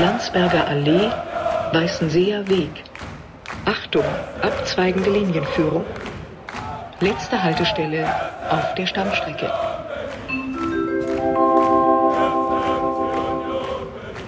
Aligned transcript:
Landsberger 0.00 0.66
Allee, 0.66 1.10
Weißenseer 1.74 2.48
Weg. 2.48 2.70
Achtung, 3.66 4.04
abzweigende 4.40 5.10
Linienführung. 5.10 5.84
Letzte 7.00 7.42
Haltestelle 7.42 8.06
auf 8.48 8.74
der 8.76 8.86
Stammstrecke. 8.86 9.52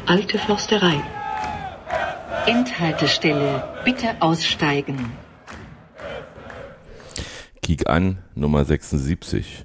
Alte 0.04 0.38
Försterei. 0.38 1.02
Endhaltestelle, 2.44 3.64
bitte 3.86 4.14
aussteigen. 4.20 5.10
Kick 7.62 7.88
an, 7.88 8.18
Nummer 8.34 8.66
76. 8.66 9.64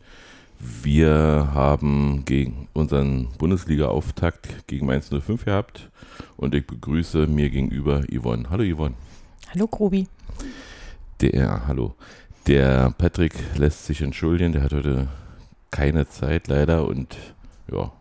Wir 0.59 1.49
haben 1.53 2.23
gegen 2.23 2.69
unseren 2.73 3.27
Bundesliga-Auftakt 3.37 4.67
gegen 4.67 4.85
Mainz 4.85 5.09
05 5.09 5.43
gehabt 5.43 5.89
und 6.37 6.55
ich 6.55 6.65
begrüße 6.65 7.27
mir 7.27 7.49
gegenüber 7.49 8.03
Yvonne. 8.11 8.49
Hallo 8.49 8.63
Yvonne. 8.63 8.95
Hallo 9.53 9.67
Grobi. 9.67 10.07
Der, 11.21 11.67
hallo. 11.67 11.95
Der 12.45 12.91
Patrick 12.97 13.33
lässt 13.57 13.85
sich 13.85 14.01
entschuldigen, 14.01 14.53
der 14.53 14.63
hat 14.63 14.73
heute 14.73 15.07
keine 15.71 16.07
Zeit 16.07 16.47
leider 16.47 16.87
und 16.87 17.17
ja, 17.71 17.91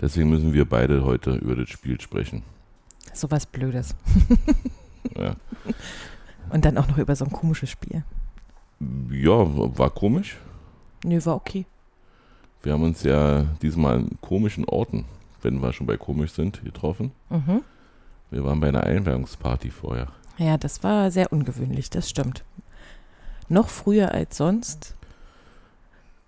deswegen 0.00 0.28
müssen 0.28 0.52
wir 0.52 0.68
beide 0.68 1.04
heute 1.04 1.36
über 1.36 1.56
das 1.56 1.70
Spiel 1.70 2.00
sprechen. 2.00 2.42
So 3.14 3.30
was 3.30 3.46
Blödes. 3.46 3.94
Ja. 5.18 5.36
Und 6.48 6.64
dann 6.64 6.78
auch 6.78 6.88
noch 6.88 6.96
über 6.96 7.14
so 7.14 7.26
ein 7.26 7.30
komisches 7.30 7.68
Spiel. 7.68 8.02
ja, 9.10 9.78
war 9.78 9.90
komisch. 9.90 10.38
Nö, 11.04 11.22
war 11.26 11.36
okay. 11.36 11.66
Wir 12.62 12.72
haben 12.72 12.82
uns 12.82 13.02
ja 13.02 13.42
diesmal 13.60 13.96
an 13.98 14.10
komischen 14.22 14.64
Orten, 14.64 15.04
wenn 15.44 15.60
wir 15.62 15.72
schon 15.72 15.86
bei 15.86 15.96
komisch 15.96 16.32
sind, 16.32 16.64
getroffen. 16.64 17.12
Mhm. 17.30 17.62
Wir 18.30 18.44
waren 18.44 18.60
bei 18.60 18.68
einer 18.68 18.82
Einweihungsparty 18.84 19.70
vorher. 19.70 20.08
Ja, 20.38 20.56
das 20.56 20.82
war 20.82 21.10
sehr 21.10 21.32
ungewöhnlich, 21.32 21.90
das 21.90 22.10
stimmt. 22.10 22.42
Noch 23.48 23.68
früher 23.68 24.12
als 24.12 24.36
sonst. 24.36 24.96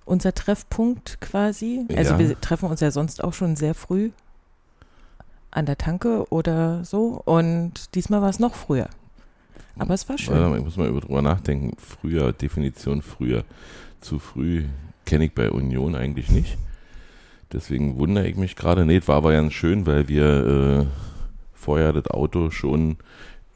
Unser 0.05 0.33
Treffpunkt 0.35 1.21
quasi. 1.21 1.85
Also 1.97 2.13
Ja. 2.13 2.19
wir 2.21 2.41
treffen 2.41 2.69
uns 2.71 2.81
ja 2.81 2.91
sonst 2.93 3.25
auch 3.25 3.33
schon 3.35 3.57
sehr 3.57 3.75
früh 3.75 4.11
an 5.51 5.67
der 5.67 5.79
Tanke 5.79 6.31
oder 6.31 6.85
so. 6.85 7.21
Und 7.25 7.95
diesmal 7.97 8.23
war 8.23 8.29
es 8.29 8.39
noch 8.39 8.55
früher. 8.55 8.89
Aber 9.79 9.95
es 9.95 10.09
war 10.09 10.17
schön. 10.17 10.57
Ich 10.57 10.65
muss 10.65 10.77
mal 10.77 10.87
über- 10.89 11.01
drüber 11.01 11.23
nachdenken. 11.23 11.77
Früher, 11.79 12.33
Definition 12.33 13.03
früher. 13.03 13.45
Zu 14.01 14.19
früh 14.21 14.67
kenne 15.07 15.25
ich 15.25 15.35
bei 15.35 15.51
Union 15.51 15.95
eigentlich 15.97 16.31
nicht. 16.31 16.57
Deswegen 17.53 17.99
wundere 17.99 18.27
ich 18.27 18.37
mich 18.37 18.57
gerade. 18.57 18.85
Nee, 18.85 18.97
es 18.97 19.09
war 19.09 19.17
aber 19.17 19.33
ganz 19.33 19.53
schön, 19.53 19.87
weil 19.87 20.09
wir 20.09 20.47
äh, 20.47 20.87
vorher 21.55 21.93
das 21.93 22.09
Auto 22.09 22.51
schon 22.51 22.97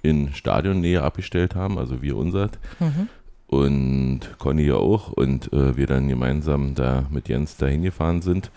in 0.03 0.33
Stadionnähe 0.33 1.03
abgestellt 1.03 1.55
haben, 1.55 1.79
also 1.79 2.01
wir 2.03 2.17
unsert. 2.17 2.59
Mhm. 2.79 3.09
und 3.49 4.21
Conny 4.39 4.63
ja 4.63 4.77
auch 4.77 5.11
und 5.13 5.53
äh, 5.53 5.77
wir 5.77 5.87
dann 5.89 6.09
gemeinsam 6.09 6.75
da 6.77 7.05
mit 7.11 7.29
Jens 7.29 7.57
da 7.57 7.67
hingefahren 7.67 8.23
sind 8.23 8.51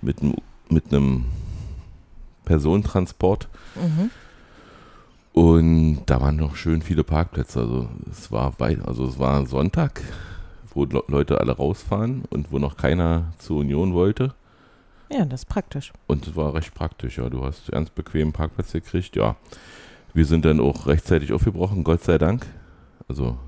mit 0.00 0.22
einem 0.22 0.34
mit 0.70 0.92
einem 0.92 1.24
Personentransport 2.44 3.48
Mhm. 3.74 4.10
und 5.32 5.98
da 6.06 6.20
waren 6.20 6.36
noch 6.36 6.56
schön 6.56 6.80
viele 6.80 7.04
Parkplätze 7.04 7.60
also 7.60 7.88
es 8.10 8.30
war 8.32 8.58
weit 8.58 8.86
also 8.86 9.04
es 9.06 9.18
war 9.18 9.44
Sonntag 9.46 10.00
wo 10.72 10.84
Le- 10.84 11.02
Leute 11.08 11.40
alle 11.40 11.52
rausfahren 11.52 12.22
und 12.30 12.52
wo 12.52 12.58
noch 12.58 12.76
keiner 12.76 13.32
zur 13.38 13.58
Union 13.58 13.92
wollte 13.94 14.32
Ja, 15.10 15.24
das 15.24 15.42
ist 15.42 15.46
praktisch. 15.46 15.92
und 16.06 16.26
es 16.26 16.34
war 16.36 16.54
recht 16.54 16.74
praktisch 16.74 17.18
ja 17.18 17.28
du 17.28 17.44
hast 17.44 17.70
ganz 17.70 17.90
bequem 17.90 18.32
Parkplatz 18.32 18.72
gekriegt 18.72 19.16
ja 19.16 19.36
wir 20.14 20.24
sind 20.26 20.44
dann 20.44 20.60
auch 20.60 20.86
rechtzeitig 20.86 21.32
aufgebrochen 21.32 21.84
Gott 21.84 22.02
sei 22.02 22.18
Dank 22.18 22.46
also 23.08 23.38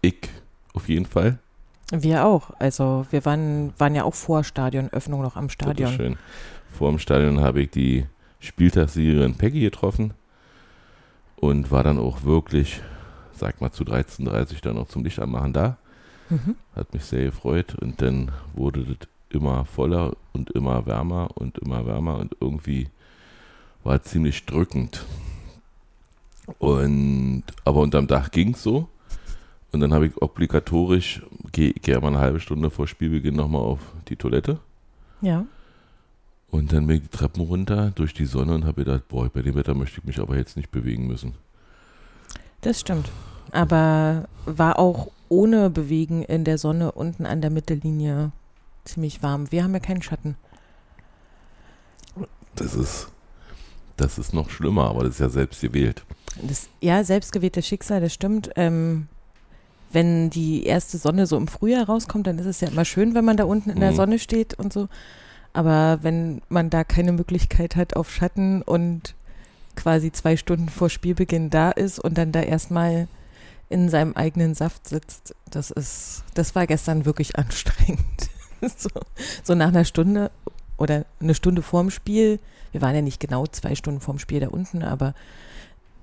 ich 0.00 0.28
auf 0.74 0.88
jeden 0.88 1.06
Fall 1.06 1.38
Wir 1.92 2.24
auch. 2.24 2.50
Also 2.58 3.06
wir 3.10 3.24
waren, 3.24 3.72
waren 3.78 3.94
ja 3.94 4.04
auch 4.04 4.14
vor 4.14 4.42
Stadionöffnung 4.44 5.20
noch 5.22 5.36
am 5.36 5.46
Das 5.48 5.52
Stadion. 5.52 5.92
schön. 5.92 6.16
Vor 6.70 6.90
dem 6.90 6.98
Stadion 6.98 7.40
habe 7.40 7.60
ich 7.62 7.70
die 7.70 8.06
Spieltagssiegerin 8.40 9.36
Peggy 9.36 9.60
getroffen 9.60 10.14
und 11.36 11.70
war 11.70 11.84
dann 11.84 11.98
auch 11.98 12.24
wirklich, 12.24 12.80
sag 13.34 13.60
mal, 13.60 13.70
zu 13.70 13.84
13.30 13.84 14.62
dann 14.62 14.76
noch 14.76 14.88
zum 14.88 15.04
Licht 15.04 15.18
anmachen 15.18 15.52
da. 15.52 15.76
Mhm. 16.30 16.56
Hat 16.74 16.92
mich 16.92 17.04
sehr 17.04 17.24
gefreut 17.24 17.74
und 17.80 18.00
dann 18.02 18.32
wurde 18.54 18.84
das 18.84 19.08
immer 19.30 19.64
voller 19.64 20.16
und 20.32 20.50
immer 20.50 20.86
wärmer 20.86 21.30
und 21.34 21.58
immer 21.58 21.86
wärmer 21.86 22.18
und 22.18 22.36
irgendwie 22.40 22.88
war 23.84 23.96
es 23.96 24.04
ziemlich 24.04 24.44
drückend. 24.46 25.04
Und 26.58 27.44
aber 27.64 27.80
unterm 27.80 28.06
Dach 28.06 28.30
ging 28.30 28.54
es 28.54 28.62
so. 28.62 28.88
Und 29.72 29.80
dann 29.80 29.94
habe 29.94 30.06
ich 30.06 30.20
obligatorisch, 30.20 31.22
gehe 31.50 31.72
geh 31.72 31.98
mal 31.98 32.08
eine 32.08 32.18
halbe 32.18 32.40
Stunde 32.40 32.70
vor 32.70 32.86
Spielbeginn 32.86 33.36
nochmal 33.36 33.62
auf 33.62 33.80
die 34.08 34.16
Toilette. 34.16 34.58
Ja. 35.22 35.46
Und 36.50 36.72
dann 36.74 36.86
bin 36.86 36.96
ich 36.96 37.02
die 37.04 37.16
Treppen 37.16 37.42
runter 37.42 37.90
durch 37.94 38.12
die 38.12 38.26
Sonne 38.26 38.54
und 38.54 38.64
habe 38.64 38.84
gedacht, 38.84 39.08
boah, 39.08 39.30
bei 39.30 39.40
dem 39.40 39.54
Wetter 39.54 39.72
möchte 39.72 40.00
ich 40.00 40.04
mich 40.04 40.20
aber 40.20 40.36
jetzt 40.36 40.58
nicht 40.58 40.70
bewegen 40.70 41.06
müssen. 41.06 41.34
Das 42.60 42.80
stimmt. 42.80 43.10
Aber 43.50 44.28
war 44.46 44.78
auch 44.78 45.08
ohne 45.28 45.70
Bewegen 45.70 46.22
in 46.22 46.44
der 46.44 46.58
Sonne 46.58 46.92
unten 46.92 47.26
an 47.26 47.40
der 47.40 47.50
Mittellinie 47.50 48.32
ziemlich 48.84 49.22
warm. 49.22 49.50
Wir 49.50 49.64
haben 49.64 49.72
ja 49.74 49.80
keinen 49.80 50.02
Schatten. 50.02 50.36
Das 52.54 52.74
ist, 52.74 53.08
das 53.96 54.18
ist 54.18 54.34
noch 54.34 54.50
schlimmer, 54.50 54.90
aber 54.90 55.04
das 55.04 55.14
ist 55.14 55.20
ja 55.20 55.28
selbst 55.30 55.60
gewählt. 55.62 56.04
Das, 56.42 56.68
ja, 56.80 57.02
selbstgewähltes 57.04 57.66
Schicksal, 57.66 58.00
das 58.00 58.12
stimmt. 58.12 58.50
Ähm, 58.56 59.08
wenn 59.92 60.30
die 60.30 60.64
erste 60.64 60.98
Sonne 60.98 61.26
so 61.26 61.36
im 61.36 61.48
Frühjahr 61.48 61.86
rauskommt, 61.86 62.26
dann 62.26 62.38
ist 62.38 62.46
es 62.46 62.60
ja 62.60 62.68
immer 62.68 62.84
schön, 62.84 63.14
wenn 63.14 63.24
man 63.24 63.36
da 63.36 63.44
unten 63.44 63.70
in 63.70 63.80
der 63.80 63.92
Mhm. 63.92 63.96
Sonne 63.96 64.18
steht 64.18 64.54
und 64.54 64.72
so. 64.72 64.88
Aber 65.54 65.98
wenn 66.02 66.40
man 66.48 66.70
da 66.70 66.82
keine 66.84 67.12
Möglichkeit 67.12 67.76
hat 67.76 67.94
auf 67.96 68.10
Schatten 68.10 68.62
und 68.62 69.14
quasi 69.76 70.10
zwei 70.12 70.36
Stunden 70.36 70.68
vor 70.68 70.88
Spielbeginn 70.88 71.50
da 71.50 71.70
ist 71.70 71.98
und 71.98 72.16
dann 72.16 72.32
da 72.32 72.40
erstmal 72.40 73.06
in 73.72 73.88
seinem 73.88 74.12
eigenen 74.14 74.54
Saft 74.54 74.88
sitzt, 74.88 75.34
das 75.50 75.70
ist, 75.70 76.24
das 76.34 76.54
war 76.54 76.66
gestern 76.66 77.04
wirklich 77.04 77.36
anstrengend. 77.38 78.30
so, 78.76 78.90
so 79.42 79.54
nach 79.54 79.68
einer 79.68 79.84
Stunde 79.84 80.30
oder 80.76 81.04
eine 81.20 81.34
Stunde 81.34 81.62
vorm 81.62 81.90
Spiel, 81.90 82.38
wir 82.72 82.80
waren 82.80 82.94
ja 82.94 83.02
nicht 83.02 83.20
genau 83.20 83.46
zwei 83.46 83.74
Stunden 83.74 84.00
vorm 84.00 84.18
Spiel 84.18 84.40
da 84.40 84.48
unten, 84.48 84.82
aber 84.82 85.14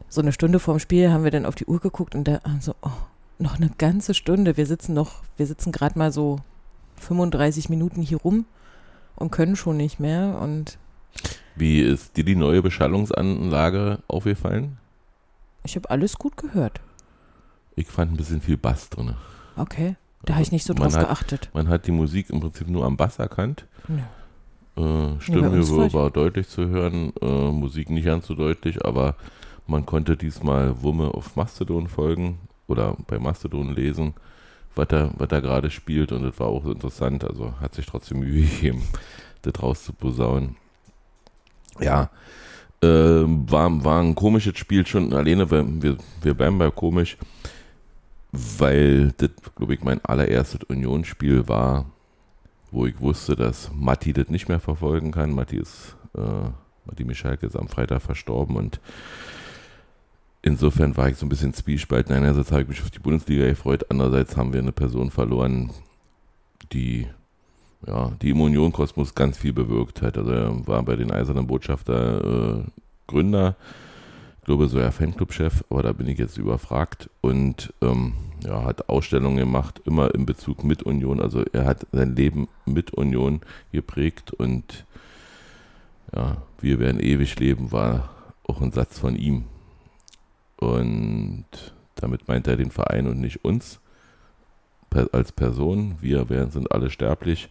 so 0.08 0.22
eine 0.22 0.32
Stunde 0.32 0.60
vorm 0.60 0.80
Spiel 0.80 1.12
haben 1.12 1.24
wir 1.24 1.32
dann 1.32 1.46
auf 1.46 1.56
die 1.56 1.66
Uhr 1.66 1.80
geguckt 1.80 2.16
und 2.16 2.28
da 2.28 2.42
haben 2.44 2.62
so, 2.62 2.76
oh, 2.82 2.92
noch 3.38 3.56
eine 3.56 3.70
ganze 3.78 4.14
Stunde. 4.14 4.58
Wir 4.58 4.66
sitzen 4.66 4.94
noch, 4.94 5.24
wir 5.38 5.46
sitzen 5.46 5.72
gerade 5.72 5.98
mal 5.98 6.12
so 6.12 6.40
35 6.98 7.70
Minuten 7.70 8.02
hier 8.02 8.18
rum 8.18 8.46
und 9.16 9.32
können 9.32 9.56
schon 9.56 9.78
nicht 9.78 10.00
mehr. 10.00 10.40
Und 10.42 10.78
Wie 11.56 11.82
ist 11.82 12.18
dir 12.18 12.24
die 12.24 12.36
neue 12.36 12.62
Beschallungsanlage 12.62 14.00
aufgefallen? 14.08 14.78
ich 15.64 15.76
habe 15.76 15.90
alles 15.90 16.18
gut 16.18 16.38
gehört. 16.38 16.82
Ich 17.80 17.88
fand 17.88 18.12
ein 18.12 18.18
bisschen 18.18 18.42
viel 18.42 18.58
Bass 18.58 18.90
drin. 18.90 19.14
Okay. 19.56 19.96
Da 20.26 20.34
habe 20.34 20.44
ich 20.44 20.52
nicht 20.52 20.66
so 20.66 20.74
drauf 20.74 20.94
hat- 20.98 21.08
geachtet. 21.08 21.50
Man 21.54 21.70
hat 21.70 21.88
die 21.88 21.92
Musik 21.92 22.30
im 22.30 22.42
Prinzip 22.42 22.68
nur 22.68 22.84
am 22.84 22.98
Bass 22.98 23.20
erkannt. 23.20 23.66
Nö. 23.88 24.00
Äh, 24.76 24.82
uns 25.14 25.24
Stimmenniveau 25.24 25.84
nicht. 25.84 25.94
war 25.94 26.12
deutlich 26.12 26.50
zu 26.50 26.68
hören, 26.68 27.14
äh, 27.22 27.52
Musik 27.52 27.90
nicht 27.90 28.04
ganz 28.04 28.28
so 28.28 28.36
deutlich, 28.36 28.84
aber 28.84 29.16
man 29.66 29.86
konnte 29.86 30.18
diesmal 30.18 30.82
Wumme 30.82 31.14
auf 31.14 31.38
Mastodon 31.38 31.88
folgen 31.88 32.40
oder 32.68 32.98
bei 33.08 33.18
Mastodon 33.18 33.74
lesen, 33.74 34.14
was 34.76 34.88
er, 34.90 35.12
was 35.18 35.30
er 35.32 35.42
gerade 35.42 35.72
spielt 35.72 36.12
und 36.12 36.24
das 36.24 36.38
war 36.38 36.48
auch 36.48 36.66
interessant, 36.66 37.24
also 37.24 37.54
hat 37.62 37.76
sich 37.76 37.86
trotzdem 37.86 38.20
Mühe 38.20 38.42
gegeben, 38.46 38.84
das 39.44 39.54
rauszuposaunen. 39.64 40.58
Ja, 41.80 42.10
äh, 42.84 42.88
war, 42.88 43.84
war 43.86 44.02
ein 44.02 44.16
komisches 44.16 44.58
Spiel 44.58 44.86
schon 44.86 45.14
alleine, 45.14 45.50
wir, 45.50 45.98
wir 46.22 46.34
bleiben 46.34 46.58
bei 46.58 46.70
komisch, 46.72 47.18
weil 48.32 49.12
das, 49.18 49.32
glaube 49.56 49.74
ich, 49.74 49.84
mein 49.84 50.04
allererstes 50.04 50.64
Unionsspiel 50.64 51.48
war, 51.48 51.86
wo 52.72 52.86
ich 52.86 53.00
wusste, 53.00 53.36
dass 53.36 53.72
Matti 53.74 54.14
das 54.14 54.30
nicht 54.30 54.50
mehr 54.50 54.60
verfolgen 54.60 55.12
kann. 55.12 55.34
Matti 55.34 55.58
ist, 55.58 55.96
äh, 56.16 56.50
Matti 56.86 57.04
Michalke 57.04 57.48
ist 57.48 57.56
am 57.56 57.68
Freitag 57.68 58.02
verstorben 58.02 58.56
und 58.56 58.80
insofern 60.42 60.96
war 60.96 61.10
ich 61.10 61.18
so 61.18 61.26
ein 61.26 61.30
bisschen 61.30 61.54
zwiespalten. 61.54 62.16
Einerseits 62.16 62.52
habe 62.52 62.64
ich 62.64 62.68
mich 62.68 62.82
auf 62.82 62.92
die 62.92 63.00
Bundesliga 63.00 63.48
gefreut, 63.48 63.86
andererseits 63.90 64.38
haben 64.38 64.54
wir 64.54 64.60
eine 64.60 64.72
Person 64.72 65.10
verloren, 65.10 65.72
die 66.72 67.08
ja, 67.88 68.12
die 68.22 68.32
im 68.32 68.42
Union-Kosmos 68.42 69.16
ganz 69.16 69.38
viel 69.38 69.54
bewirkt 69.54 70.02
hat. 70.02 70.18
Also 70.18 70.32
er 70.32 70.68
war 70.68 70.84
bei 70.84 70.96
den 70.96 71.12
Eisernen 71.12 71.48
Botschafter 71.48 72.60
äh, 72.60 72.64
Gründer, 73.08 73.56
glaube 74.50 74.68
so 74.68 74.80
ja 74.80 74.90
Fanclub-Chef, 74.90 75.64
aber 75.70 75.84
da 75.84 75.94
bin 75.94 76.08
ich 76.08 76.18
jetzt 76.18 76.40
überfragt 76.40 77.08
und 77.22 77.72
ähm, 77.84 78.14
ja, 78.44 78.64
hat 78.64 78.90
Ausstellungen 78.90 79.38
gemacht, 79.38 79.80
immer 79.86 80.16
in 80.16 80.26
Bezug 80.26 80.64
mit 80.64 80.82
Union. 80.82 81.22
Also 81.22 81.44
er 81.54 81.66
hat 81.66 81.86
sein 81.92 82.16
Leben 82.16 82.48
mit 82.66 82.90
Union 82.90 83.42
geprägt 83.72 84.34
und 84.34 84.88
ja, 86.16 86.38
wir 86.60 86.80
werden 86.80 87.00
ewig 87.00 87.40
leben, 87.40 87.72
war 87.72 88.10
auch 88.48 88.60
ein 88.60 88.72
Satz 88.72 88.98
von 88.98 89.16
ihm. 89.16 89.44
Und 90.58 91.46
damit 91.94 92.28
meint 92.28 92.48
er 92.48 92.58
den 92.58 92.72
Verein 92.72 93.06
und 93.06 93.22
nicht 93.22 93.46
uns 93.46 93.80
als 95.12 95.32
Person. 95.32 96.00
Wir 96.02 96.28
werden, 96.32 96.50
sind 96.50 96.72
alle 96.72 96.90
sterblich. 96.90 97.50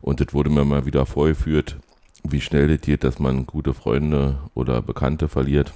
Und 0.00 0.20
das 0.20 0.32
wurde 0.32 0.50
mir 0.50 0.64
mal 0.64 0.86
wieder 0.86 1.06
vorgeführt, 1.06 1.78
wie 2.22 2.40
schnell 2.40 2.68
das 2.68 2.82
geht, 2.82 3.02
dass 3.02 3.18
man 3.18 3.46
gute 3.46 3.74
Freunde 3.74 4.38
oder 4.54 4.80
Bekannte 4.80 5.26
verliert. 5.26 5.72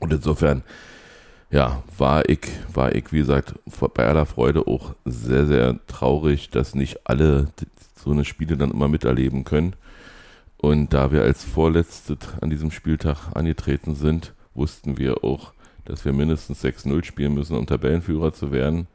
Und 0.00 0.12
insofern, 0.12 0.62
ja, 1.50 1.82
war 1.96 2.28
ich, 2.28 2.40
war 2.72 2.94
ich, 2.94 3.12
wie 3.12 3.18
gesagt, 3.18 3.54
bei 3.94 4.06
aller 4.06 4.26
Freude 4.26 4.66
auch 4.66 4.94
sehr, 5.04 5.46
sehr 5.46 5.78
traurig, 5.86 6.50
dass 6.50 6.74
nicht 6.74 7.06
alle 7.06 7.48
so 7.94 8.10
eine 8.10 8.24
Spiele 8.24 8.56
dann 8.56 8.70
immer 8.70 8.88
miterleben 8.88 9.44
können. 9.44 9.74
Und 10.56 10.92
da 10.92 11.10
wir 11.12 11.22
als 11.22 11.44
Vorletzte 11.44 12.18
an 12.40 12.50
diesem 12.50 12.70
Spieltag 12.70 13.34
angetreten 13.34 13.94
sind, 13.94 14.34
wussten 14.54 14.98
wir 14.98 15.24
auch, 15.24 15.52
dass 15.84 16.04
wir 16.04 16.12
mindestens 16.12 16.64
6-0 16.64 17.04
spielen 17.04 17.34
müssen, 17.34 17.56
um 17.56 17.66
Tabellenführer 17.66 18.32
zu 18.32 18.52
werden. 18.52 18.86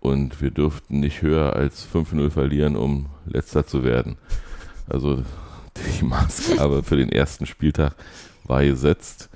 Und 0.00 0.40
wir 0.40 0.50
dürften 0.50 1.00
nicht 1.00 1.22
höher 1.22 1.54
als 1.54 1.86
5-0 1.92 2.30
verlieren, 2.30 2.76
um 2.76 3.06
letzter 3.26 3.66
zu 3.66 3.82
werden. 3.82 4.16
Also 4.88 5.24
die 5.98 6.04
Maßgabe 6.04 6.82
für 6.82 6.96
den 6.96 7.10
ersten 7.10 7.46
Spieltag 7.46 7.94
war 8.44 8.64
gesetzt. 8.64 9.28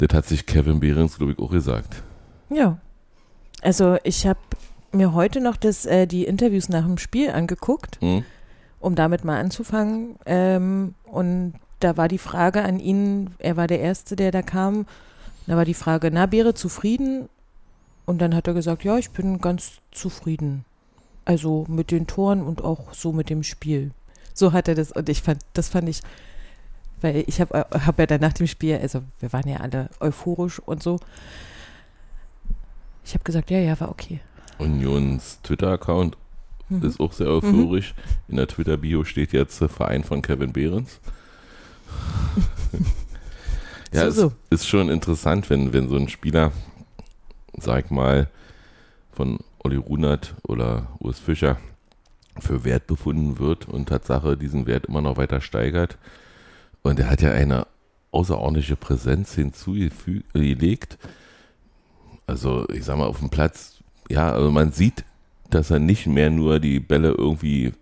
Das 0.00 0.16
hat 0.16 0.26
sich 0.26 0.46
Kevin 0.46 0.80
Behrens, 0.80 1.18
glaube 1.18 1.32
ich, 1.32 1.38
auch 1.38 1.50
gesagt. 1.50 2.02
Ja. 2.48 2.78
Also 3.60 3.98
ich 4.02 4.26
habe 4.26 4.40
mir 4.92 5.12
heute 5.12 5.40
noch 5.42 5.56
das, 5.56 5.84
äh, 5.84 6.06
die 6.06 6.24
Interviews 6.24 6.70
nach 6.70 6.86
dem 6.86 6.96
Spiel 6.96 7.30
angeguckt, 7.30 8.00
hm. 8.00 8.24
um 8.80 8.94
damit 8.94 9.24
mal 9.24 9.38
anzufangen. 9.38 10.16
Ähm, 10.24 10.94
und 11.04 11.54
da 11.80 11.98
war 11.98 12.08
die 12.08 12.18
Frage 12.18 12.62
an 12.62 12.80
ihn, 12.80 13.34
er 13.38 13.58
war 13.58 13.66
der 13.66 13.80
Erste, 13.80 14.16
der 14.16 14.30
da 14.30 14.40
kam. 14.40 14.86
Da 15.46 15.56
war 15.56 15.66
die 15.66 15.74
Frage, 15.74 16.10
na, 16.10 16.24
Beere 16.24 16.54
zufrieden? 16.54 17.28
Und 18.06 18.22
dann 18.22 18.34
hat 18.34 18.46
er 18.46 18.54
gesagt, 18.54 18.82
ja, 18.84 18.96
ich 18.96 19.10
bin 19.10 19.40
ganz 19.40 19.80
zufrieden. 19.90 20.64
Also 21.26 21.66
mit 21.68 21.90
den 21.90 22.06
Toren 22.06 22.42
und 22.42 22.64
auch 22.64 22.94
so 22.94 23.12
mit 23.12 23.28
dem 23.28 23.42
Spiel. 23.42 23.90
So 24.32 24.54
hat 24.54 24.66
er 24.66 24.74
das 24.74 24.92
und 24.92 25.10
ich 25.10 25.20
fand, 25.20 25.42
das 25.52 25.68
fand 25.68 25.90
ich, 25.90 26.00
weil 27.00 27.24
ich 27.26 27.40
habe 27.40 27.66
hab 27.70 27.98
ja 27.98 28.06
dann 28.06 28.20
nach 28.20 28.32
dem 28.32 28.46
Spiel, 28.46 28.76
also 28.76 29.02
wir 29.20 29.32
waren 29.32 29.48
ja 29.48 29.58
alle 29.58 29.88
euphorisch 30.00 30.58
und 30.58 30.82
so. 30.82 30.98
Ich 33.04 33.14
habe 33.14 33.24
gesagt, 33.24 33.50
ja, 33.50 33.58
ja, 33.58 33.78
war 33.80 33.90
okay. 33.90 34.20
Unions 34.58 35.40
Twitter-Account 35.42 36.16
mhm. 36.68 36.84
ist 36.84 37.00
auch 37.00 37.12
sehr 37.12 37.28
euphorisch. 37.28 37.94
Mhm. 37.94 38.02
In 38.28 38.36
der 38.36 38.46
Twitter-Bio 38.46 39.04
steht 39.04 39.32
jetzt 39.32 39.58
Verein 39.58 40.04
von 40.04 40.22
Kevin 40.22 40.52
Behrens. 40.52 41.00
ja, 43.92 44.10
so, 44.10 44.28
so. 44.28 44.32
es 44.50 44.60
ist 44.60 44.68
schon 44.68 44.90
interessant, 44.90 45.50
wenn, 45.50 45.72
wenn 45.72 45.88
so 45.88 45.96
ein 45.96 46.08
Spieler, 46.08 46.52
sag 47.58 47.90
mal, 47.90 48.28
von 49.12 49.38
Olli 49.58 49.76
Runert 49.76 50.34
oder 50.42 50.86
Urs 51.00 51.18
Fischer 51.18 51.58
für 52.38 52.64
wert 52.64 52.86
befunden 52.86 53.38
wird 53.38 53.68
und 53.68 53.88
Tatsache 53.88 54.36
diesen 54.36 54.66
Wert 54.66 54.86
immer 54.86 55.00
noch 55.00 55.16
weiter 55.16 55.40
steigert. 55.40 55.98
Und 56.82 56.98
er 56.98 57.10
hat 57.10 57.22
ja 57.22 57.32
eine 57.32 57.66
außerordentliche 58.10 58.76
Präsenz 58.76 59.34
hinzugelegt. 59.34 60.98
Also, 62.26 62.68
ich 62.70 62.84
sag 62.84 62.98
mal, 62.98 63.06
auf 63.06 63.18
dem 63.18 63.30
Platz, 63.30 63.78
ja, 64.08 64.32
also 64.32 64.50
man 64.50 64.72
sieht, 64.72 65.04
dass 65.50 65.70
er 65.70 65.78
nicht 65.78 66.06
mehr 66.06 66.30
nur 66.30 66.60
die 66.60 66.80
Bälle 66.80 67.10
irgendwie 67.10 67.72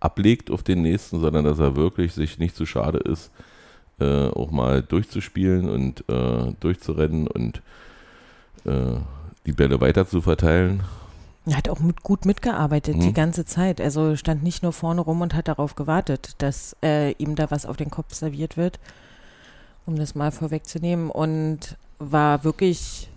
ablegt 0.00 0.50
auf 0.50 0.62
den 0.62 0.82
nächsten, 0.82 1.20
sondern 1.20 1.44
dass 1.44 1.58
er 1.58 1.76
wirklich 1.76 2.12
sich 2.12 2.38
nicht 2.38 2.56
zu 2.56 2.66
schade 2.66 2.98
ist, 2.98 3.30
äh, 4.00 4.28
auch 4.28 4.50
mal 4.50 4.82
durchzuspielen 4.82 5.68
und 5.68 6.04
äh, 6.08 6.52
durchzurennen 6.60 7.26
und 7.26 7.62
äh, 8.64 8.98
die 9.46 9.52
Bälle 9.52 9.80
weiter 9.80 10.06
zu 10.06 10.20
verteilen. 10.20 10.82
Er 11.44 11.56
hat 11.56 11.68
auch 11.68 11.80
mit, 11.80 12.02
gut 12.02 12.24
mitgearbeitet, 12.24 12.96
mhm. 12.96 13.00
die 13.00 13.12
ganze 13.12 13.44
Zeit. 13.44 13.80
Also 13.80 14.16
stand 14.16 14.42
nicht 14.42 14.62
nur 14.62 14.72
vorne 14.72 15.00
rum 15.00 15.20
und 15.20 15.34
hat 15.34 15.48
darauf 15.48 15.74
gewartet, 15.74 16.34
dass 16.38 16.76
äh, 16.84 17.12
ihm 17.12 17.34
da 17.34 17.50
was 17.50 17.66
auf 17.66 17.76
den 17.76 17.90
Kopf 17.90 18.14
serviert 18.14 18.56
wird, 18.56 18.78
um 19.84 19.96
das 19.96 20.14
mal 20.14 20.30
vorwegzunehmen. 20.30 21.10
Und 21.10 21.76
war 21.98 22.44
wirklich 22.44 23.08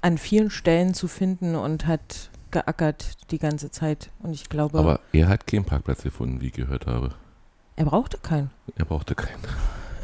an 0.00 0.18
vielen 0.18 0.50
Stellen 0.50 0.94
zu 0.94 1.06
finden 1.08 1.54
und 1.54 1.86
hat 1.86 2.30
geackert 2.50 3.30
die 3.30 3.38
ganze 3.38 3.70
Zeit. 3.70 4.10
Und 4.20 4.32
ich 4.32 4.48
glaube. 4.48 4.78
Aber 4.78 5.00
er 5.12 5.28
hat 5.28 5.46
keinen 5.46 5.64
Parkplatz 5.64 6.02
gefunden, 6.02 6.40
wie 6.40 6.46
ich 6.46 6.52
gehört 6.52 6.86
habe. 6.86 7.10
Er 7.76 7.84
brauchte 7.86 8.18
keinen. 8.18 8.50
Er 8.76 8.84
brauchte 8.84 9.14
keinen. 9.14 9.42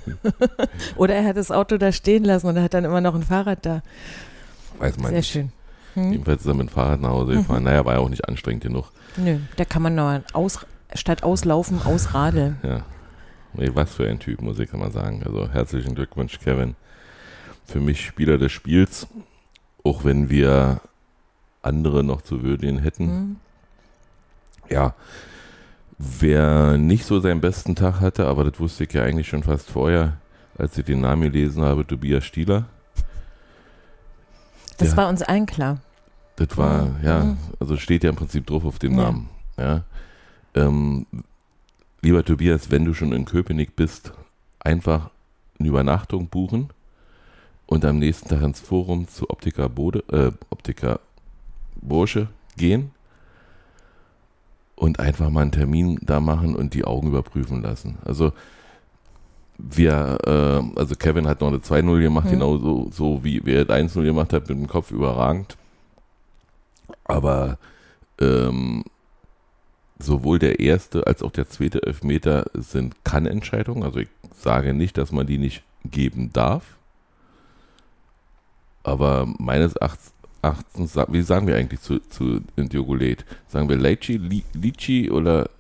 Oder 0.96 1.14
er 1.14 1.25
hat 1.25 1.37
das 1.37 1.50
Auto 1.50 1.76
da 1.76 1.93
stehen 1.93 2.25
lassen 2.25 2.46
und 2.46 2.56
er 2.56 2.62
hat 2.62 2.75
dann 2.75 2.84
immer 2.84 3.00
noch 3.00 3.14
ein 3.14 3.22
Fahrrad 3.22 3.64
da. 3.64 3.82
Weiß 4.78 4.96
man 4.96 5.08
Sehr 5.08 5.19
nicht. 5.19 5.31
schön. 5.31 5.52
Hm. 5.99 6.12
Jedenfalls 6.12 6.43
ist 6.43 6.47
er 6.47 6.55
mit 6.55 6.69
dem 6.69 6.73
Fahrrad 6.73 7.00
nach 7.00 7.11
Hause 7.11 7.35
gefahren. 7.35 7.61
Mhm. 7.61 7.65
Naja, 7.65 7.85
war 7.85 7.95
ja 7.95 8.00
auch 8.00 8.09
nicht 8.09 8.29
anstrengend 8.29 8.62
genug. 8.62 8.91
Nö, 9.17 9.39
da 9.56 9.65
kann 9.65 9.83
man 9.83 9.95
nur 9.95 10.23
aus, 10.33 10.65
statt 10.95 11.23
auslaufen, 11.23 11.83
ausradeln. 11.83 12.59
Ja. 12.62 12.85
Nee, 13.55 13.71
was 13.75 13.95
für 13.95 14.09
ein 14.09 14.19
Typ, 14.19 14.43
muss 14.43 14.59
ich 14.59 14.73
mal 14.73 14.93
sagen. 14.93 15.23
Also 15.25 15.49
herzlichen 15.50 15.95
Glückwunsch, 15.95 16.39
Kevin. 16.39 16.77
Für 17.67 17.81
mich 17.81 18.05
Spieler 18.05 18.39
des 18.39 18.53
Spiels, 18.53 19.06
auch 19.85 20.05
wenn 20.05 20.31
wir 20.31 20.81
andere 21.62 22.05
noch 22.05 22.23
zu 22.23 22.43
würdigen 22.43 22.79
hätten. 22.79 23.06
Mhm. 23.06 23.37
Ja, 24.71 24.94
wer 25.99 26.77
nicht 26.79 27.05
so 27.05 27.21
seinen 27.21 27.41
besten 27.41 27.75
Tag 27.75 28.01
hatte, 28.01 28.27
aber 28.27 28.44
das 28.44 28.61
wusste 28.61 28.85
ich 28.85 28.93
ja 28.93 29.03
eigentlich 29.03 29.29
schon 29.29 29.43
fast 29.43 29.71
vorher, 29.71 30.19
als 30.56 30.77
ich 30.79 30.85
den 30.85 31.01
Namen 31.01 31.23
gelesen 31.23 31.65
habe, 31.65 31.87
Tobias 31.87 32.25
Stieler. 32.25 32.67
Das 34.77 34.97
war 34.97 35.09
uns 35.09 35.23
allen 35.23 35.47
klar. 35.47 35.79
Das 36.38 36.56
war, 36.56 36.85
mhm. 36.85 36.96
ja, 37.02 37.25
mhm. 37.25 37.38
also 37.58 37.76
steht 37.76 38.05
ja 38.05 38.11
im 38.11 38.17
Prinzip 38.17 38.46
drauf 38.46 38.64
auf 38.64 38.79
dem 38.79 38.96
ja. 38.96 39.05
Namen. 39.05 39.29
Ja. 39.56 39.82
Ähm, 40.55 41.06
lieber 42.00 42.25
Tobias, 42.25 42.70
wenn 42.70 42.85
du 42.85 42.94
schon 42.94 43.12
in 43.12 43.25
Köpenick 43.25 43.75
bist, 43.75 44.12
einfach 44.61 45.11
eine 45.58 45.69
Übernachtung 45.69 46.29
buchen 46.29 46.69
und 47.67 47.85
am 47.85 47.99
nächsten 47.99 48.29
Tag 48.29 48.43
ins 48.43 48.61
Forum 48.61 49.08
zu 49.08 49.29
Optiker 49.31 49.69
Bode, 49.69 50.05
äh, 50.12 50.31
Optiker 50.50 51.00
Bursche 51.81 52.29
gehen 52.56 52.93
und 54.77 55.01
einfach 55.01 55.31
mal 55.31 55.43
einen 55.43 55.53
Termin 55.53 55.98
da 56.03 56.20
machen 56.20 56.55
und 56.55 56.72
die 56.74 56.84
Augen 56.84 57.08
überprüfen 57.08 57.63
lassen. 57.63 57.98
Also 58.05 58.32
wir, 59.58 60.19
äh, 60.24 60.79
also 60.79 60.94
Kevin 60.94 61.27
hat 61.27 61.41
noch 61.41 61.48
eine 61.48 61.58
2-0 61.58 62.01
gemacht, 62.01 62.27
mhm. 62.27 62.31
genau 62.31 62.58
so, 62.58 62.89
so 62.93 63.24
wie 63.24 63.39
er 63.44 63.67
1-0 63.67 64.05
gemacht 64.05 64.32
hat, 64.32 64.48
mit 64.48 64.56
dem 64.56 64.69
Kopf 64.69 64.93
überragend. 64.93 65.56
Aber 67.08 67.58
ähm, 68.20 68.84
sowohl 69.98 70.38
der 70.38 70.60
erste 70.60 71.06
als 71.06 71.22
auch 71.22 71.32
der 71.32 71.48
zweite 71.48 71.82
Elfmeter 71.82 72.46
sind 72.55 73.05
Kann-Entscheidungen. 73.05 73.82
Also 73.82 73.98
ich 73.98 74.08
sage 74.34 74.74
nicht, 74.74 74.96
dass 74.96 75.10
man 75.10 75.27
die 75.27 75.38
nicht 75.38 75.62
geben 75.84 76.32
darf. 76.32 76.77
Aber 78.84 79.27
meines 79.38 79.74
Erachtens, 79.74 80.96
wie 81.08 81.22
sagen 81.22 81.46
wir 81.46 81.56
eigentlich 81.56 81.81
zu, 81.81 81.98
zu 81.98 82.41
Diogolet? 82.56 83.24
Sagen 83.48 83.69
wir 83.69 83.77
Leici, 83.77 84.17
Lici 84.55 85.10
oder 85.10 85.50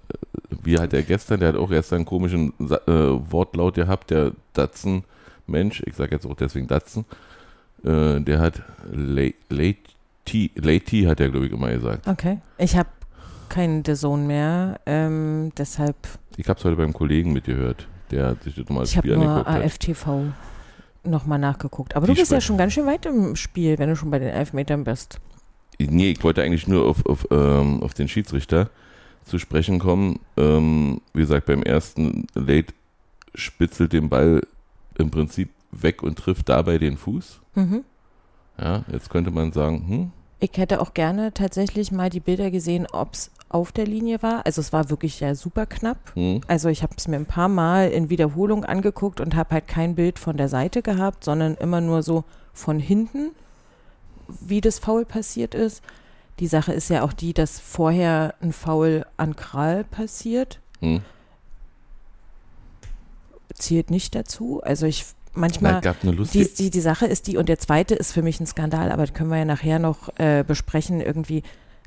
wie 0.62 0.78
hat 0.78 0.92
er 0.92 1.02
gestern, 1.02 1.40
der 1.40 1.50
hat 1.50 1.56
auch 1.56 1.68
gestern 1.68 1.96
einen 1.96 2.04
komischen 2.06 2.52
äh, 2.60 2.76
Wortlaut 2.86 3.74
gehabt, 3.74 4.10
der 4.10 4.32
Datsen, 4.54 5.04
Mensch, 5.46 5.82
ich 5.84 5.94
sage 5.94 6.14
jetzt 6.14 6.26
auch 6.26 6.36
deswegen 6.36 6.68
Datsen, 6.68 7.04
äh, 7.84 8.20
der 8.20 8.38
hat 8.38 8.62
Late 10.32 10.60
Late 10.60 11.08
hat 11.08 11.20
er, 11.20 11.28
glaube 11.28 11.46
ich, 11.46 11.52
immer 11.52 11.70
gesagt. 11.70 12.06
Okay. 12.06 12.38
Ich 12.58 12.76
habe 12.76 12.88
keinen 13.48 13.84
The 13.84 13.94
Zone 13.94 14.24
mehr, 14.24 14.80
ähm, 14.86 15.52
deshalb. 15.56 15.96
Ich 16.36 16.48
habe 16.48 16.58
es 16.58 16.64
heute 16.64 16.76
beim 16.76 16.92
Kollegen 16.92 17.32
mitgehört, 17.32 17.88
der 18.10 18.28
hat 18.28 18.42
sich 18.42 18.54
das 18.54 18.68
nochmal 18.68 18.84
Ich 18.84 18.96
habe 18.96 19.16
nur 19.16 19.46
AFTV 19.46 20.32
nochmal 21.04 21.38
nachgeguckt. 21.38 21.96
Aber 21.96 22.06
Die 22.06 22.12
du 22.12 22.20
bist 22.20 22.32
ja 22.32 22.40
schon 22.40 22.58
ganz 22.58 22.72
schön 22.72 22.86
weit 22.86 23.06
im 23.06 23.36
Spiel, 23.36 23.78
wenn 23.78 23.88
du 23.88 23.96
schon 23.96 24.10
bei 24.10 24.18
den 24.18 24.28
Elfmetern 24.28 24.84
bist. 24.84 25.20
Nee, 25.78 26.10
ich 26.10 26.22
wollte 26.24 26.42
eigentlich 26.42 26.66
nur 26.66 26.86
auf, 26.86 27.06
auf, 27.06 27.26
ähm, 27.30 27.82
auf 27.82 27.94
den 27.94 28.08
Schiedsrichter 28.08 28.68
zu 29.24 29.38
sprechen 29.38 29.78
kommen. 29.78 30.20
Ähm, 30.36 31.00
wie 31.14 31.20
gesagt, 31.20 31.46
beim 31.46 31.62
ersten 31.62 32.26
Late 32.34 32.74
spitzelt 33.34 33.92
den 33.92 34.08
Ball 34.08 34.42
im 34.98 35.10
Prinzip 35.10 35.50
weg 35.70 36.02
und 36.02 36.18
trifft 36.18 36.48
dabei 36.48 36.78
den 36.78 36.96
Fuß. 36.96 37.40
Mhm. 37.54 37.84
Ja, 38.60 38.84
jetzt 38.90 39.10
könnte 39.10 39.30
man 39.30 39.52
sagen, 39.52 39.84
hm. 39.88 40.12
Ich 40.40 40.52
hätte 40.56 40.80
auch 40.80 40.94
gerne 40.94 41.34
tatsächlich 41.34 41.90
mal 41.90 42.10
die 42.10 42.20
Bilder 42.20 42.50
gesehen, 42.50 42.86
ob 42.92 43.14
es 43.14 43.30
auf 43.48 43.72
der 43.72 43.86
Linie 43.86 44.22
war. 44.22 44.46
Also 44.46 44.60
es 44.60 44.72
war 44.72 44.90
wirklich 44.90 45.20
ja 45.20 45.34
super 45.34 45.66
knapp. 45.66 45.98
Hm. 46.14 46.42
Also 46.46 46.68
ich 46.68 46.82
habe 46.82 46.94
es 46.96 47.08
mir 47.08 47.16
ein 47.16 47.26
paar 47.26 47.48
Mal 47.48 47.90
in 47.90 48.10
Wiederholung 48.10 48.64
angeguckt 48.64 49.20
und 49.20 49.34
habe 49.34 49.54
halt 49.54 49.68
kein 49.68 49.94
Bild 49.94 50.18
von 50.18 50.36
der 50.36 50.48
Seite 50.48 50.82
gehabt, 50.82 51.24
sondern 51.24 51.56
immer 51.56 51.80
nur 51.80 52.02
so 52.02 52.24
von 52.52 52.78
hinten, 52.78 53.30
wie 54.28 54.60
das 54.60 54.78
Foul 54.78 55.04
passiert 55.04 55.54
ist. 55.54 55.82
Die 56.38 56.46
Sache 56.46 56.72
ist 56.72 56.88
ja 56.88 57.02
auch 57.02 57.12
die, 57.12 57.32
dass 57.32 57.58
vorher 57.58 58.34
ein 58.40 58.52
Foul 58.52 59.06
an 59.16 59.34
Kral 59.34 59.84
passiert. 59.84 60.60
Hm. 60.80 61.02
zählt 63.54 63.90
nicht 63.90 64.14
dazu. 64.14 64.60
Also 64.62 64.86
ich 64.86 65.04
manchmal. 65.38 65.80
Die, 66.34 66.54
die, 66.54 66.70
die 66.70 66.80
Sache 66.80 67.06
ist 67.06 67.26
die, 67.26 67.36
und 67.36 67.48
der 67.48 67.58
zweite 67.58 67.94
ist 67.94 68.12
für 68.12 68.22
mich 68.22 68.40
ein 68.40 68.46
Skandal, 68.46 68.92
aber 68.92 69.06
das 69.06 69.14
können 69.14 69.30
wir 69.30 69.38
ja 69.38 69.44
nachher 69.44 69.78
noch 69.78 70.10
äh, 70.18 70.44
besprechen 70.46 71.00
irgendwie. 71.00 71.42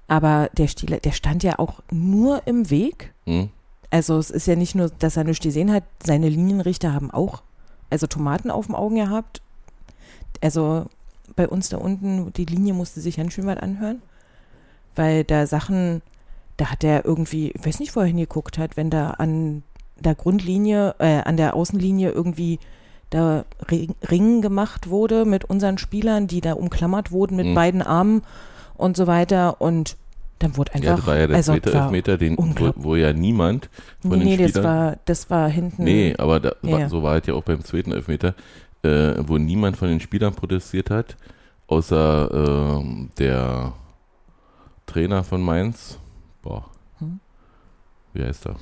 Aber 0.07 0.49
der 0.57 0.67
Stieler, 0.67 0.97
der 0.97 1.11
stand 1.11 1.43
ja 1.43 1.59
auch 1.59 1.81
nur 1.91 2.45
im 2.45 2.69
Weg. 2.69 3.13
Hm? 3.25 3.49
Also 3.91 4.17
es 4.17 4.29
ist 4.29 4.47
ja 4.47 4.55
nicht 4.55 4.75
nur, 4.75 4.89
dass 4.89 5.17
er 5.17 5.23
nichts 5.23 5.43
gesehen 5.43 5.71
hat, 5.71 5.83
seine 6.03 6.29
Linienrichter 6.29 6.93
haben 6.93 7.11
auch, 7.11 7.43
also 7.89 8.07
Tomaten 8.07 8.51
auf 8.51 8.65
dem 8.65 8.75
Augen 8.75 8.95
gehabt. 8.95 9.41
Also 10.41 10.85
bei 11.35 11.47
uns 11.47 11.69
da 11.69 11.77
unten, 11.77 12.33
die 12.33 12.45
Linie 12.45 12.73
musste 12.73 13.01
sich 13.01 13.17
ganz 13.17 13.33
schön 13.33 13.45
was 13.45 13.57
anhören, 13.57 14.01
weil 14.95 15.23
da 15.23 15.45
Sachen, 15.45 16.01
da 16.57 16.71
hat 16.71 16.83
er 16.83 17.05
irgendwie, 17.05 17.51
ich 17.51 17.65
weiß 17.65 17.79
nicht, 17.79 17.95
wo 17.95 17.99
er 17.99 18.05
hingeguckt 18.05 18.57
hat, 18.57 18.77
wenn 18.77 18.89
da 18.89 19.11
an 19.11 19.63
der 19.99 20.15
Grundlinie, 20.15 20.95
äh, 20.99 21.21
an 21.21 21.37
der 21.37 21.53
Außenlinie 21.53 22.11
irgendwie 22.11 22.59
da 23.11 23.45
Ring, 23.69 23.93
Ringen 24.09 24.41
gemacht 24.41 24.89
wurde 24.89 25.25
mit 25.25 25.45
unseren 25.45 25.77
Spielern, 25.77 26.25
die 26.27 26.41
da 26.41 26.53
umklammert 26.53 27.11
wurden 27.11 27.35
mit 27.35 27.45
Mhm. 27.47 27.53
beiden 27.55 27.81
Armen 27.83 28.23
und 28.75 28.97
so 28.97 29.05
weiter 29.05 29.61
und 29.61 29.95
dann 30.39 30.57
wurde 30.57 30.73
einfach, 30.73 30.87
Ja, 30.89 30.95
das 30.95 31.05
war 31.05 31.17
ja 31.17 31.27
der 31.27 31.35
also 31.35 31.51
zweite 31.53 31.71
Elfmeter, 31.71 32.17
den, 32.17 32.35
wo, 32.37 32.71
wo 32.75 32.95
ja 32.95 33.13
niemand 33.13 33.69
von 34.01 34.11
Nee, 34.11 34.17
den 34.17 34.23
nee, 34.25 34.37
das 34.37 34.49
Spielern. 34.51 34.63
war, 34.65 34.97
das 35.05 35.29
war 35.29 35.49
hinten. 35.49 35.83
nee, 35.83 36.15
aber 36.17 36.39
da, 36.39 36.53
Ja, 36.63 36.89
so 36.89 37.03
war 37.03 37.17
es 37.17 37.27
ja 37.27 37.35
auch 37.35 37.43
beim 37.43 37.63
zweiten 37.63 37.91
Elfmeter, 37.91 38.33
äh, 38.81 39.13
wo 39.19 39.37
niemand 39.37 39.77
von 39.77 39.89
den 39.89 39.99
Spielern 39.99 40.33
protestiert 40.33 40.89
hat, 40.89 41.15
außer 41.67 42.79
ähm, 42.81 43.09
der 43.19 43.73
Trainer 44.87 45.23
von 45.23 45.41
Mainz. 45.43 45.99
Boah. 46.41 46.65
Hm? 46.97 47.19
Wie 48.13 48.23
heißt 48.23 48.47
er? 48.47 48.55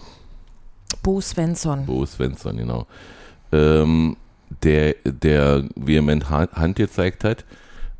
Bo 1.01 1.22
Svensson. 1.22 1.86
Bo 1.86 2.06
Svensson, 2.06 2.58
genau. 2.58 2.88
Ähm, 3.53 4.18
der, 4.63 4.96
der 5.06 5.65
vehement 5.75 6.29
Ha- 6.29 6.51
Hand 6.53 6.75
gezeigt 6.77 7.24
hat. 7.24 7.46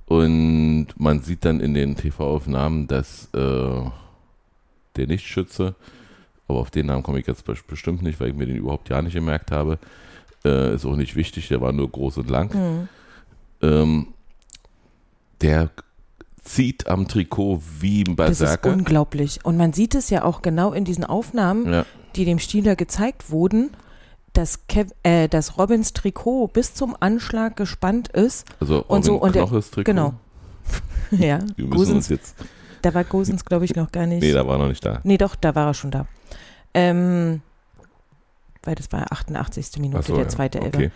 Und 0.06 0.88
man 0.98 1.22
sieht 1.22 1.46
dann 1.46 1.60
in 1.60 1.74
den 1.74 1.96
TV-Aufnahmen, 1.96 2.88
dass 2.88 3.30
äh, 3.34 3.82
der 4.96 5.08
Nichtschütze, 5.08 5.76
aber 6.48 6.60
auf 6.60 6.72
den 6.72 6.88
Namen 6.88 7.04
komme 7.04 7.20
ich 7.20 7.28
jetzt 7.28 7.48
bes- 7.48 7.64
bestimmt 7.68 8.02
nicht, 8.02 8.20
weil 8.20 8.30
ich 8.30 8.36
mir 8.36 8.48
den 8.48 8.56
überhaupt 8.58 8.90
ja 8.90 9.02
nicht 9.04 9.14
gemerkt 9.14 9.52
habe, 9.52 9.78
äh, 10.44 10.74
ist 10.74 10.86
auch 10.86 10.96
nicht 10.96 11.16
wichtig, 11.16 11.48
der 11.50 11.62
war 11.62 11.72
nur 11.72 11.90
groß 11.92 12.18
und 12.18 12.30
lang. 12.30 12.52
Hm. 12.54 12.88
Ähm, 13.62 14.08
der 15.42 15.70
zieht 16.44 16.88
am 16.88 17.08
Trikot 17.08 17.62
wie 17.80 18.02
ein 18.04 18.16
Das 18.16 18.32
ist 18.32 18.40
Berserker. 18.40 18.74
unglaublich. 18.74 19.40
Und 19.46 19.58
man 19.58 19.74
sieht 19.74 19.94
es 19.94 20.10
ja 20.10 20.24
auch 20.24 20.42
genau 20.42 20.74
in 20.74 20.86
diesen 20.86 21.04
Aufnahmen, 21.04 21.72
Ja, 21.72 21.86
die 22.16 22.26
dem 22.26 22.40
Stieler 22.40 22.76
gezeigt 22.76 23.30
wurden, 23.30 23.70
dass, 24.34 24.68
Kev, 24.68 24.92
äh, 25.04 25.28
dass 25.28 25.58
Robins 25.58 25.94
Trikot 25.94 26.48
bis 26.48 26.74
zum 26.74 26.96
Anschlag 27.00 27.56
gespannt 27.56 28.08
ist. 28.10 28.46
also 28.60 28.84
Und 28.88 29.04
so, 29.06 29.14
Robin 29.14 29.28
und 29.28 29.36
der- 29.36 29.44
Knoches 29.46 29.72
Trikot. 29.72 29.84
genau. 29.92 30.14
ja, 31.12 31.40
Wir 31.56 31.66
müssen 31.66 31.72
uns 31.72 31.76
Gosens, 31.76 32.10
jetzt. 32.10 32.36
da 32.82 32.94
war 32.94 33.04
Gosens, 33.04 33.44
glaube 33.46 33.66
ich, 33.66 33.76
noch 33.76 33.92
gar 33.92 34.06
nicht. 34.06 34.22
Nee, 34.22 34.34
da 34.34 34.46
war 34.48 34.58
noch 34.58 34.68
nicht 34.68 34.86
da. 34.86 35.00
Nee, 35.04 35.18
doch, 35.18 35.36
da 35.36 35.56
war 35.56 35.68
er 35.68 35.74
schon 35.74 35.92
da. 35.92 36.06
Ähm, 36.74 37.42
weil 38.64 38.76
das 38.76 38.92
war 38.92 39.12
88. 39.12 39.80
Minute, 39.80 40.04
so, 40.04 40.14
der 40.14 40.24
ja. 40.24 40.30
zweite 40.30 40.60
Elfer. 40.60 40.78
Okay. 40.78 40.92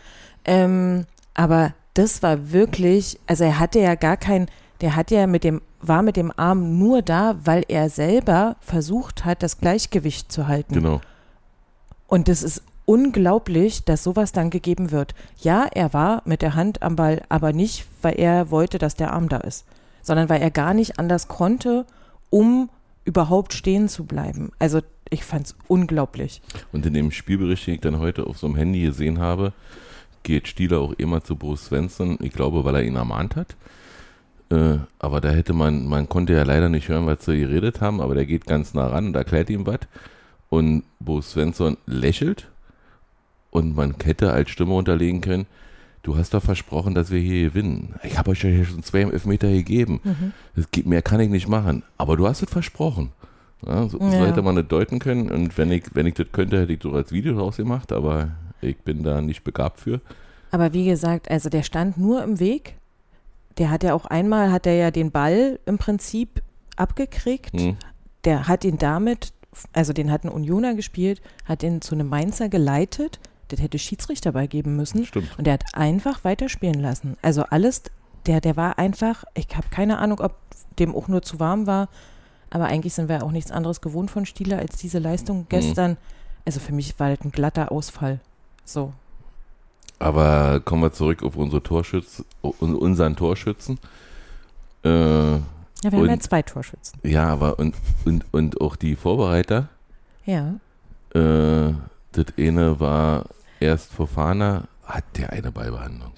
Ähm, 0.46 1.06
aber 1.34 1.74
das 1.96 2.22
war 2.22 2.52
wirklich, 2.52 3.20
also 3.28 3.44
er 3.46 3.60
hatte 3.60 3.80
ja 3.80 3.96
gar 3.96 4.18
kein, 4.18 4.48
der 4.82 4.96
hat 4.96 5.10
ja 5.12 5.26
mit 5.28 5.44
dem, 5.44 5.62
war 5.82 6.02
mit 6.04 6.16
dem 6.18 6.32
Arm 6.38 6.78
nur 6.78 7.02
da, 7.02 7.36
weil 7.44 7.64
er 7.68 7.90
selber 7.90 8.58
versucht 8.62 9.26
hat, 9.26 9.42
das 9.42 9.58
Gleichgewicht 9.60 10.32
zu 10.32 10.48
halten. 10.48 10.74
Genau. 10.76 11.02
Und 12.08 12.28
das 12.28 12.44
ist 12.44 12.62
unglaublich, 12.86 13.84
dass 13.84 14.04
sowas 14.04 14.32
dann 14.32 14.50
gegeben 14.50 14.92
wird. 14.92 15.16
Ja, 15.42 15.68
er 15.72 15.94
war 15.94 16.22
mit 16.26 16.42
der 16.42 16.56
Hand 16.56 16.82
am 16.82 16.96
Ball, 16.96 17.22
aber 17.30 17.54
nicht, 17.54 17.86
weil 18.02 18.20
er 18.20 18.52
wollte, 18.52 18.78
dass 18.78 18.96
der 18.96 19.14
Arm 19.14 19.30
da 19.30 19.38
ist, 19.38 19.66
sondern 20.02 20.30
weil 20.30 20.42
er 20.42 20.52
gar 20.52 20.74
nicht 20.74 21.00
anders 21.00 21.28
konnte, 21.28 21.86
um 22.30 22.70
überhaupt 23.06 23.54
stehen 23.54 23.90
zu 23.90 24.06
bleiben. 24.06 24.52
Also 24.60 24.82
ich 25.10 25.24
fand 25.24 25.48
es 25.48 25.56
unglaublich. 25.68 26.42
Und 26.72 26.86
in 26.86 26.94
dem 26.94 27.12
Spielbericht, 27.12 27.68
den 27.68 27.76
ich 27.76 27.82
dann 27.82 28.00
heute 28.00 28.26
auf 28.26 28.38
so 28.38 28.48
einem 28.48 28.56
Handy 28.56 28.82
gesehen 28.82 29.20
habe, 29.20 29.54
geht 30.24 30.48
Stieler 30.48 30.80
auch 30.80 30.94
immer 30.94 31.24
zu 31.24 31.36
Bruce 31.36 31.66
Svensson. 31.66 32.18
Ich 32.22 32.32
glaube, 32.32 32.64
weil 32.64 32.76
er 32.76 32.84
ihn 32.84 32.96
ermahnt 32.96 33.36
hat. 33.36 33.56
Äh, 34.50 34.80
aber 35.00 35.22
da 35.22 35.30
hätte 35.30 35.54
man, 35.54 35.86
man 35.86 36.10
konnte 36.10 36.34
ja 36.34 36.44
leider 36.44 36.70
nicht 36.70 36.88
hören, 36.88 37.06
was 37.06 37.26
sie 37.26 37.40
geredet 37.40 37.82
haben, 37.82 38.02
aber 38.02 38.16
der 38.16 38.26
geht 38.26 38.46
ganz 38.46 38.74
nah 38.74 38.88
ran 38.88 39.08
und 39.08 39.16
erklärt 39.16 39.50
ihm 39.50 39.66
was. 39.66 39.80
Und 40.50 40.84
Bruce 41.00 41.32
Svensson 41.32 41.78
lächelt 41.86 42.48
und 43.54 43.76
man 43.76 43.96
hätte 44.04 44.32
als 44.34 44.50
Stimme 44.50 44.74
unterlegen 44.74 45.22
können, 45.22 45.46
du 46.02 46.18
hast 46.18 46.34
doch 46.34 46.44
versprochen, 46.44 46.96
dass 46.96 47.12
wir 47.12 47.20
hier 47.20 47.50
gewinnen. 47.50 47.96
Ich 48.04 48.18
habe 48.18 48.32
euch 48.32 48.44
ja 48.44 48.50
hier 48.50 48.66
schon 48.66 48.84
zwei 48.84 49.02
Elfmeter 49.02 49.48
gegeben. 49.50 50.02
Das 50.56 50.70
geht, 50.72 50.86
mehr 50.88 51.02
kann 51.04 51.20
ich 51.20 51.30
nicht 51.30 51.48
machen. 51.48 51.84
Aber 51.98 52.18
du 52.18 52.28
hast 52.28 52.42
es 52.42 52.50
versprochen. 52.50 53.12
Ja, 53.66 53.88
so, 53.88 54.00
so 54.00 54.06
Ja. 54.06 54.26
hätte 54.26 54.42
man 54.42 54.56
das 54.56 54.68
deuten 54.68 55.00
können. 55.00 55.32
Und 55.32 55.58
wenn 55.58 55.72
ich, 55.72 55.84
wenn 55.94 56.08
ich 56.08 56.16
das 56.16 56.28
könnte, 56.32 56.60
hätte 56.60 56.74
ich 56.74 56.82
so 56.82 56.92
als 56.94 57.12
Video 57.12 57.34
draus 57.36 57.58
gemacht, 57.58 57.92
aber 57.92 58.32
ich 58.60 58.78
bin 58.78 59.04
da 59.04 59.22
nicht 59.22 59.44
begabt 59.44 59.80
für. 59.80 60.02
Aber 60.52 60.74
wie 60.74 60.86
gesagt, 60.86 61.30
also 61.32 61.50
der 61.50 61.64
stand 61.64 61.98
nur 61.98 62.24
im 62.24 62.40
Weg. 62.40 62.76
Der 63.60 63.70
hat 63.70 63.84
ja 63.84 63.94
auch 63.94 64.06
einmal, 64.06 64.52
hat 64.52 64.66
er 64.66 64.76
ja 64.76 64.92
den 64.92 65.12
Ball 65.12 65.60
im 65.66 65.78
Prinzip 65.78 66.42
abgekriegt. 66.76 67.54
Hm. 67.54 67.78
Der 68.26 68.48
hat 68.48 68.66
ihn 68.66 68.78
damit, 68.80 69.32
also 69.74 69.94
den 69.94 70.12
hat 70.12 70.24
ein 70.26 70.30
Unioner 70.30 70.74
gespielt, 70.74 71.22
hat 71.46 71.62
ihn 71.64 71.82
zu 71.82 71.94
einem 71.96 72.10
Mainzer 72.10 72.50
geleitet. 72.50 73.20
Das 73.54 73.62
hätte 73.64 73.78
Schiedsrichter 73.78 74.32
beigeben 74.32 74.76
müssen. 74.76 75.06
Stimmt. 75.06 75.38
Und 75.38 75.46
der 75.46 75.54
hat 75.54 75.64
einfach 75.74 76.24
weiterspielen 76.24 76.80
lassen. 76.82 77.18
Also 77.22 77.44
alles, 77.44 77.84
der, 78.26 78.42
der 78.42 78.56
war 78.58 78.80
einfach, 78.80 79.24
ich 79.36 79.48
habe 79.56 79.68
keine 79.70 80.00
Ahnung, 80.00 80.20
ob 80.22 80.36
dem 80.80 80.96
auch 80.96 81.08
nur 81.08 81.22
zu 81.22 81.40
warm 81.40 81.68
war, 81.68 81.88
aber 82.50 82.66
eigentlich 82.66 82.94
sind 82.94 83.10
wir 83.10 83.24
auch 83.24 83.32
nichts 83.32 83.52
anderes 83.52 83.82
gewohnt 83.82 84.10
von 84.12 84.26
Stieler 84.26 84.58
als 84.60 84.78
diese 84.78 84.98
Leistung 85.00 85.46
gestern. 85.50 85.98
Also 86.46 86.60
für 86.60 86.74
mich 86.74 87.00
war 87.00 87.10
das 87.16 87.24
ein 87.26 87.32
glatter 87.32 87.72
Ausfall. 87.72 88.20
So. 88.66 88.94
Aber 90.00 90.60
kommen 90.62 90.82
wir 90.82 90.92
zurück 90.92 91.22
auf 91.24 91.36
unsere 91.36 91.62
Torschützen, 91.62 92.26
unseren 92.42 93.16
Torschützen. 93.16 93.78
Äh, 94.84 94.90
Ja, 94.90 95.40
wir 95.82 95.92
haben 96.00 96.06
ja 96.08 96.14
Und- 96.14 96.24
zwei 96.24 96.42
Torschützen. 96.42 97.00
ja, 97.04 97.28
aber 97.28 97.60
und, 97.60 97.76
und, 98.06 98.26
und 98.34 98.62
auch 98.62 98.76
die 98.76 98.96
Vorbereiter. 98.96 99.70
Ja. 100.26 100.56
Äh, 101.14 101.74
das 102.14 102.26
eine 102.38 102.80
war 102.80 103.26
erst 103.64 103.92
Fofana, 103.94 104.68
hat 104.84 105.04
der 105.18 105.32
eine 105.32 105.52
Ballbehandlung. 105.52 106.14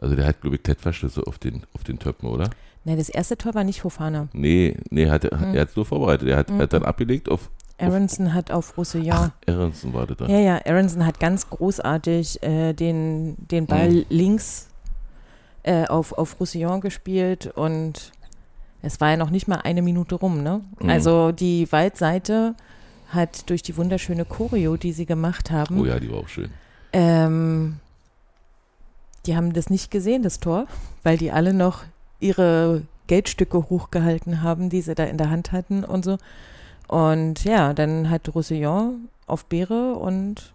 Also 0.00 0.14
der 0.14 0.26
hat, 0.26 0.40
glaube 0.40 0.56
ich, 0.56 0.62
Klettverschlüsse 0.62 1.26
auf 1.26 1.38
den, 1.38 1.62
auf 1.74 1.82
den 1.84 1.98
Töppen, 1.98 2.28
oder? 2.28 2.50
Nein, 2.84 2.98
das 2.98 3.08
erste 3.08 3.36
Tor 3.36 3.54
war 3.54 3.64
nicht 3.64 3.80
Fofana. 3.80 4.28
Nee, 4.32 4.76
nee, 4.90 5.08
hat, 5.10 5.24
er 5.24 5.40
Hm. 5.40 5.54
er 5.54 5.62
hat 5.62 5.70
es 5.70 5.76
nur 5.76 5.84
vorbereitet. 5.86 6.28
Er 6.28 6.36
hat, 6.36 6.48
Hm. 6.50 6.58
hat 6.60 6.72
dann 6.72 6.84
abgelegt 6.84 7.28
auf 7.28 7.50
Aronson 7.80 8.34
hat 8.34 8.50
auf 8.50 8.76
Roussillon. 8.76 9.30
Aronson 9.46 9.92
war 9.94 10.04
da. 10.06 10.26
Ja, 10.26 10.38
ja, 10.40 10.60
Aronson 10.66 11.06
hat 11.06 11.20
ganz 11.20 11.48
großartig 11.48 12.42
äh, 12.42 12.72
den, 12.72 13.36
den 13.38 13.66
Ball 13.66 13.90
Mhm. 13.90 14.04
links 14.08 14.68
äh, 15.62 15.86
auf, 15.86 16.12
auf 16.12 16.40
Roussillon 16.40 16.80
gespielt 16.80 17.52
und 17.54 18.10
es 18.82 19.00
war 19.00 19.10
ja 19.10 19.16
noch 19.16 19.30
nicht 19.30 19.46
mal 19.46 19.60
eine 19.62 19.82
Minute 19.82 20.16
rum, 20.16 20.42
ne? 20.42 20.60
Mhm. 20.80 20.90
Also 20.90 21.30
die 21.30 21.70
Waldseite 21.70 22.54
hat 23.08 23.48
durch 23.50 23.62
die 23.62 23.76
wunderschöne 23.76 24.24
Choreo, 24.24 24.76
die 24.76 24.92
sie 24.92 25.06
gemacht 25.06 25.50
haben, 25.50 25.80
Oh 25.80 25.84
ja, 25.86 25.98
die 25.98 26.10
war 26.10 26.18
auch 26.18 26.28
schön. 26.28 26.50
ähm, 26.92 27.76
die 29.26 29.36
haben 29.36 29.52
das 29.52 29.68
nicht 29.70 29.90
gesehen, 29.90 30.22
das 30.22 30.40
Tor, 30.40 30.66
weil 31.02 31.18
die 31.18 31.30
alle 31.32 31.52
noch 31.52 31.84
ihre 32.20 32.82
Geldstücke 33.06 33.68
hochgehalten 33.70 34.42
haben, 34.42 34.70
die 34.70 34.80
sie 34.80 34.94
da 34.94 35.04
in 35.04 35.16
der 35.18 35.30
Hand 35.30 35.52
hatten 35.52 35.84
und 35.84 36.04
so. 36.04 36.18
Und 36.86 37.44
ja, 37.44 37.74
dann 37.74 38.08
hat 38.10 38.34
Roussillon 38.34 39.08
auf 39.26 39.44
Beere 39.46 39.94
und 39.94 40.52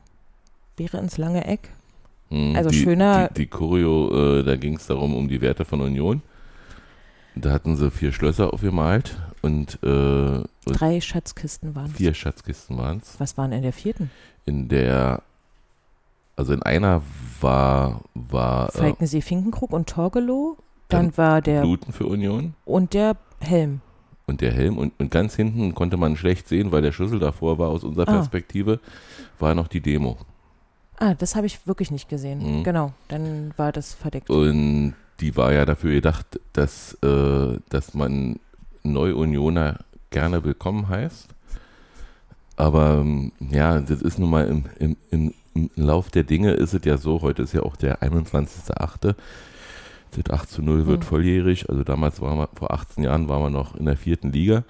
Beere 0.75 0.98
ins 0.98 1.17
lange 1.17 1.45
Eck. 1.45 1.69
Hm, 2.29 2.55
Also 2.55 2.69
die, 2.69 2.81
schöner- 2.83 3.27
Die, 3.29 3.41
die 3.41 3.48
Choreo, 3.48 4.39
äh, 4.39 4.43
da 4.43 4.55
ging 4.55 4.75
es 4.75 4.88
darum, 4.88 5.15
um 5.15 5.27
die 5.27 5.41
Werte 5.41 5.65
von 5.65 5.81
Union. 5.81 6.22
Da 7.36 7.51
hatten 7.51 7.75
sie 7.75 7.89
vier 7.91 8.12
Schlösser 8.12 8.53
aufgemalt 8.53 9.17
und, 9.44 9.78
äh, 9.84 10.42
Drei 10.66 11.00
Schatzkisten 11.02 11.76
waren 11.76 11.92
es. 11.92 11.98
vier 11.98 12.14
Schatzkisten 12.16 12.78
waren 12.78 12.98
es. 13.04 13.20
Was 13.20 13.38
waren 13.38 13.52
in 13.52 13.62
der 13.62 13.74
vierten? 13.74 14.10
In 14.46 14.68
der, 14.70 15.22
also 16.36 16.54
in 16.54 16.64
einer 16.64 17.02
war, 17.42 18.02
war 18.16 18.70
äh, 18.74 18.78
Falkensee 18.80 19.22
Finkenkrug 19.22 19.72
und 19.72 19.88
Torgelow. 19.90 20.58
Dann, 20.88 21.08
Dann 21.10 21.18
war 21.18 21.42
der 21.42 21.62
Bluten 21.62 21.94
für 21.94 22.06
Union 22.08 22.54
und 22.66 22.94
der 22.94 23.16
Helm. 23.40 23.82
und 24.28 24.42
der 24.42 24.52
Helm. 24.54 24.78
Und, 24.78 24.94
und 25.00 25.12
ganz 25.12 25.36
hinten 25.36 25.74
konnte 25.76 25.98
man 25.98 26.16
schlecht 26.18 26.48
sehen, 26.48 26.72
weil 26.72 26.82
der 26.82 26.92
Schlüssel 26.92 27.20
davor 27.20 27.58
war 27.60 27.70
aus 27.70 27.84
unserer 27.84 28.08
Ah. 28.08 28.14
Perspektive, 28.14 28.80
war 29.40 29.56
noch 29.56 29.68
die 29.68 29.82
Demo. 29.82 30.18
Ah, 30.98 31.14
das 31.16 31.36
habe 31.36 31.48
ich 31.48 31.66
wirklich 31.68 31.90
nicht 31.92 32.08
gesehen. 32.10 32.60
Mhm. 32.60 32.64
Genau, 32.64 32.94
dann 33.08 33.54
war 33.58 33.72
das 33.72 33.94
verdeckt. 33.94 34.30
Und 34.30 34.94
die 35.20 35.36
war 35.36 35.52
ja 35.52 35.66
dafür 35.66 35.92
gedacht, 35.94 36.40
dass, 36.54 36.94
äh, 37.04 37.58
dass 37.70 37.94
man 37.94 38.40
Neu-Unioner 38.84 39.80
gerne 40.10 40.44
willkommen 40.44 40.90
heißt. 40.90 41.30
Aber 42.56 43.00
ähm, 43.02 43.32
ja, 43.50 43.80
das 43.80 44.02
ist 44.02 44.20
nun 44.20 44.30
mal 44.30 44.48
im, 44.48 44.66
im, 44.80 44.98
im 45.12 45.34
im 45.56 45.70
Lauf 45.75 46.10
der 46.10 46.24
Dinge 46.24 46.52
ist 46.52 46.74
es 46.74 46.84
ja 46.86 46.98
so, 46.98 47.22
heute 47.22 47.44
ist 47.44 47.54
ja 47.54 47.62
auch 47.62 47.75
der 47.75 48.02
21.8. 48.02 49.16
Das 50.12 50.30
8 50.30 50.50
zu 50.50 50.62
0 50.62 50.88
wird 50.88 51.02
Mhm. 51.02 51.04
volljährig. 51.04 51.70
Also 51.70 51.84
damals 51.84 52.22
waren 52.22 52.38
wir, 52.38 52.50
vor 52.54 52.72
18 52.72 53.04
Jahren 53.04 53.28
waren 53.28 53.44
wir 53.44 53.50
noch 53.50 53.75
in 53.75 53.86
der 53.86 53.98
vierten 53.98 54.32
Liga. 54.32 54.63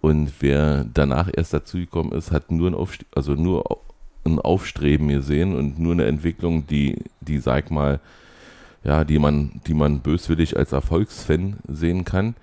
Und 0.00 0.32
wer 0.40 0.84
danach 0.84 1.30
erst 1.34 1.52
dazugekommen 1.52 2.12
ist, 2.12 2.30
hat 2.30 2.50
nur 2.50 2.70
ein, 2.70 2.74
Aufst 2.74 3.04
also 3.14 3.34
nur 3.34 3.64
ein 4.24 4.38
Aufstreben 4.38 5.08
gesehen 5.08 5.54
und 5.54 5.78
nur 5.78 5.92
eine 5.92 6.06
Entwicklung, 6.06 6.66
die, 6.66 6.96
die 7.20 7.38
sag 7.38 7.70
mal, 7.70 8.00
ja, 8.84 9.04
die 9.04 9.18
man, 9.18 9.60
die 9.66 9.74
man 9.74 10.00
böswillig 10.00 10.56
als 10.56 10.72
Erfolgsfan 10.72 11.56
sehen 11.68 12.04
kann. 12.04 12.34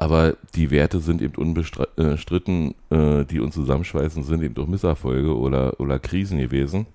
Aber 0.00 0.34
die 0.54 0.70
Werte 0.70 0.98
sind 1.00 1.20
eben 1.20 1.34
unbestritten, 1.34 2.74
äh, 2.88 3.24
die 3.26 3.38
uns 3.38 3.54
zusammenschweißen, 3.54 4.22
sind 4.24 4.42
eben 4.42 4.54
durch 4.54 4.66
Misserfolge 4.66 5.36
oder, 5.36 5.78
oder 5.78 5.98
Krisen 5.98 6.38
gewesen. 6.38 6.86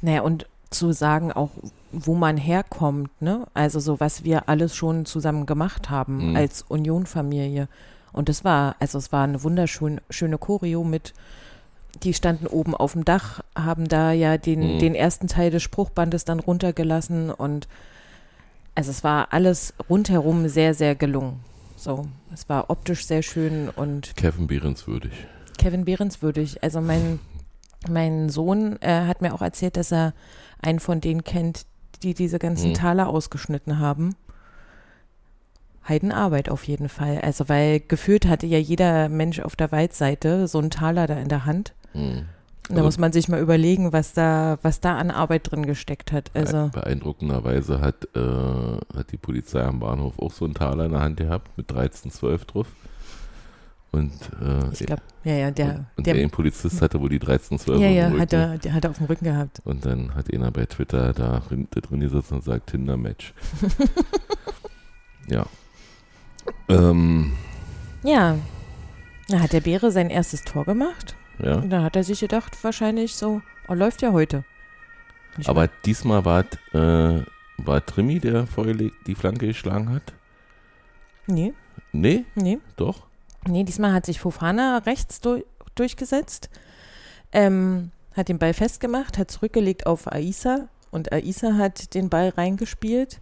Naja, 0.00 0.22
und 0.22 0.46
zu 0.70 0.92
sagen 0.92 1.32
auch, 1.32 1.50
wo 1.92 2.14
man 2.14 2.38
herkommt, 2.38 3.10
ne? 3.20 3.46
Also 3.52 3.78
so, 3.78 4.00
was 4.00 4.24
wir 4.24 4.48
alles 4.48 4.74
schon 4.74 5.04
zusammen 5.04 5.44
gemacht 5.44 5.90
haben 5.90 6.30
Mhm. 6.30 6.36
als 6.36 6.62
Union-Familie. 6.62 7.68
Und 8.12 8.30
das 8.30 8.42
war, 8.42 8.76
also 8.80 8.96
es 8.96 9.12
war 9.12 9.24
eine 9.24 9.42
wunderschöne 9.42 10.00
schöne 10.08 10.38
Choreo 10.38 10.82
mit, 10.82 11.12
die 12.02 12.14
standen 12.14 12.46
oben 12.46 12.74
auf 12.74 12.92
dem 12.94 13.04
Dach, 13.04 13.40
haben 13.54 13.86
da 13.86 14.12
ja 14.12 14.38
den, 14.38 14.76
Mhm. 14.76 14.78
den 14.78 14.94
ersten 14.94 15.28
Teil 15.28 15.50
des 15.50 15.62
Spruchbandes 15.62 16.24
dann 16.24 16.40
runtergelassen 16.40 17.30
und 17.30 17.68
also 18.74 18.90
es 18.90 19.04
war 19.04 19.32
alles 19.34 19.74
rundherum 19.90 20.48
sehr, 20.48 20.72
sehr 20.72 20.94
gelungen. 20.94 21.40
So, 21.84 22.06
es 22.32 22.48
war 22.48 22.70
optisch 22.70 23.06
sehr 23.06 23.20
schön 23.22 23.68
und 23.68 24.16
Kevin 24.16 24.46
Behrens 24.46 24.86
würdig. 24.86 25.12
Kevin 25.58 25.84
Behrens 25.84 26.22
würdig. 26.22 26.62
Also 26.64 26.80
mein, 26.80 27.20
mein 27.86 28.30
Sohn 28.30 28.80
äh, 28.80 29.02
hat 29.06 29.20
mir 29.20 29.34
auch 29.34 29.42
erzählt, 29.42 29.76
dass 29.76 29.92
er 29.92 30.14
einen 30.62 30.80
von 30.80 31.02
denen 31.02 31.24
kennt, 31.24 31.66
die 32.02 32.14
diese 32.14 32.38
ganzen 32.38 32.70
Mhm. 32.70 32.74
Taler 32.74 33.08
ausgeschnitten 33.08 33.80
haben. 33.80 34.16
Heidenarbeit 35.86 36.48
auf 36.48 36.64
jeden 36.64 36.88
Fall. 36.88 37.20
Also 37.20 37.50
weil 37.50 37.80
gefühlt 37.80 38.26
hatte 38.26 38.46
ja 38.46 38.56
jeder 38.58 39.10
Mensch 39.10 39.40
auf 39.40 39.54
der 39.54 39.70
Waldseite 39.70 40.48
so 40.48 40.58
einen 40.60 40.70
Taler 40.70 41.06
da 41.06 41.18
in 41.18 41.28
der 41.28 41.44
Hand. 41.44 41.74
Mhm. 41.92 42.24
Da 42.68 42.76
Also- 42.76 42.84
muss 42.84 42.98
man 42.98 43.12
sich 43.12 43.28
mal 43.28 43.40
überlegen, 43.40 43.92
was 43.92 44.14
da, 44.14 44.58
was 44.62 44.80
da 44.80 44.96
an 44.96 45.10
Arbeit 45.10 45.50
drin 45.50 45.66
gesteckt 45.66 46.12
hat. 46.12 46.30
Also 46.34 46.70
Beeindruckenderweise 46.72 47.80
hat, 47.80 48.08
äh, 48.16 48.18
hat 48.96 49.12
die 49.12 49.18
Polizei 49.18 49.62
am 49.62 49.80
Bahnhof 49.80 50.18
auch 50.18 50.32
so 50.32 50.46
einen 50.46 50.54
Taler 50.54 50.86
in 50.86 50.92
der 50.92 51.00
Hand 51.02 51.18
gehabt 51.18 51.56
mit 51.58 51.70
1312 51.70 52.44
drauf. 52.46 52.66
Und, 53.92 54.12
äh, 54.42 54.72
ich 54.72 54.86
glaube, 54.86 55.02
ja, 55.22 55.34
ja, 55.34 55.50
der, 55.52 55.66
und, 55.66 55.86
und 55.98 56.06
der, 56.06 56.14
der, 56.14 56.28
Polizist 56.28 56.82
hatte 56.82 57.00
wohl 57.00 57.10
die 57.10 57.20
1312 57.20 57.80
ja, 57.80 57.86
auf 57.86 57.92
dem 57.92 57.96
ja, 57.96 58.06
Rücken. 58.08 58.20
hat 58.20 58.32
er, 58.32 58.58
der 58.58 58.72
hat 58.72 58.84
er 58.84 58.90
auf 58.90 58.96
dem 58.98 59.06
Rücken 59.06 59.24
gehabt. 59.24 59.60
Und 59.64 59.86
dann 59.86 60.14
hat 60.16 60.32
einer 60.32 60.50
bei 60.50 60.66
Twitter 60.66 61.12
da 61.12 61.40
drin, 61.40 61.68
da 61.70 61.80
drin 61.80 62.00
gesessen 62.00 62.34
und 62.34 62.44
sagt 62.44 62.70
Tinder-Match. 62.70 63.34
ja. 65.28 65.46
Ähm, 66.68 67.34
Ja, 68.02 68.36
da 69.28 69.40
hat 69.40 69.52
der 69.52 69.60
Bäre 69.60 69.92
sein 69.92 70.10
erstes 70.10 70.42
Tor 70.42 70.64
gemacht. 70.64 71.14
Ja. 71.38 71.56
Und 71.56 71.70
dann 71.70 71.82
hat 71.82 71.96
er 71.96 72.04
sich 72.04 72.20
gedacht, 72.20 72.56
wahrscheinlich 72.62 73.14
so, 73.14 73.42
oh, 73.68 73.74
läuft 73.74 74.02
ja 74.02 74.12
heute. 74.12 74.44
Und 75.36 75.42
ich 75.42 75.48
Aber 75.48 75.68
diesmal 75.84 76.24
war, 76.24 76.44
äh, 76.72 77.22
war 77.58 77.84
Trimmi, 77.84 78.20
der 78.20 78.46
vorher 78.46 78.74
die 78.74 79.14
Flanke 79.14 79.46
geschlagen 79.46 79.90
hat? 79.90 80.12
Nee, 81.26 81.54
Nee, 81.92 82.24
nee. 82.34 82.58
doch. 82.76 83.06
Nee, 83.46 83.64
diesmal 83.64 83.92
hat 83.92 84.06
sich 84.06 84.20
Fofana 84.20 84.78
rechts 84.78 85.20
du 85.20 85.44
durchgesetzt, 85.74 86.50
ähm, 87.32 87.90
hat 88.16 88.28
den 88.28 88.38
Ball 88.38 88.54
festgemacht, 88.54 89.18
hat 89.18 89.30
zurückgelegt 89.30 89.86
auf 89.86 90.10
Aisa 90.10 90.68
und 90.90 91.12
Aisa 91.12 91.54
hat 91.54 91.94
den 91.94 92.08
Ball 92.08 92.30
reingespielt. 92.30 93.20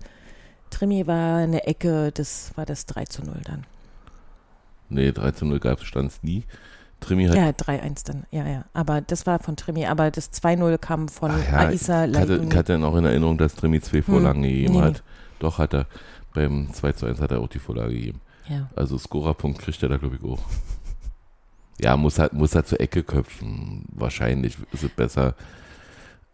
Trimi 0.71 1.07
war 1.07 1.39
eine 1.39 1.67
Ecke, 1.67 2.13
das 2.13 2.53
war 2.57 2.65
das 2.67 2.87
3 2.87 3.05
zu 3.07 3.23
0 3.25 3.41
dann. 3.45 3.67
Nee, 4.89 5.13
13 5.13 5.49
0 5.49 5.61
gab 5.61 5.79
es, 5.81 5.85
stand 5.85 6.11
es 6.11 6.23
nie. 6.23 6.45
Trimmi 7.03 7.27
hat 7.27 7.35
Ja, 7.37 7.49
3-1 7.51 8.07
dann, 8.07 8.25
ja, 8.31 8.47
ja. 8.49 8.65
Aber 8.73 9.01
das 9.03 9.27
war 9.27 9.39
von 9.39 9.57
Trimi, 9.57 9.85
aber 9.87 10.11
das 10.11 10.33
2-0 10.33 10.79
kam 10.79 11.09
von 11.09 11.31
Ach 11.33 11.53
ja, 11.53 11.59
Aisa 11.69 12.07
Ich 12.07 12.17
hatte, 12.17 12.43
ich 12.49 12.57
hatte 12.57 12.79
noch 12.79 12.97
in 12.97 13.05
Erinnerung, 13.05 13.37
dass 13.37 13.55
Trimi 13.55 13.81
zwei 13.81 14.01
Vorlagen 14.03 14.43
gegeben 14.43 14.73
nee, 14.75 14.81
nee. 14.81 14.85
hat. 14.87 15.03
Doch, 15.39 15.59
hat 15.59 15.75
er. 15.75 15.87
Beim 16.35 16.73
2 16.73 16.93
zu 16.93 17.07
1 17.07 17.21
hat 17.21 17.31
er 17.31 17.41
auch 17.41 17.49
die 17.49 17.59
Vorlage 17.59 17.93
gegeben. 17.93 18.21
Ja. 18.49 18.71
Also 18.75 18.97
Scorerpunkt 18.97 19.59
kriegt 19.61 19.83
er 19.83 19.91
da, 19.91 19.99
glaube 19.99 20.17
ich, 20.17 20.25
auch. 20.25 20.39
Ja, 21.79 21.97
muss 21.97 22.19
halt, 22.19 22.33
muss 22.33 22.55
halt 22.55 22.67
zur 22.69 22.81
Ecke 22.81 23.03
köpfen. 23.03 23.85
Wahrscheinlich 23.93 24.57
ist 24.73 24.85
es 24.85 24.91
besser. 24.91 25.35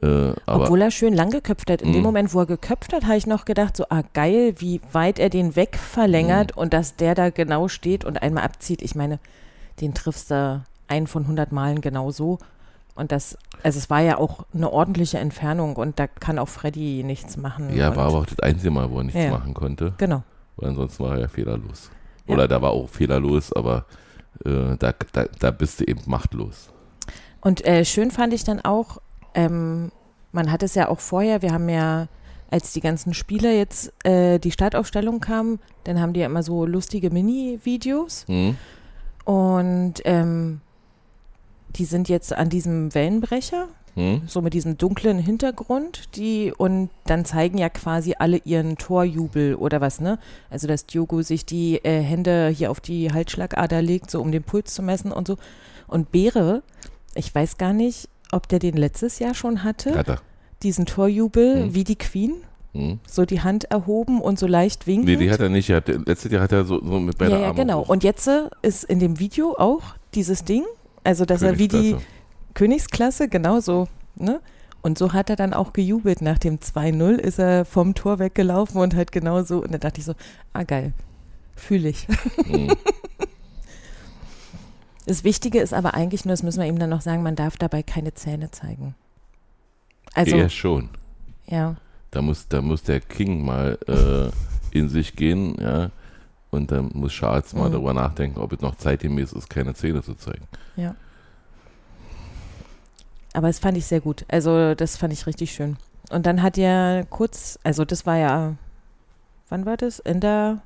Äh, 0.03 0.33
aber 0.47 0.65
Obwohl 0.65 0.83
er 0.83 0.91
schön 0.93 1.15
lang 1.15 1.31
geköpft 1.31 1.71
hat. 1.71 1.83
In 1.83 1.93
dem 1.93 1.99
Mhm. 2.01 2.07
Moment, 2.07 2.35
wo 2.35 2.41
er 2.41 2.47
geköpft 2.47 2.93
hat, 2.93 3.05
habe 3.07 3.17
ich 3.17 3.27
noch 3.27 3.45
gedacht, 3.45 3.77
so, 3.77 3.87
ah, 3.91 4.03
geil, 4.13 4.55
wie 4.59 4.81
weit 4.93 5.19
er 5.19 5.31
den 5.31 5.57
weg 5.57 5.77
verlängert 5.77 6.55
Mhm. 6.55 6.63
und 6.63 6.73
dass 6.73 6.95
der 6.97 7.15
da 7.15 7.31
genau 7.31 7.67
steht 7.69 8.05
und 8.05 8.23
einmal 8.23 8.45
abzieht. 8.45 8.83
Ich 8.83 8.95
meine, 8.95 9.19
den 9.81 9.95
triffst 9.95 10.31
du 10.31 10.65
einen 10.89 11.07
von 11.07 11.23
100 11.23 11.53
Malen 11.53 11.81
genau 11.81 12.11
so. 12.11 12.39
Und 12.95 13.13
das, 13.13 13.39
also 13.63 13.79
es 13.79 13.91
war 13.91 14.01
ja 14.01 14.19
auch 14.19 14.45
eine 14.53 14.73
ordentliche 14.73 15.19
Entfernung 15.19 15.77
und 15.77 15.99
da 16.01 16.07
kann 16.09 16.39
auch 16.39 16.49
Freddy 16.49 17.03
nichts 17.05 17.37
machen. 17.37 17.75
ja, 17.77 17.95
war 17.95 18.07
aber 18.07 18.19
auch 18.19 18.27
das 18.27 18.41
einzige 18.41 18.71
Mal, 18.73 18.91
wo 18.91 18.99
er 18.99 19.05
nichts 19.05 19.21
Ja. 19.23 19.31
machen 19.31 19.55
konnte. 19.55 19.95
Genau. 19.99 20.23
Weil 20.57 20.71
ansonsten 20.71 21.05
war 21.05 21.15
er 21.15 21.21
ja 21.21 21.29
fehlerlos. 21.29 21.91
Ja. 22.27 22.35
Oder 22.35 22.49
da 22.49 22.61
war 22.61 22.71
auch 22.73 22.89
fehlerlos, 22.89 23.53
aber 23.53 23.85
äh, 24.45 24.77
da, 24.79 24.93
da, 25.13 25.27
da 25.39 25.51
bist 25.53 25.79
du 25.81 25.85
eben 25.85 26.01
machtlos. 26.07 26.71
Und 27.41 27.65
äh, 27.65 27.85
schön 27.85 28.11
fand 28.11 28.33
ich 28.33 28.43
dann 28.43 28.61
auch, 28.65 29.01
ähm, 29.35 29.93
man 30.33 30.51
hat 30.51 30.65
es 30.65 30.75
ja 30.75 30.89
auch 30.89 30.99
vorher, 30.99 31.41
wir 31.43 31.53
haben 31.53 31.69
ja, 31.69 32.09
als 32.51 32.73
die 32.73 32.81
ganzen 32.81 33.15
Spieler 33.15 33.53
jetzt 33.53 33.93
äh, 34.05 34.39
die 34.41 34.51
Startaufstellung 34.51 35.21
kamen, 35.21 35.61
dann 35.85 36.01
haben 36.01 36.15
die 36.15 36.21
ja 36.21 36.27
immer 36.27 36.43
so 36.43 36.67
lustige 36.67 37.11
Mini-Videos. 37.11 38.25
Hm? 38.27 38.57
Und 39.29 39.95
ähm, 40.07 40.63
die 41.77 41.85
sind 41.85 42.09
jetzt 42.09 42.33
an 42.33 42.49
diesem 42.49 42.95
Wellenbrecher, 42.95 43.69
Hm? 43.95 44.23
so 44.27 44.41
mit 44.41 44.55
diesem 44.55 44.79
dunklen 44.79 45.19
Hintergrund, 45.19 46.17
die 46.17 46.51
und 46.57 46.89
dann 47.05 47.25
zeigen 47.27 47.59
ja 47.59 47.69
quasi 47.69 48.15
alle 48.19 48.39
ihren 48.45 48.79
Torjubel 48.79 49.55
oder 49.57 49.81
was, 49.83 50.01
ne? 50.01 50.19
Also 50.51 50.67
dass 50.67 50.87
Diogo 50.87 51.21
sich 51.21 51.45
die 51.45 51.85
äh, 51.85 52.01
Hände 52.01 52.49
hier 52.49 52.71
auf 52.71 52.81
die 52.81 53.13
Halsschlagader 53.13 53.83
legt, 53.83 54.11
so 54.11 54.23
um 54.23 54.31
den 54.33 54.45
Puls 54.45 54.73
zu 54.73 54.83
messen 54.83 55.11
und 55.13 55.27
so. 55.27 55.37
Und 55.89 56.11
Beere, 56.11 56.63
ich 57.15 57.35
weiß 57.35 57.59
gar 57.59 57.73
nicht, 57.75 58.09
ob 58.33 58.49
der 58.49 58.61
den 58.61 58.77
letztes 58.79 59.19
Jahr 59.19 59.35
schon 59.35 59.63
hatte, 59.63 59.95
Hat 59.95 60.09
er. 60.09 60.21
diesen 60.63 60.87
Torjubel 60.87 61.65
Hm. 61.65 61.75
wie 61.75 61.85
die 61.85 61.97
Queen, 61.99 62.33
Hm? 62.79 63.01
so 63.09 63.25
die 63.25 63.41
Hand 63.41 63.65
erhoben 63.65 64.21
und 64.21 64.39
so 64.39 64.47
leicht 64.47 64.87
Nee, 64.87 64.93
winkend. 64.99 65.21
die 65.21 65.31
hat 65.33 65.41
er 65.41 65.49
nicht. 65.49 65.69
Letztes 65.69 66.31
Jahr 66.31 66.43
hat 66.43 66.53
er 66.53 66.65
so, 66.65 66.81
so 66.81 67.01
mit 67.01 67.19
beiden 67.19 67.35
ja, 67.35 67.41
ja, 67.41 67.47
Armen 67.49 67.57
genau. 67.57 67.81
hoch. 67.81 67.89
Und 67.89 68.05
jetzt 68.05 68.29
äh, 68.29 68.49
ist 68.63 68.85
in 68.85 69.01
dem 69.01 69.19
Video 69.19 69.57
auch 69.59 69.83
dieses 70.15 70.45
Ding, 70.45 70.63
also 71.03 71.25
dass 71.25 71.43
er 71.43 71.59
wie 71.59 71.67
die 71.67 71.97
Königsklasse. 72.55 72.55
Königsklasse, 72.55 73.29
genau 73.29 73.59
so, 73.59 73.89
ne? 74.15 74.41
Und 74.81 74.97
so 74.97 75.13
hat 75.13 75.29
er 75.29 75.35
dann 75.35 75.55
auch 75.55 75.73
gejubelt. 75.73 76.23
Nach 76.23 76.39
dem 76.39 76.59
2-0 76.59 77.17
ist 77.17 77.41
er 77.41 77.65
vom 77.65 77.95
Tor 77.95 78.21
weggelaufen 78.21 78.81
und 78.81 78.95
halt 78.95 79.11
genau 79.11 79.43
so. 79.43 79.59
Und 79.61 79.73
da 79.73 79.79
dachte 79.79 79.99
ich 79.99 80.05
so, 80.05 80.15
ah 80.53 80.63
geil, 80.63 80.93
fühle 81.57 81.89
ich. 81.89 82.07
Hm. 82.47 82.71
Das 85.07 85.25
Wichtige 85.25 85.61
ist 85.61 85.73
aber 85.73 85.95
eigentlich 85.95 86.27
nur, 86.27 86.35
das 86.35 86.43
müssen 86.43 86.61
wir 86.61 86.69
ihm 86.69 86.79
dann 86.79 86.91
noch 86.91 87.01
sagen, 87.01 87.23
man 87.23 87.35
darf 87.35 87.57
dabei 87.57 87.83
keine 87.83 88.13
Zähne 88.13 88.51
zeigen. 88.51 88.95
Also, 90.13 90.37
er 90.37 90.51
schon. 90.51 90.91
ja, 91.47 91.77
Da 92.11 92.23
muss, 92.23 92.49
da 92.49 92.63
muss 92.63 92.83
der 92.83 93.01
King 93.01 93.45
mal 93.45 93.79
äh, 93.87 94.77
in 94.77 94.89
sich 94.89 95.15
gehen, 95.17 95.57
ja. 95.61 95.91
Und 96.51 96.71
dann 96.73 96.91
muss 96.95 97.13
Charles 97.13 97.53
mal 97.53 97.69
Mhm. 97.69 97.73
darüber 97.73 97.93
nachdenken, 97.93 98.41
ob 98.41 98.53
es 98.55 98.61
noch 98.61 98.75
zeitgemäß 98.77 99.33
ist, 99.33 99.51
keine 99.51 99.75
Zähne 99.75 100.03
zu 100.03 100.15
zeigen. 100.15 100.47
ja. 100.77 100.95
Aber 103.35 103.47
das 103.49 103.59
fand 103.59 103.77
ich 103.77 103.87
sehr 103.87 104.01
gut. 104.01 104.25
Also, 104.29 104.75
das 104.75 104.97
fand 104.97 105.13
ich 105.13 105.27
richtig 105.27 105.53
schön. 105.53 105.77
Und 106.11 106.25
dann 106.27 106.43
hat 106.43 106.57
er 106.59 107.05
kurz, 107.09 107.59
also 107.63 107.85
das 107.85 108.07
war 108.07 108.17
ja, 108.17 108.55
wann 109.51 109.67
war 109.67 109.77
das? 109.77 109.99
In 109.99 110.21
der 110.21 110.63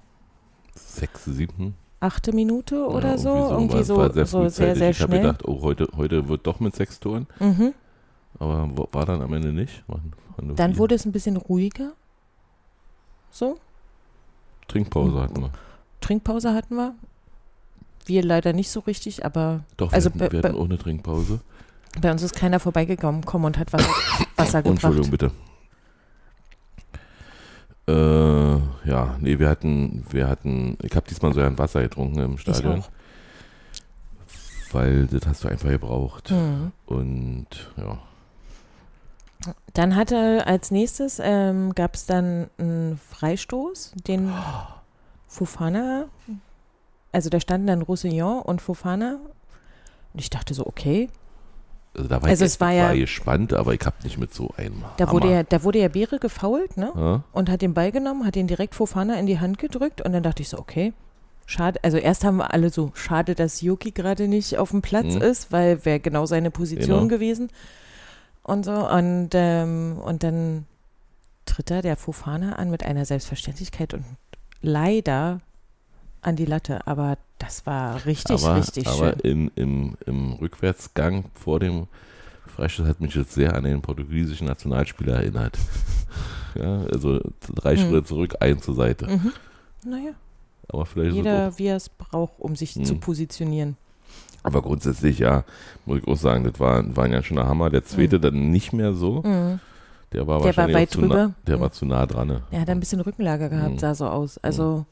Sechs, 0.74 1.24
sieben? 1.24 1.74
achte 2.00 2.32
Minute 2.32 2.86
oder 2.86 3.10
ja, 3.10 3.18
so? 3.18 3.28
Irgendwie 3.50 3.74
war- 3.74 3.84
so, 3.84 3.96
war 3.96 4.12
sehr 4.12 4.26
so 4.26 4.48
sehr, 4.48 4.74
sehr 4.76 4.90
Ich 4.90 5.00
habe 5.02 5.10
schnell. 5.12 5.22
gedacht, 5.22 5.46
oh, 5.46 5.60
heute, 5.62 5.88
heute 5.96 6.28
wird 6.28 6.46
doch 6.46 6.60
mit 6.60 6.74
sechs 6.74 6.98
Toren. 7.00 7.26
Mhm. 7.40 7.74
Aber 8.38 8.70
war 8.92 9.06
dann 9.06 9.20
am 9.22 9.32
Ende 9.34 9.52
nicht. 9.52 9.84
Waren, 9.88 10.12
nur 10.40 10.56
Dann 10.56 10.76
wurde 10.78 10.94
es 10.94 11.04
ein 11.04 11.12
bisschen 11.12 11.36
ruhiger. 11.36 11.92
So, 13.30 13.58
Trinkpause 14.68 15.20
hatten 15.20 15.40
wir. 15.42 15.50
Trinkpause 16.00 16.52
hatten 16.54 16.76
wir. 16.76 16.94
Wir 18.06 18.22
leider 18.24 18.52
nicht 18.52 18.70
so 18.70 18.80
richtig, 18.80 19.24
aber 19.24 19.60
Doch, 19.76 19.92
Also 19.92 20.10
wir, 20.14 20.18
bei- 20.18 20.24
hatten, 20.26 20.32
wir 20.42 20.42
hatten 20.48 20.58
auch 20.58 20.64
eine 20.64 20.78
Trinkpause. 20.78 21.40
bei 22.00 22.10
uns 22.10 22.22
ist 22.22 22.34
keiner 22.34 22.58
vorbeigekommen 22.60 23.24
kommen 23.24 23.44
und 23.44 23.58
hat 23.58 23.72
Wasser, 23.72 23.88
Wasser 24.36 24.64
Entschuldigung, 24.64 25.10
gebracht. 25.10 25.32
bitte. 27.86 27.92
Äh, 28.84 28.88
ja, 28.88 29.16
nee, 29.20 29.38
wir 29.38 29.48
hatten, 29.48 30.04
wir 30.10 30.28
hatten, 30.28 30.76
ich 30.82 30.94
habe 30.94 31.06
diesmal 31.08 31.32
so 31.32 31.40
ein 31.40 31.58
Wasser 31.58 31.82
getrunken 31.82 32.18
im 32.20 32.34
Ich 32.34 32.40
Stadion, 32.42 32.80
auch. 32.80 32.90
weil 34.72 35.06
das 35.06 35.26
hast 35.26 35.44
du 35.44 35.48
einfach 35.48 35.68
gebraucht. 35.68 36.30
Mhm. 36.30 36.72
Und 36.86 37.46
ja, 37.76 37.98
Dann 39.74 39.96
hatte 39.96 40.46
als 40.46 40.70
nächstes 40.70 41.20
ähm, 41.22 41.74
gab 41.74 41.94
es 41.94 42.06
dann 42.06 42.48
einen 42.58 42.98
Freistoß, 43.10 43.92
den 44.06 44.32
Fofana, 45.26 46.04
also 47.10 47.30
da 47.30 47.40
standen 47.40 47.66
dann 47.66 47.82
Roussillon 47.82 48.42
und 48.42 48.60
Fofana. 48.60 49.18
Und 50.12 50.20
ich 50.20 50.30
dachte 50.30 50.52
so, 50.54 50.66
okay, 50.66 51.08
Also 51.94 52.08
da 52.08 52.22
war 52.22 52.28
Also 52.28 52.44
ich 52.44 52.52
es 52.52 52.60
war 52.60 52.70
ja- 52.72 52.94
gespannt, 52.94 53.52
aber 53.52 53.74
ich 53.74 53.80
habe 53.84 53.96
nicht 54.04 54.18
mit 54.18 54.32
so 54.34 54.50
einem 54.56 54.82
da 54.98 55.10
wurde, 55.10 55.26
Hammer. 55.28 55.36
ja, 55.38 55.42
da 55.42 55.62
wurde 55.62 55.78
ja 55.80 55.88
Beere 55.88 56.18
gefault, 56.18 56.76
ne? 56.76 56.92
Ja? 56.94 57.22
Und 57.32 57.50
hat 57.50 57.62
den 57.62 57.74
Ball 57.74 57.92
genommen, 57.92 58.24
hat 58.26 58.36
ihn 58.36 58.46
direkt 58.46 58.74
Fofana 58.74 59.18
in 59.18 59.26
die 59.26 59.40
Hand 59.40 59.58
gedrückt 59.58 60.00
und 60.02 60.12
dann 60.12 60.22
dachte 60.22 60.42
ich 60.42 60.48
so, 60.50 60.58
okay, 60.58 60.92
schade. 61.46 61.80
Also 61.82 61.96
erst 61.98 62.24
haben 62.24 62.36
wir 62.38 62.52
alle 62.54 62.70
so, 62.70 62.92
schade, 62.94 63.34
dass 63.34 63.60
Yuki 63.62 63.90
gerade 63.90 64.28
nicht 64.28 64.56
auf 64.58 64.70
dem 64.70 64.80
Platz 64.82 65.14
Mhm. 65.16 65.22
ist, 65.22 65.50
weil 65.52 65.84
wäre 65.84 66.00
genau 66.00 66.24
seine 66.26 66.50
Position 66.50 66.96
Genau. 67.00 67.08
gewesen. 67.08 67.50
Und 68.42 68.64
so. 68.64 68.72
Und, 68.88 69.30
ähm, 69.34 69.98
und 70.04 70.22
dann 70.22 70.66
tritt 71.46 71.70
da 71.70 71.82
der 71.82 71.96
Fofana 71.96 72.54
an 72.54 72.70
mit 72.70 72.84
einer 72.84 73.04
Selbstverständlichkeit 73.04 73.94
und 73.94 74.04
leider 74.60 75.40
an 76.22 76.36
die 76.36 76.44
Latte. 76.44 76.86
Aber 76.86 77.18
das 77.38 77.66
war 77.66 78.04
richtig, 78.06 78.42
aber, 78.44 78.56
richtig 78.56 78.86
aber 78.86 79.10
schön. 79.12 79.20
in, 79.20 79.50
im, 79.56 79.96
im 80.06 80.32
Rückwärtsgang 80.34 81.24
vor 81.34 81.60
dem 81.60 81.86
Freistoß 82.46 82.86
hat 82.86 83.00
mich 83.00 83.14
jetzt 83.14 83.32
sehr 83.32 83.54
an 83.54 83.64
den 83.64 83.80
portugiesischen 83.82 84.46
Nationalspieler 84.46 85.14
erinnert. 85.14 85.58
ja, 86.54 86.82
also 86.92 87.20
drei 87.54 87.76
Hm. 87.76 87.82
Schritte 87.88 88.04
zurück, 88.04 88.34
ein 88.40 88.60
zur 88.60 88.74
Seite. 88.74 89.06
Mhm. 89.06 89.32
Naja, 89.84 90.12
Aber 90.68 90.84
vielleicht 90.86 91.16
jeder 91.16 91.58
wie 91.58 91.66
er 91.66 91.76
es 91.76 91.88
braucht, 91.88 92.38
um 92.38 92.54
sich 92.56 92.76
Mhm. 92.76 92.84
zu 92.84 92.96
positionieren. 92.96 93.76
Aber 94.42 94.62
grundsätzlich 94.62 95.18
ja, 95.20 95.44
muss 95.86 95.98
ich 96.00 96.08
auch 96.08 96.16
sagen, 96.16 96.44
das 96.44 96.58
war, 96.60 96.84
war 96.96 97.04
ein 97.04 97.12
ganz 97.12 97.26
schöner 97.26 97.46
Hammer. 97.46 97.70
Der 97.70 97.84
zweite 97.84 98.18
dann 98.20 98.50
nicht 98.50 98.72
mehr 98.72 98.92
so. 98.94 99.22
Mhm. 99.22 99.60
Der 100.12 100.26
war 100.26 100.38
Der 100.40 100.56
war 100.56 100.68
wahrscheinlich 100.68 100.76
weit 100.76 100.88
auch 100.88 100.92
zu 100.92 101.00
nah, 101.00 101.06
drüber. 101.08 101.34
der 101.46 101.56
Mhm. 101.56 101.60
war 101.60 101.72
zu 101.72 101.86
nah 101.86 102.06
dran. 102.06 102.28
Ne? 102.28 102.42
Er 102.50 102.60
hat 102.60 102.70
ein 102.70 102.80
bisschen 102.80 103.00
Rückenlage 103.00 103.48
gehabt, 103.48 103.72
Mhm. 103.74 103.78
sah 103.78 103.94
so 103.94 104.06
aus. 104.06 104.38
Also, 104.38 104.84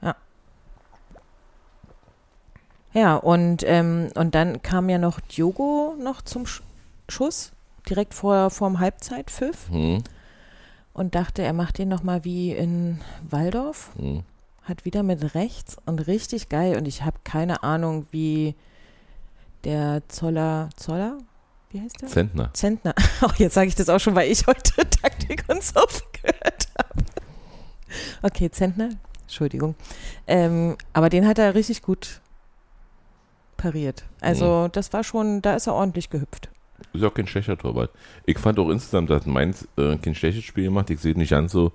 ja. 0.00 0.14
Ja, 2.94 3.16
und, 3.16 3.64
ähm, 3.66 4.08
und 4.14 4.34
dann 4.34 4.62
kam 4.62 4.88
ja 4.88 4.98
noch 4.98 5.18
Diogo 5.20 5.94
noch 6.00 6.22
zum 6.22 6.46
Sch 6.46 6.62
Schuss, 7.08 7.52
direkt 7.88 8.14
vor 8.14 8.48
vorm 8.50 8.78
Halbzeitpfiff 8.80 9.68
Hm, 9.70 10.02
und 10.94 11.14
dachte, 11.14 11.42
er 11.42 11.52
macht 11.52 11.78
den 11.78 11.88
nochmal 11.88 12.24
wie 12.24 12.52
in 12.52 13.00
Waldorf. 13.28 13.90
hm. 13.98 14.22
Hat 14.62 14.84
wieder 14.84 15.02
mit 15.02 15.34
rechts 15.34 15.76
und 15.86 16.06
richtig 16.06 16.48
geil. 16.48 16.76
Und 16.76 16.86
ich 16.86 17.02
habe 17.02 17.18
keine 17.24 17.62
Ahnung, 17.62 18.06
wie 18.10 18.54
der 19.64 20.02
Zoller, 20.08 20.70
Zoller? 20.76 21.18
Wie 21.70 21.80
heißt 21.80 22.02
der? 22.02 22.08
Zentner. 22.08 22.50
Zentner. 22.54 22.94
Oh, 23.22 23.30
jetzt 23.38 23.54
sage 23.54 23.68
ich 23.68 23.74
das 23.74 23.88
auch 23.88 23.98
schon, 23.98 24.14
weil 24.14 24.30
ich 24.30 24.46
heute 24.46 24.88
Taktik 24.90 25.44
und 25.48 25.62
so 25.62 25.80
gehört 26.12 26.68
habe. 26.78 27.04
Okay, 28.22 28.50
Zentner. 28.50 28.90
Entschuldigung. 29.22 29.74
Ähm, 30.26 30.76
aber 30.92 31.08
den 31.08 31.26
hat 31.26 31.38
er 31.38 31.54
richtig 31.54 31.82
gut 31.82 32.20
pariert. 33.56 34.04
Also 34.20 34.68
das 34.68 34.92
war 34.92 35.04
schon, 35.04 35.40
da 35.40 35.54
ist 35.54 35.66
er 35.66 35.74
ordentlich 35.74 36.10
gehüpft. 36.10 36.50
Ist 36.92 37.04
auch 37.04 37.14
kein 37.14 37.26
schlechter 37.26 37.56
Torwart. 37.56 37.90
Ich 38.26 38.38
fand 38.38 38.58
auch 38.58 38.68
insgesamt, 38.68 39.08
dass 39.08 39.24
Mainz 39.24 39.66
äh, 39.76 39.96
kein 39.96 40.14
schlechtes 40.14 40.44
Spiel 40.44 40.64
gemacht. 40.64 40.90
Ich 40.90 41.00
sehe 41.00 41.14
nicht 41.14 41.30
ganz 41.30 41.52
so 41.52 41.72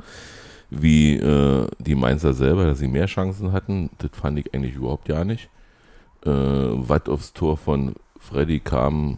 wie 0.70 1.16
äh, 1.16 1.68
die 1.80 1.96
Mainzer 1.96 2.34
selber, 2.34 2.66
dass 2.66 2.80
sie 2.80 2.88
mehr 2.88 3.06
Chancen 3.06 3.52
hatten. 3.52 3.90
Das 4.00 4.12
fand 4.14 4.38
ich 4.40 4.54
eigentlich 4.54 4.76
überhaupt 4.76 5.08
ja 5.08 5.24
nicht. 5.24 5.50
Äh, 6.26 6.30
was 6.32 7.08
aufs 7.08 7.34
Tor 7.34 7.58
von 7.58 7.96
Freddy 8.20 8.60
kam, 8.60 9.18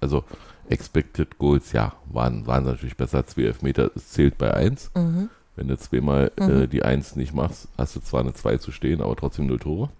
also 0.00 0.24
Expected 0.68 1.38
Goals, 1.38 1.72
ja, 1.72 1.92
waren, 2.06 2.46
waren 2.46 2.64
natürlich 2.64 2.96
besser 2.96 3.18
als 3.18 3.30
2 3.34 3.42
Elfmeter. 3.42 3.90
Es 3.94 4.08
zählt 4.10 4.38
bei 4.38 4.52
1. 4.52 4.90
Mhm. 4.96 5.28
Wenn 5.56 5.68
du 5.68 5.76
zweimal 5.78 6.32
äh, 6.36 6.46
Mhm. 6.46 6.70
die 6.70 6.82
1 6.82 7.16
nicht 7.16 7.34
machst, 7.34 7.68
hast 7.76 7.94
du 7.96 8.00
zwar 8.00 8.20
eine 8.20 8.32
2 8.32 8.58
zu 8.58 8.72
stehen, 8.72 9.00
aber 9.02 9.14
trotzdem 9.16 9.46
null 9.46 9.58
Tore. 9.58 9.90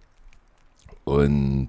Und 1.04 1.68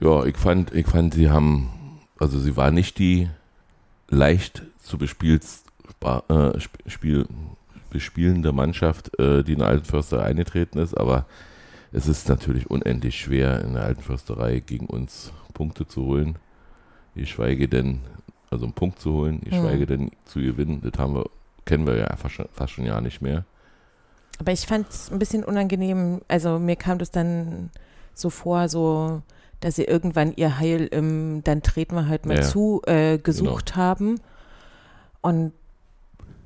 ja, 0.00 0.24
ich 0.24 0.36
fand, 0.36 0.72
ich 0.74 0.86
fand, 0.86 1.14
sie 1.14 1.28
haben, 1.30 1.70
also 2.18 2.38
sie 2.38 2.56
war 2.56 2.70
nicht 2.70 2.98
die 2.98 3.28
leicht 4.08 4.62
zu 4.82 4.96
bespielt, 4.98 5.44
äh, 6.02 6.56
sp- 6.60 6.82
Spiel, 6.86 7.26
bespielende 7.90 8.52
Mannschaft, 8.52 9.18
äh, 9.18 9.42
die 9.42 9.52
in 9.54 9.58
der 9.60 9.68
Alten 9.68 9.84
Försterei 9.84 10.24
eingetreten 10.24 10.78
ist, 10.78 10.94
aber 10.96 11.26
es 11.92 12.06
ist 12.06 12.28
natürlich 12.28 12.70
unendlich 12.70 13.18
schwer, 13.18 13.62
in 13.64 13.74
der 13.74 13.84
Alten 13.84 14.02
Försterei 14.02 14.60
gegen 14.60 14.86
uns 14.86 15.32
Punkte 15.54 15.86
zu 15.86 16.04
holen. 16.04 16.36
Geschweige 17.14 17.66
denn, 17.66 18.00
also 18.50 18.66
einen 18.66 18.74
Punkt 18.74 19.00
zu 19.00 19.12
holen, 19.12 19.40
geschweige 19.42 19.86
denn 19.86 20.10
zu 20.26 20.40
gewinnen. 20.40 20.82
Das 20.82 20.98
haben 21.00 21.14
wir, 21.14 21.24
kennen 21.64 21.86
wir 21.86 21.96
ja 21.96 22.14
fast 22.16 22.34
schon, 22.34 22.46
fast 22.52 22.72
schon 22.74 22.84
ja 22.84 23.00
nicht 23.00 23.22
mehr. 23.22 23.44
Aber 24.38 24.52
ich 24.52 24.66
fand 24.66 24.88
es 24.90 25.10
ein 25.10 25.18
bisschen 25.18 25.42
unangenehm. 25.42 26.20
Also 26.28 26.58
mir 26.58 26.76
kam 26.76 26.98
das 26.98 27.10
dann 27.10 27.70
so 28.14 28.30
vor, 28.30 28.68
so 28.68 29.22
dass 29.60 29.74
sie 29.74 29.84
irgendwann 29.84 30.32
ihr 30.36 30.58
Heil 30.60 30.86
im, 30.86 31.42
dann 31.42 31.62
treten 31.62 31.96
wir 31.96 32.06
halt 32.06 32.26
mal 32.26 32.34
Ja, 32.34 32.40
Genau. 32.42 32.50
zu, 32.52 32.82
äh, 32.86 33.18
gesucht 33.18 33.74
haben. 33.74 34.20
Und 35.20 35.52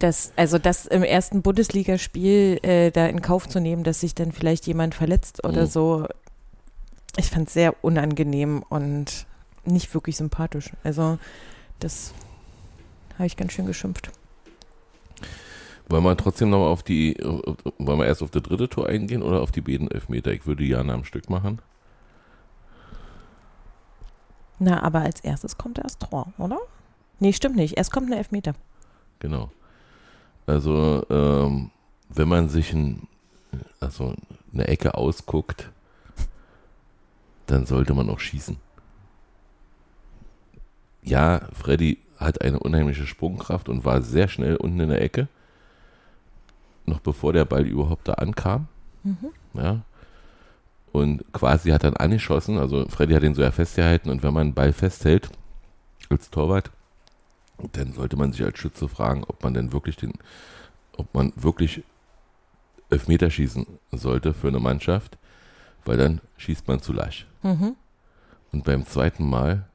das, 0.03 0.33
also 0.37 0.59
das 0.59 0.87
im 0.87 1.03
ersten 1.03 1.43
Bundesligaspiel 1.43 2.59
äh, 2.62 2.91
da 2.91 3.07
in 3.07 3.23
Kauf 3.23 3.49
zu 3.49 3.61
nehmen, 3.61 3.85
dass 3.85 4.01
sich 4.01 4.15
dann 4.15 4.33
vielleicht 4.33 4.67
jemand 4.67 4.95
verletzt 4.95 5.45
oder 5.45 5.62
Mhm. 5.62 5.67
so, 5.67 6.07
ich 7.17 7.31
fand 7.31 7.49
es 7.49 7.55
sehr 7.55 7.75
unangenehm 7.85 8.65
und 8.69 9.27
nicht 9.65 9.93
wirklich 9.95 10.17
sympathisch. 10.17 10.71
Also 10.83 11.19
das 11.79 12.12
habe 13.15 13.27
ich 13.27 13.37
ganz 13.37 13.53
schön 13.53 13.67
geschimpft. 13.67 14.11
Wollen 15.88 16.05
wir 16.05 16.17
trotzdem 16.17 16.51
noch 16.51 16.67
auf 16.67 16.83
die, 16.83 17.17
wollen 17.21 17.99
wir 17.99 18.07
erst 18.07 18.23
auf 18.23 18.31
das 18.31 18.43
dritte 18.43 18.69
Tor 18.69 18.87
eingehen 18.87 19.23
oder 19.23 19.41
auf 19.43 19.51
die 19.53 19.61
beiden 19.61 19.91
Elfmeter? 19.91 20.33
Ich 20.33 20.47
würde 20.47 20.62
die 20.62 20.69
gerne 20.69 20.93
am 20.93 21.05
Stück 21.05 21.29
machen. 21.29 21.61
Na, 24.59 24.83
aber 24.83 25.01
als 25.01 25.21
erstes 25.21 25.59
kommt 25.59 25.79
erst 25.79 26.01
Tor, 26.01 26.33
oder? 26.38 26.59
Nee, 27.19 27.33
stimmt 27.33 27.57
nicht. 27.57 27.77
Erst 27.77 27.93
kommt 27.93 28.11
ein 28.11 28.17
Elfmeter. 28.17 28.55
Genau. 29.19 29.51
Also, 30.46 31.07
ähm, 31.09 31.70
wenn 32.09 32.28
man 32.28 32.48
sich 32.48 32.72
ein, 32.72 33.07
also 33.81 34.14
eine 34.52 34.68
Ecke 34.68 34.94
ausguckt, 34.94 35.70
dann 37.46 37.66
sollte 37.66 37.94
man 37.94 38.09
auch 38.11 38.20
schießen. 38.20 38.57
Ja, 41.02 41.42
Freddy 41.52 41.98
hat 42.16 42.40
eine 42.40 42.61
unheimliche 42.61 43.07
Sprungkraft 43.07 43.68
und 43.68 43.85
war 43.85 44.02
sehr 44.02 44.28
schnell 44.28 44.57
unten 44.57 44.81
in 44.81 44.88
der 44.88 45.02
Ecke, 45.02 45.28
noch 46.87 47.00
bevor 47.00 47.33
der 47.33 47.44
Ball 47.44 47.66
überhaupt 47.66 48.09
da 48.09 48.14
ankam. 48.14 48.68
Mhm. 49.02 49.31
Ja. 49.55 49.83
Und 50.92 51.24
quasi 51.33 51.70
hat 51.70 51.85
dann 51.85 51.96
angeschossen, 51.96 52.59
also 52.59 52.87
Freddy 52.88 53.14
hat 53.14 53.22
ihn 53.22 53.35
so 53.35 53.42
ja 53.42 53.50
festgehalten 53.50 54.11
und 54.11 54.22
wenn 54.22 54.35
man 54.35 54.48
einen 54.48 54.55
Ball 54.55 54.72
festhält, 54.72 55.31
als 56.11 56.31
Torwart, 56.31 56.70
dann 57.73 57.93
sollte 57.93 58.17
man 58.17 58.33
sich 58.33 58.45
als 58.45 58.59
Schütze 58.59 58.88
fragen, 58.88 59.25
ob 59.25 59.43
man 59.43 59.55
denn 59.55 59.73
wirklich 59.73 59.97
den, 59.97 60.12
ob 60.97 61.12
man 61.15 61.33
wirklich 61.37 61.83
Elfmeter 62.91 63.31
schießen 63.31 63.67
sollte 63.93 64.35
für 64.35 64.49
eine 64.49 64.61
Mannschaft, 64.61 65.19
weil 65.85 65.97
dann 65.97 66.21
schießt 66.37 66.69
man 66.69 66.81
zu 66.81 66.93
lasch. 66.93 67.27
Mhm. 67.43 67.77
Und 68.53 68.65
beim 68.65 68.87
zweiten 68.87 69.29
Mal 69.29 69.67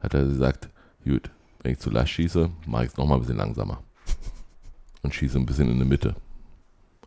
hat 0.00 0.14
er 0.14 0.24
gesagt, 0.24 0.68
gut, 1.04 1.30
wenn 1.62 1.72
ich 1.72 1.78
zu 1.78 1.90
lasch 1.90 2.12
schieße, 2.12 2.50
mache 2.66 2.84
ich 2.84 2.90
es 2.92 2.96
nochmal 2.96 3.18
ein 3.18 3.20
bisschen 3.20 3.36
langsamer. 3.36 3.82
Und 5.02 5.14
schieße 5.14 5.38
ein 5.38 5.46
bisschen 5.46 5.70
in 5.70 5.78
die 5.78 5.84
Mitte. 5.84 6.14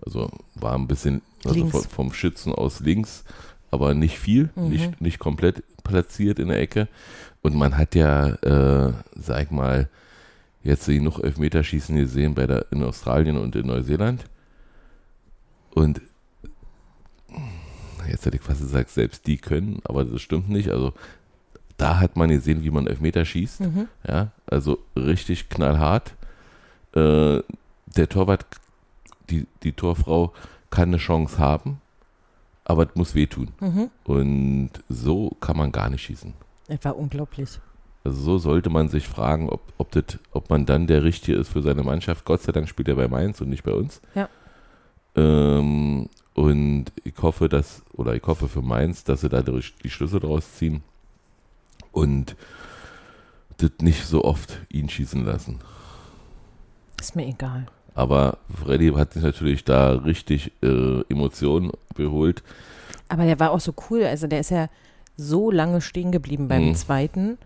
Also 0.05 0.29
war 0.55 0.73
ein 0.73 0.87
bisschen 0.87 1.21
also 1.45 1.67
vom, 1.67 1.83
vom 1.83 2.13
Schützen 2.13 2.53
aus 2.53 2.81
links, 2.81 3.23
aber 3.73 3.93
nicht 3.93 4.17
viel, 4.19 4.49
Mhm. 4.55 4.69
nicht, 4.69 5.01
nicht 5.01 5.19
komplett 5.19 5.63
platziert 5.83 6.39
in 6.39 6.47
der 6.47 6.59
Ecke. 6.59 6.87
Und 7.41 7.55
man 7.55 7.77
hat 7.77 7.95
ja, 7.95 8.27
äh, 8.35 8.93
sag 9.15 9.51
mal, 9.51 9.89
jetzt 10.63 10.85
genug 10.85 11.19
Elfmeterschießen 11.19 11.95
gesehen 11.97 12.33
bei 12.35 12.47
der, 12.47 12.65
in 12.71 12.83
Australien 12.83 13.37
und 13.37 13.55
in 13.55 13.67
Neuseeland. 13.67 14.23
Und 15.73 16.01
jetzt 18.09 18.25
hätte 18.25 18.37
ich 18.37 18.43
fast 18.43 18.61
gesagt, 18.61 18.89
selbst 18.89 19.27
die 19.27 19.37
können, 19.37 19.79
aber 19.83 20.05
das 20.05 20.21
stimmt 20.21 20.49
nicht. 20.49 20.69
Also 20.69 20.93
da 21.77 21.99
hat 21.99 22.15
man 22.15 22.29
gesehen, 22.29 22.63
wie 22.63 22.71
man 22.71 22.87
Elfmeter 22.87 23.25
schießt. 23.25 23.61
Mhm. 23.61 23.87
Ja, 24.07 24.31
also 24.45 24.79
richtig 24.95 25.49
knallhart. 25.49 26.13
Äh, 26.95 27.39
der 27.95 28.09
Torwart, 28.09 28.45
die, 29.29 29.47
die 29.63 29.73
Torfrau 29.73 30.33
kann 30.69 30.89
eine 30.89 30.97
Chance 30.97 31.37
haben, 31.39 31.81
aber 32.65 32.87
es 32.89 32.95
muss 32.95 33.15
wehtun. 33.15 33.49
Mhm. 33.59 33.89
Und 34.03 34.71
so 34.89 35.31
kann 35.39 35.57
man 35.57 35.71
gar 35.71 35.89
nicht 35.89 36.03
schießen. 36.03 36.33
Es 36.67 36.83
war 36.83 36.97
unglaublich. 36.97 37.59
Also 38.03 38.21
so 38.21 38.37
sollte 38.37 38.69
man 38.69 38.89
sich 38.89 39.07
fragen, 39.07 39.49
ob, 39.49 39.61
ob, 39.77 39.91
das, 39.91 40.19
ob 40.31 40.49
man 40.49 40.65
dann 40.65 40.87
der 40.87 41.03
Richtige 41.03 41.37
ist 41.37 41.49
für 41.49 41.61
seine 41.61 41.83
Mannschaft. 41.83 42.25
Gott 42.25 42.41
sei 42.41 42.51
Dank 42.51 42.67
spielt 42.67 42.87
er 42.89 42.95
bei 42.95 43.07
Mainz 43.07 43.39
und 43.41 43.49
nicht 43.49 43.63
bei 43.63 43.73
uns. 43.73 44.01
Ja. 44.15 44.29
Ähm, 45.15 46.09
und 46.33 46.85
ich 47.03 47.13
hoffe, 47.21 47.47
dass, 47.47 47.83
oder 47.93 48.15
ich 48.15 48.23
hoffe 48.23 48.47
für 48.47 48.61
Mainz, 48.61 49.03
dass 49.03 49.21
sie 49.21 49.29
dadurch 49.29 49.73
die 49.83 49.89
Schlüsse 49.89 50.19
draus 50.19 50.53
ziehen. 50.55 50.83
Und 51.91 52.35
das 53.57 53.71
nicht 53.81 54.05
so 54.05 54.23
oft 54.23 54.59
ihn 54.69 54.89
schießen 54.89 55.23
lassen. 55.23 55.59
Ist 56.99 57.15
mir 57.15 57.27
egal. 57.27 57.67
Aber 57.95 58.37
Freddy 58.63 58.91
hat 58.93 59.13
sich 59.13 59.23
natürlich 59.23 59.63
da 59.63 59.91
richtig 59.93 60.51
äh, 60.63 61.01
Emotionen 61.09 61.71
beholt. 61.95 62.43
Aber 63.09 63.25
der 63.25 63.39
war 63.39 63.51
auch 63.51 63.59
so 63.59 63.73
cool. 63.89 64.03
Also 64.03 64.27
der 64.27 64.39
ist 64.39 64.49
ja 64.51 64.67
so 65.17 65.51
lange 65.51 65.79
stehen 65.81 66.11
geblieben 66.11 66.47
beim 66.47 66.69
Mhm. 66.69 66.75
zweiten. 66.75 67.37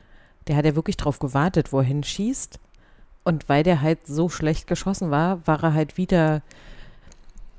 Der 0.48 0.56
hat 0.56 0.64
ja 0.66 0.76
wirklich 0.76 0.96
drauf 0.96 1.20
gewartet, 1.20 1.74
wo 1.74 1.80
er 1.80 1.84
hinschießt. 1.84 2.60
Und 3.26 3.50
weil 3.50 3.64
der 3.64 3.82
halt 3.82 4.08
so 4.08 4.30
schlecht 4.30 4.68
geschossen 4.68 5.12
war, 5.12 5.46
war 5.46 5.62
er 5.64 5.74
halt 5.74 5.98
wieder. 5.98 6.42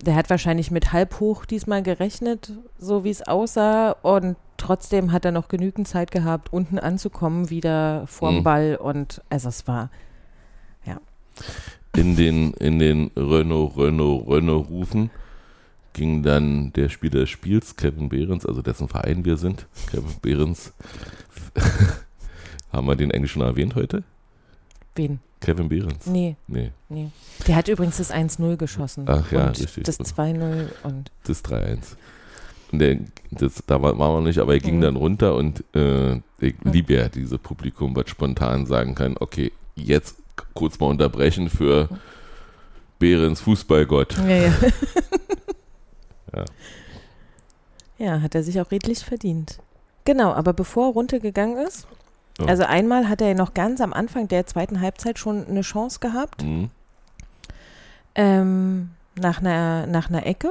Der 0.07 0.15
hat 0.15 0.31
wahrscheinlich 0.31 0.71
mit 0.71 0.93
halb 0.95 1.21
hoch 1.21 1.45
diesmal 1.45 1.83
gerechnet, 1.83 2.53
so 2.79 3.05
wie 3.05 3.11
es 3.11 3.27
aussah. 3.27 3.91
Und 4.01 4.37
trotzdem 4.57 5.13
hat 5.13 5.27
er 5.27 5.33
noch 5.33 5.49
genügend 5.49 5.87
Zeit 5.89 6.11
gehabt, 6.11 6.53
unten 6.55 6.79
anzukommen, 6.79 7.51
wieder 7.51 8.07
vorm 8.07 8.37
Mhm. 8.39 8.43
Ball. 8.45 8.77
Und 8.77 9.21
also 9.29 9.51
es 9.51 9.67
war. 9.69 9.91
In 11.97 12.17
den, 12.17 12.53
in 12.55 12.79
den 12.79 13.11
Renault, 13.17 13.77
Renault, 13.77 14.29
Renault 14.29 14.69
Rufen 14.69 15.11
ging 15.95 16.23
dann 16.23 16.73
der 16.75 16.89
Spieler 16.89 17.21
des 17.21 17.31
Spiels, 17.31 17.75
Kevin 17.77 18.09
Behrens, 18.09 18.47
also 18.47 18.63
dessen 18.63 18.89
Verein 18.89 19.25
wir 19.25 19.37
sind, 19.37 19.67
Kevin 19.91 20.15
Behrens. 20.23 20.73
Haben 22.73 22.87
wir 22.87 22.97
den 22.97 23.11
eigentlich 23.13 23.33
schon 23.33 23.43
erwähnt 23.43 23.75
heute? 23.75 24.05
Wen? 24.95 25.21
Kevin 25.41 25.69
Behrens? 25.69 26.07
Nee, 26.07 26.37
Nee, 26.47 26.73
nee. 26.89 27.11
Der 27.47 27.57
hat 27.57 27.69
übrigens 27.69 27.97
das 27.99 28.13
1-0 28.13 28.57
geschossen. 28.57 29.05
Ach 29.07 29.31
ja, 29.33 29.47
und 29.49 29.59
richtig. 29.61 29.85
Das 29.85 29.99
2-0 30.01 30.67
und. 30.83 31.11
das 31.25 31.45
3-1. 31.45 31.79
Und 32.73 32.81
der, 32.81 32.99
das, 33.31 33.63
da 33.67 33.81
war, 33.81 33.99
waren 33.99 34.15
wir 34.23 34.29
nicht, 34.29 34.39
aber 34.41 34.53
er 34.55 34.61
ging 34.61 34.77
Mhm. 34.77 34.81
dann 34.83 34.97
runter 34.97 35.35
und 35.37 35.65
äh, 35.75 36.17
ich 36.41 36.55
liebe 36.65 36.95
ja 36.95 37.09
diese 37.09 37.39
Publikum, 37.39 37.97
was 37.97 38.11
spontan 38.11 38.67
sagen 38.67 38.95
kann, 38.95 39.17
okay, 39.19 39.53
jetzt 39.75 40.17
kurz 40.55 40.79
mal 40.79 40.87
unterbrechen 40.87 41.49
für 41.51 41.89
Behrens 42.99 43.41
Fußballgott. 43.43 44.17
Ja, 44.19 44.37
ja. 44.37 44.53
Ja. 46.37 46.45
Ja, 47.97 48.21
hat 48.21 48.35
er 48.35 48.43
sich 48.43 48.61
auch 48.61 48.71
redlich 48.71 48.99
verdient. 49.01 49.59
Genau, 50.05 50.33
aber 50.33 50.53
bevor 50.53 50.89
er 50.89 50.93
runtergegangen 50.93 51.57
ist, 51.67 51.87
Ja. 52.39 52.47
also 52.47 52.65
einmal 52.65 53.09
hat 53.09 53.21
er 53.23 53.29
ja 53.29 53.35
noch 53.35 53.55
ganz 53.55 53.81
am 53.81 53.93
Anfang 53.95 54.29
der 54.29 54.47
zweiten 54.47 54.81
Halbzeit 54.81 55.19
schon 55.19 55.47
eine 55.47 55.63
Chance 55.63 55.99
gehabt, 56.01 56.43
Mhm. 56.45 56.71
ähm, 58.15 58.91
nach, 59.19 59.41
einer, 59.41 59.87
nach 59.87 60.09
einer 60.11 60.27
Ecke, 60.27 60.51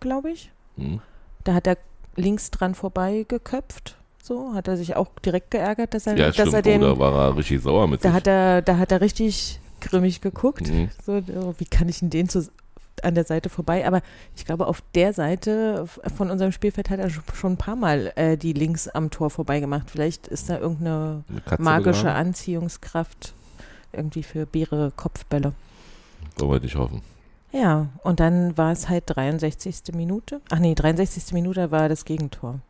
glaube 0.00 0.30
ich. 0.30 0.50
Mhm. 0.76 1.00
Da 1.44 1.54
hat 1.54 1.66
er 1.66 1.78
links 2.16 2.50
dran 2.50 2.74
vorbei 2.74 3.24
geköpft. 3.26 3.96
So, 4.26 4.54
hat 4.54 4.68
er 4.68 4.78
sich 4.78 4.96
auch 4.96 5.08
direkt 5.22 5.50
geärgert, 5.50 5.92
dass 5.92 6.06
er, 6.06 6.16
Ja, 6.16 6.26
dass 6.28 6.34
stimmt, 6.36 6.54
er 6.54 6.62
den. 6.62 6.82
oh, 6.82 6.94
da 6.94 6.98
war 6.98 7.12
er 7.28 7.36
richtig 7.36 7.60
sauer 7.60 7.86
mit 7.86 8.02
da 8.02 8.08
sich. 8.08 8.16
hat 8.16 8.26
er, 8.26 8.62
da 8.62 8.78
hat 8.78 8.90
er 8.90 9.02
richtig 9.02 9.60
grimmig 9.82 10.22
geguckt. 10.22 10.66
Mhm. 10.66 10.88
So, 11.04 11.20
oh, 11.36 11.54
wie 11.58 11.66
kann 11.66 11.90
ich 11.90 11.98
denn 11.98 12.08
den 12.08 12.30
zu, 12.30 12.48
an 13.02 13.14
der 13.14 13.24
Seite 13.24 13.50
vorbei? 13.50 13.86
Aber 13.86 14.00
ich 14.34 14.46
glaube, 14.46 14.66
auf 14.66 14.82
der 14.94 15.12
Seite 15.12 15.86
von 16.16 16.30
unserem 16.30 16.52
Spielfeld 16.52 16.88
hat 16.88 17.00
er 17.00 17.08
sch- 17.10 17.34
schon 17.34 17.52
ein 17.52 17.56
paar 17.58 17.76
Mal 17.76 18.12
äh, 18.16 18.38
die 18.38 18.54
links 18.54 18.88
am 18.88 19.10
Tor 19.10 19.28
vorbei 19.28 19.60
gemacht. 19.60 19.90
Vielleicht 19.90 20.26
ist 20.28 20.48
da 20.48 20.58
irgendeine 20.58 21.22
magische 21.58 22.04
begraben? 22.04 22.28
Anziehungskraft 22.28 23.34
irgendwie 23.92 24.22
für 24.22 24.46
Beere 24.46 24.90
Kopfbälle. 24.96 25.52
Wollen 26.38 26.50
wir 26.52 26.60
nicht 26.60 26.76
hoffen. 26.76 27.02
Ja, 27.52 27.88
und 28.02 28.20
dann 28.20 28.56
war 28.56 28.72
es 28.72 28.88
halt 28.88 29.04
63. 29.06 29.94
Minute. 29.94 30.40
Ach 30.50 30.58
nee, 30.60 30.74
63. 30.74 31.34
Minute 31.34 31.70
war 31.70 31.90
das 31.90 32.06
Gegentor. 32.06 32.60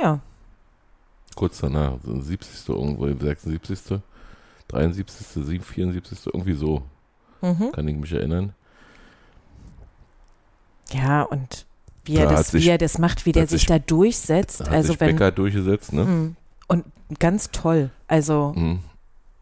Ja, 0.00 0.20
Kurz 1.36 1.58
danach, 1.60 1.94
so 2.04 2.20
70. 2.20 2.68
irgendwo, 2.68 3.06
76. 3.06 4.00
73. 4.68 5.26
7, 5.44 5.62
74. 5.64 6.26
irgendwie 6.26 6.54
so, 6.54 6.82
mhm. 7.40 7.72
kann 7.72 7.88
ich 7.88 7.96
mich 7.96 8.12
erinnern. 8.12 8.54
ja 10.92 11.22
und 11.22 11.66
wie 12.04 12.16
er, 12.16 12.26
Da 12.26 12.32
das, 12.36 12.48
sich- 12.50 12.64
wie 12.64 12.68
er 12.68 12.78
das 12.78 12.98
macht, 12.98 13.26
wie 13.26 13.32
der 13.32 13.46
sich 13.46 13.60
sich- 13.60 13.68
da 13.68 13.78
durchsetzt. 13.78 14.68
Also 14.68 14.92
sich 14.92 15.00
wenn 15.00 15.10
Becker 15.16 15.30
durchgesetzt, 15.30 15.92
ne? 15.92 16.04
Mm. 16.04 16.36
und 16.68 16.84
ganz 17.20 17.50
toll. 17.52 17.90
Also 18.08 18.52
Mhm. 18.56 18.80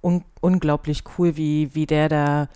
un 0.02 0.24
unglaublich 0.40 1.02
cool, 1.18 1.36
wie, 1.36 1.74
wie 1.74 1.86
der 1.86 2.08
da 2.08 2.48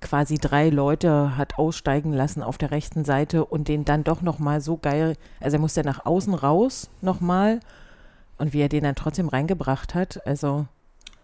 quasi 0.00 0.38
drei 0.38 0.68
Leute 0.68 1.36
hat 1.36 1.58
aussteigen 1.58 2.12
lassen 2.12 2.42
auf 2.42 2.58
der 2.58 2.72
rechten 2.72 3.04
Seite 3.04 3.44
und 3.44 3.68
den 3.68 3.84
dann 3.84 4.02
doch 4.02 4.20
nochmal 4.20 4.60
so 4.60 4.76
geil, 4.76 5.16
also 5.40 5.56
er 5.58 5.60
musste 5.60 5.82
nach 5.84 6.04
außen 6.06 6.34
raus 6.34 6.90
nochmal 7.02 7.60
und 8.42 8.52
wie 8.52 8.60
er 8.60 8.68
den 8.68 8.82
dann 8.82 8.96
trotzdem 8.96 9.28
reingebracht 9.28 9.94
hat, 9.94 10.26
also 10.26 10.66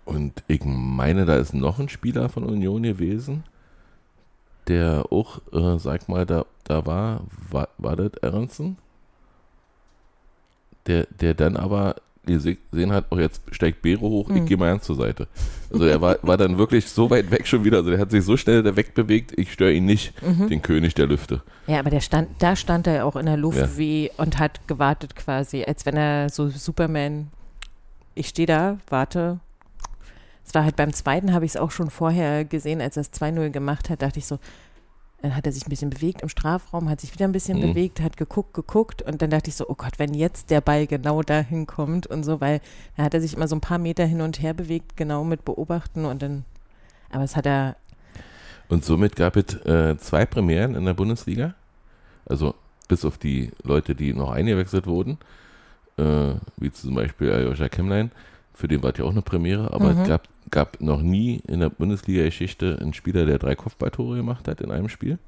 Und 0.05 0.45
ich 0.47 0.61
meine, 0.65 1.27
da 1.27 1.35
ist 1.35 1.53
noch 1.53 1.81
ein 1.81 1.89
Spieler 1.89 2.29
von 2.29 2.45
Union 2.45 2.85
gewesen, 2.85 3.43
der 4.69 5.07
auch, 5.11 5.41
äh, 5.53 5.81
sag 5.81 6.09
mal, 6.09 6.27
da, 6.27 6.47
da 6.63 6.87
war, 6.87 7.23
war, 7.51 7.71
war 7.77 7.97
das 7.97 8.13
Ernsten? 8.23 8.79
Der, 10.87 11.09
der 11.11 11.35
dann 11.35 11.57
aber 11.57 11.97
gesehen 12.29 12.93
hat, 12.93 13.07
oh, 13.11 13.19
jetzt 13.19 13.43
steigt 13.51 13.83
Bero 13.83 14.09
hoch, 14.09 14.29
ich 14.31 14.37
Mhm. 14.43 14.47
gehe 14.47 14.57
mal 14.57 14.71
ganz 14.71 14.85
zur 14.85 14.97
Seite. 14.97 15.27
Also 15.73 15.85
er 15.85 16.01
war, 16.01 16.17
war 16.23 16.37
dann 16.37 16.57
wirklich 16.59 16.89
so 16.89 17.11
weit 17.11 17.31
weg 17.31 17.47
schon 17.47 17.65
wieder, 17.65 17.79
also 17.79 17.91
der 17.91 17.99
hat 17.99 18.11
sich 18.11 18.25
so 18.25 18.37
schnell 18.37 18.63
da 18.63 18.77
wegbewegt, 18.77 19.33
ich 19.39 19.53
störe 19.53 19.73
ihn 19.73 19.85
nicht, 19.85 20.13
mhm. 20.23 20.49
den 20.49 20.63
König 20.63 20.95
der 20.95 21.07
Lüfte. 21.07 21.43
ja, 21.67 21.79
aber 21.81 21.91
der 21.91 22.01
stand, 22.01 22.29
da 22.39 22.55
stand 22.57 22.87
er 22.87 23.05
auch 23.05 23.17
in 23.17 23.27
der 23.27 23.37
Luft 23.37 23.59
Ja. 23.59 23.77
wie 23.77 24.11
und 24.17 24.39
hat 24.39 24.67
gewartet 24.69 25.17
quasi, 25.17 25.65
als 25.65 25.85
wenn 25.87 25.97
er 25.97 26.29
so 26.31 26.49
Superman, 26.49 27.29
ich 28.15 28.29
stehe 28.29 28.47
da, 28.47 28.79
warte. 28.89 29.41
Es 30.47 30.55
war 30.55 30.65
halt 30.65 30.77
beim 30.77 30.95
zweiten, 30.95 31.35
habe 31.35 31.45
ich 31.45 31.53
es 31.53 31.57
auch 31.59 31.71
schon 31.71 31.91
vorher 31.91 32.45
gesehen, 32.47 32.81
als 32.81 32.97
er 32.97 33.03
es 33.03 33.13
2-0 33.13 33.51
gemacht 33.51 33.91
hat, 33.91 34.01
dachte 34.01 34.19
ich 34.19 34.25
so, 34.27 34.39
dann 35.21 35.35
hat 35.35 35.47
er 35.47 35.53
sich 35.53 35.67
ein 35.67 35.71
bisschen 35.71 35.91
bewegt 35.91 36.23
im 36.23 36.29
Strafraum, 36.29 36.89
hat 36.89 37.01
sich 37.01 37.13
wieder 37.13 37.25
ein 37.25 37.33
bisschen 37.33 37.59
Mhm. 37.59 37.63
bewegt, 37.73 38.01
hat 38.01 38.17
geguckt, 38.17 38.55
geguckt 38.55 39.03
und 39.03 39.21
dann 39.21 39.31
dachte 39.31 39.51
ich 39.51 39.57
so, 39.57 39.69
oh 39.69 39.75
Gott, 39.75 39.99
wenn 39.99 40.15
jetzt 40.15 40.51
der 40.51 40.61
Ball 40.61 40.87
genau 40.87 41.23
dahin 41.23 41.67
kommt 41.67 42.07
und 42.07 42.23
so, 42.25 42.41
weil 42.41 42.61
da 42.97 43.03
hat 43.03 43.15
er 43.15 43.21
sich 43.21 43.35
immer 43.35 43.49
so 43.49 43.57
ein 43.57 43.61
paar 43.61 43.79
Meter 43.79 44.05
hin 44.07 44.21
und 44.21 44.41
her 44.41 44.55
bewegt, 44.55 44.97
genau 44.97 45.25
mit 45.25 45.45
beobachten 45.45 46.05
und 46.05 46.23
dann, 46.23 46.45
aber 47.11 47.25
es 47.25 47.35
hat 47.37 47.47
er, 47.47 47.77
Und 48.69 48.85
somit 48.85 49.17
gab 49.17 49.37
es 49.37 49.55
äh, 49.67 49.97
zwei 49.99 50.25
Premieren 50.27 50.75
in 50.75 50.85
der 50.85 50.95
Bundesliga. 50.95 51.55
Also 52.27 52.55
bis 52.87 53.05
auf 53.05 53.17
die 53.19 53.51
Leute, 53.63 53.95
die 53.95 54.13
noch 54.13 54.31
eingewechselt 54.31 54.87
wurden, 54.87 55.19
äh, 55.97 56.35
wie 56.59 56.71
zum 56.71 56.95
Beispiel 56.95 57.33
Aljoscha 57.33 57.69
Kemmlein, 57.69 58.13
für 58.59 58.67
den 58.69 58.83
war 58.83 58.91
es 58.93 58.99
ja 58.99 59.05
auch 59.05 59.11
eine 59.13 59.23
Premiere, 59.23 59.73
aber 59.73 59.95
Mhm. 59.95 60.01
es 60.03 60.09
gab, 60.09 60.29
gab 60.51 60.81
noch 60.81 61.01
nie 61.01 61.41
in 61.47 61.61
der 61.61 61.71
Bundesliga-Geschichte 61.71 62.77
einen 62.81 62.93
Spieler, 62.93 63.25
der 63.25 63.39
drei 63.39 63.55
Kopfballtore 63.55 64.17
gemacht 64.17 64.49
hat 64.49 64.61
in 64.61 64.73
einem 64.73 64.89
Spiel. 64.89 65.19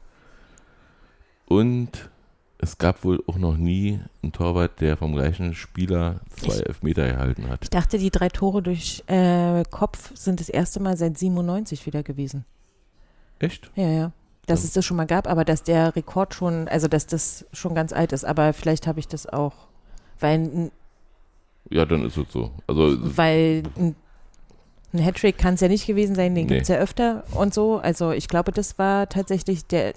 Und 1.47 2.11
es 2.59 2.77
gab 2.79 3.05
wohl 3.05 3.23
auch 3.27 3.37
noch 3.39 3.57
nie 3.57 4.01
einen 4.23 4.33
Torwart, 4.33 4.81
der 4.81 4.97
vom 4.97 5.15
gleichen 5.15 5.55
Spieler 5.55 6.21
zwei 6.37 6.55
Ich- 6.57 6.67
Elfmeter 6.67 7.03
erhalten 7.05 7.49
hat. 7.49 7.61
ich 7.63 7.71
dachte, 7.71 7.99
die 7.99 8.11
drei 8.11 8.29
Tore 8.29 8.63
durch 8.63 9.03
äh, 9.07 9.63
Kopf 9.71 10.11
sind 10.17 10.41
das 10.41 10.49
erste 10.49 10.81
Mal 10.81 10.97
seit 10.97 11.17
97 11.17 11.87
wieder 11.87 12.03
gewesen. 12.03 12.45
Echt? 13.39 13.71
Ja, 13.77 13.89
ja. 13.89 14.13
Dass 14.47 14.63
Ja. 14.63 14.67
es 14.67 14.73
das 14.73 14.85
schon 14.85 14.97
mal 14.97 15.07
gab, 15.07 15.29
aber 15.29 15.45
dass 15.45 15.63
der 15.63 15.95
Rekord 15.97 16.35
schon, 16.35 16.67
also 16.69 16.89
dass 16.89 17.07
das 17.07 17.47
schon 17.53 17.75
ganz 17.75 17.93
alt 17.93 18.13
ist, 18.13 18.25
aber 18.25 18.53
vielleicht 18.53 18.87
habe 18.87 18.99
ich 19.01 19.07
das 19.09 19.27
auch, 19.27 19.69
weil 20.19 20.39
ein 20.41 20.71
Ja, 21.71 21.85
dann 21.85 22.05
ist 22.05 22.17
es 22.17 22.31
so. 22.33 22.51
Also 22.67 22.97
weil 23.17 23.63
ein, 23.77 23.95
ein 24.93 24.99
Hattrick 24.99 25.39
kann 25.39 25.55
es 25.55 25.61
ja 25.61 25.69
nicht 25.69 25.87
gewesen 25.87 26.15
sein, 26.17 26.35
den 26.35 26.47
Nee. 26.47 26.55
gibt 26.55 26.63
es 26.63 26.69
ja 26.69 26.77
öfter 26.77 27.25
und 27.35 27.55
so. 27.55 27.79
Also 27.79 28.11
ich 28.11 28.29
glaube, 28.29 28.51
das 28.53 28.77
war 28.79 29.09
tatsächlich 29.09 29.65
der, 29.67 29.95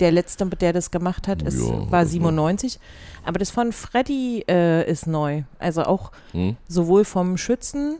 der 0.00 0.12
letzte, 0.12 0.44
der 0.46 0.72
das 0.74 0.90
gemacht 0.90 1.26
hat, 1.28 1.40
ist, 1.42 1.58
Ja, 1.66 1.90
war 1.90 2.00
also- 2.00 2.12
97. 2.12 2.78
Aber 3.24 3.38
das 3.38 3.50
von 3.50 3.72
Freddy 3.72 4.44
äh, 4.48 4.88
ist 4.90 5.06
neu. 5.06 5.44
Also 5.58 5.84
auch 5.84 6.12
hm, 6.32 6.56
sowohl 6.68 7.04
vom 7.06 7.38
Schützen, 7.38 7.96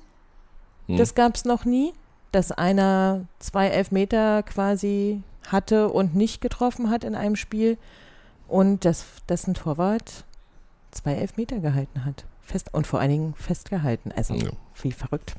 hm. 0.86 0.96
das 0.98 1.14
gab 1.14 1.34
es 1.34 1.44
noch 1.46 1.64
nie, 1.64 1.92
dass 2.30 2.52
einer 2.52 3.24
zwei 3.38 3.68
Elfmeter 3.68 4.42
quasi 4.42 5.22
hatte 5.48 5.88
und 5.88 6.14
nicht 6.14 6.40
getroffen 6.42 6.90
hat 6.90 7.04
in 7.04 7.14
einem 7.14 7.36
Spiel 7.36 7.78
und 8.48 8.84
dass, 8.84 9.06
dass 9.26 9.46
ein 9.46 9.54
Torwart 9.54 10.24
zwei 10.90 11.14
Elfmeter 11.14 11.58
gehalten 11.60 12.04
hat. 12.04 12.24
Fest 12.44 12.72
und 12.72 12.86
vor 12.86 13.00
allen 13.00 13.10
Dingen 13.10 13.34
festgehalten. 13.36 14.12
Also 14.12 14.34
Ja. 14.34 14.50
wie 14.82 14.92
verrückt. 14.92 15.34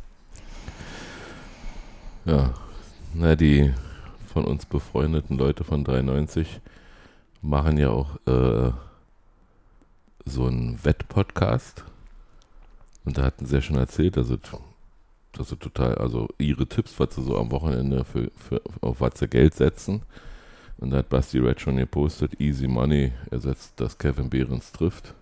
Ja, 2.25 2.53
na, 3.13 3.35
die 3.35 3.73
von 4.33 4.45
uns 4.45 4.65
befreundeten 4.65 5.37
Leute 5.37 5.63
von 5.63 5.83
93 5.83 6.59
machen 7.41 7.77
ja 7.77 7.89
auch 7.89 8.15
äh, 8.27 8.71
so 10.25 10.47
einen 10.47 10.83
Wettpodcast. 10.83 11.83
Und 13.05 13.17
da 13.19 13.23
hatten 13.23 13.45
sie 13.45 13.55
ja 13.55 13.61
schon 13.61 13.77
erzählt, 13.77 14.17
dass 14.17 14.27
sie, 14.29 14.39
dass 15.33 15.49
sie 15.49 15.57
total, 15.57 15.95
also 15.95 16.27
ihre 16.39 16.65
Tipps, 16.67 16.99
was 16.99 17.13
sie 17.15 17.21
so 17.21 17.37
am 17.37 17.51
Wochenende 17.51 18.03
für, 18.03 18.31
für 18.35 18.61
auf 18.81 18.99
was 19.01 19.19
sie 19.19 19.27
Geld 19.27 19.53
setzen. 19.53 20.01
Und 20.77 20.89
da 20.89 20.97
hat 20.97 21.09
Basti 21.09 21.37
Red 21.39 21.61
schon 21.61 21.77
gepostet, 21.77 22.41
Easy 22.41 22.67
Money 22.67 23.13
ersetzt, 23.29 23.73
dass 23.79 23.97
Kevin 23.97 24.29
Behrens 24.29 24.71
trifft. 24.71 25.13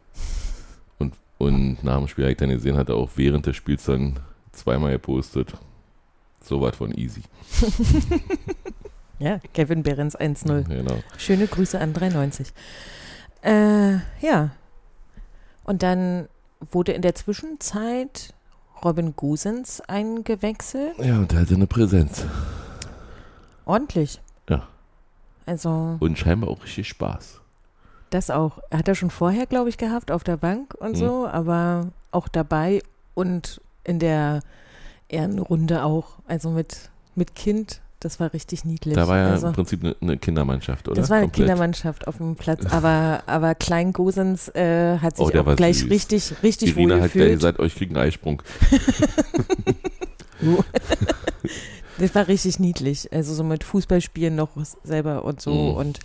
Und, 1.37 1.83
nach 1.83 1.97
dem 1.97 2.07
Spiel 2.07 2.25
habe 2.25 2.31
ich 2.31 2.37
dann 2.37 2.49
gesehen, 2.49 2.77
hat 2.77 2.89
er 2.89 2.95
auch 2.95 3.11
während 3.15 3.45
des 3.45 3.55
Spiels 3.55 3.85
dann 3.85 4.19
zweimal 4.51 4.93
gepostet. 4.93 5.53
So 6.41 6.61
was 6.61 6.75
von 6.75 6.93
easy. 6.93 7.21
Ja, 9.19 9.39
Kevin 9.53 9.83
Behrens 9.83 10.17
1-0. 10.17 10.67
Genau. 10.67 10.97
Schöne 11.17 11.47
Grüße 11.47 11.79
an 11.79 11.93
390. 11.93 12.51
Äh, 13.41 13.93
ja. 14.19 14.51
Und 15.63 15.81
dann 15.81 16.27
wurde 16.71 16.91
in 16.91 17.01
der 17.01 17.15
Zwischenzeit 17.15 18.33
Robin 18.83 19.15
Gosens 19.15 19.79
eingewechselt. 19.79 20.97
Ja, 20.97 21.19
und 21.19 21.31
er 21.31 21.39
hatte 21.39 21.55
eine 21.55 21.67
Präsenz. 21.67 22.25
Ordentlich. 23.65 24.19
Ja. 24.49 24.67
Also, 25.45 25.95
Und 26.01 26.19
scheinbar 26.19 26.49
auch 26.49 26.61
richtig 26.63 26.89
Spaß. 26.89 27.39
Das 28.13 28.29
auch. 28.29 28.59
Hat 28.71 28.87
er 28.87 28.95
schon 28.95 29.09
vorher, 29.09 29.45
glaube 29.45 29.69
ich, 29.69 29.77
gehabt 29.77 30.11
auf 30.11 30.23
der 30.23 30.37
Bank 30.37 30.73
und 30.75 30.91
Mhm. 30.91 30.95
so, 30.95 31.27
aber 31.27 31.87
auch 32.11 32.27
dabei 32.27 32.81
und 33.13 33.59
in 33.83 33.99
der 33.99 34.41
Ehrenrunde 35.09 35.83
auch. 35.83 36.19
Also 36.27 36.49
mit, 36.49 36.89
mit 37.15 37.35
Kind, 37.35 37.81
das 37.99 38.19
war 38.19 38.33
richtig 38.33 38.65
niedlich. 38.65 38.95
Da 38.95 39.07
war 39.07 39.17
ja 39.17 39.29
also, 39.31 39.47
im 39.47 39.53
Prinzip 39.53 39.83
eine, 39.83 39.95
eine 40.01 40.17
Kindermannschaft, 40.17 40.87
oder? 40.87 40.99
Das 40.99 41.09
war 41.09 41.17
eine 41.17 41.25
Komplett. 41.27 41.47
Kindermannschaft 41.47 42.07
auf 42.07 42.17
dem 42.17 42.35
Platz, 42.35 42.65
aber, 42.71 43.23
aber 43.27 43.55
Klein 43.55 43.93
Gosens 43.93 44.49
äh, 44.49 44.97
hat 44.99 45.17
sich 45.17 45.25
Oh, 45.25 45.39
auch 45.39 45.55
gleich 45.55 45.79
süß. 45.79 45.89
richtig, 45.89 46.33
richtig 46.43 46.69
Irina 46.69 46.95
wohl 46.95 47.01
hat 47.01 47.13
gefühlt. 47.13 47.33
gesagt, 47.33 47.59
euch 47.59 47.75
kriegen 47.75 47.97
Eisprung. 47.97 48.41
Das 51.99 52.15
war 52.15 52.27
richtig 52.27 52.59
niedlich. 52.59 53.11
Also 53.13 53.33
so 53.33 53.43
mit 53.43 53.63
Fußballspielen 53.63 54.35
noch 54.35 54.49
selber 54.83 55.23
und 55.23 55.41
so. 55.41 55.53
Mhm. 55.53 55.75
Und 55.75 55.99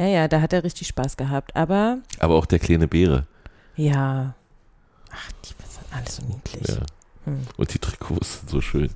ja, 0.00 0.06
ja, 0.06 0.28
da 0.28 0.40
hat 0.40 0.52
er 0.52 0.64
richtig 0.64 0.88
Spaß 0.88 1.16
gehabt. 1.16 1.54
Aber 1.54 1.98
Aber 2.18 2.34
auch 2.36 2.46
der 2.46 2.58
kleine 2.58 2.88
Beere. 2.88 3.26
ja, 3.76 4.34
ach, 5.12 5.32
die 5.44 5.54
sind 5.68 5.86
alles 5.94 6.16
so 6.16 6.22
niedlich. 6.24 6.68
Ja. 6.68 6.82
Hm. 7.26 7.40
Und 7.56 7.74
die 7.74 7.78
Trikots 7.78 8.38
sind 8.40 8.50
so 8.50 8.60
schön. 8.60 8.90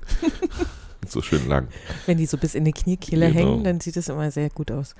so 1.07 1.21
schön 1.21 1.47
lang. 1.47 1.67
Wenn 2.07 2.17
die 2.17 2.25
so 2.25 2.37
bis 2.37 2.55
in 2.55 2.65
die 2.65 2.71
Kniekehle 2.71 3.27
Genau. 3.31 3.39
hängen, 3.51 3.63
dann 3.63 3.79
sieht 3.79 3.97
es 3.97 4.09
immer 4.09 4.31
sehr 4.31 4.49
gut 4.49 4.71
aus. 4.71 4.95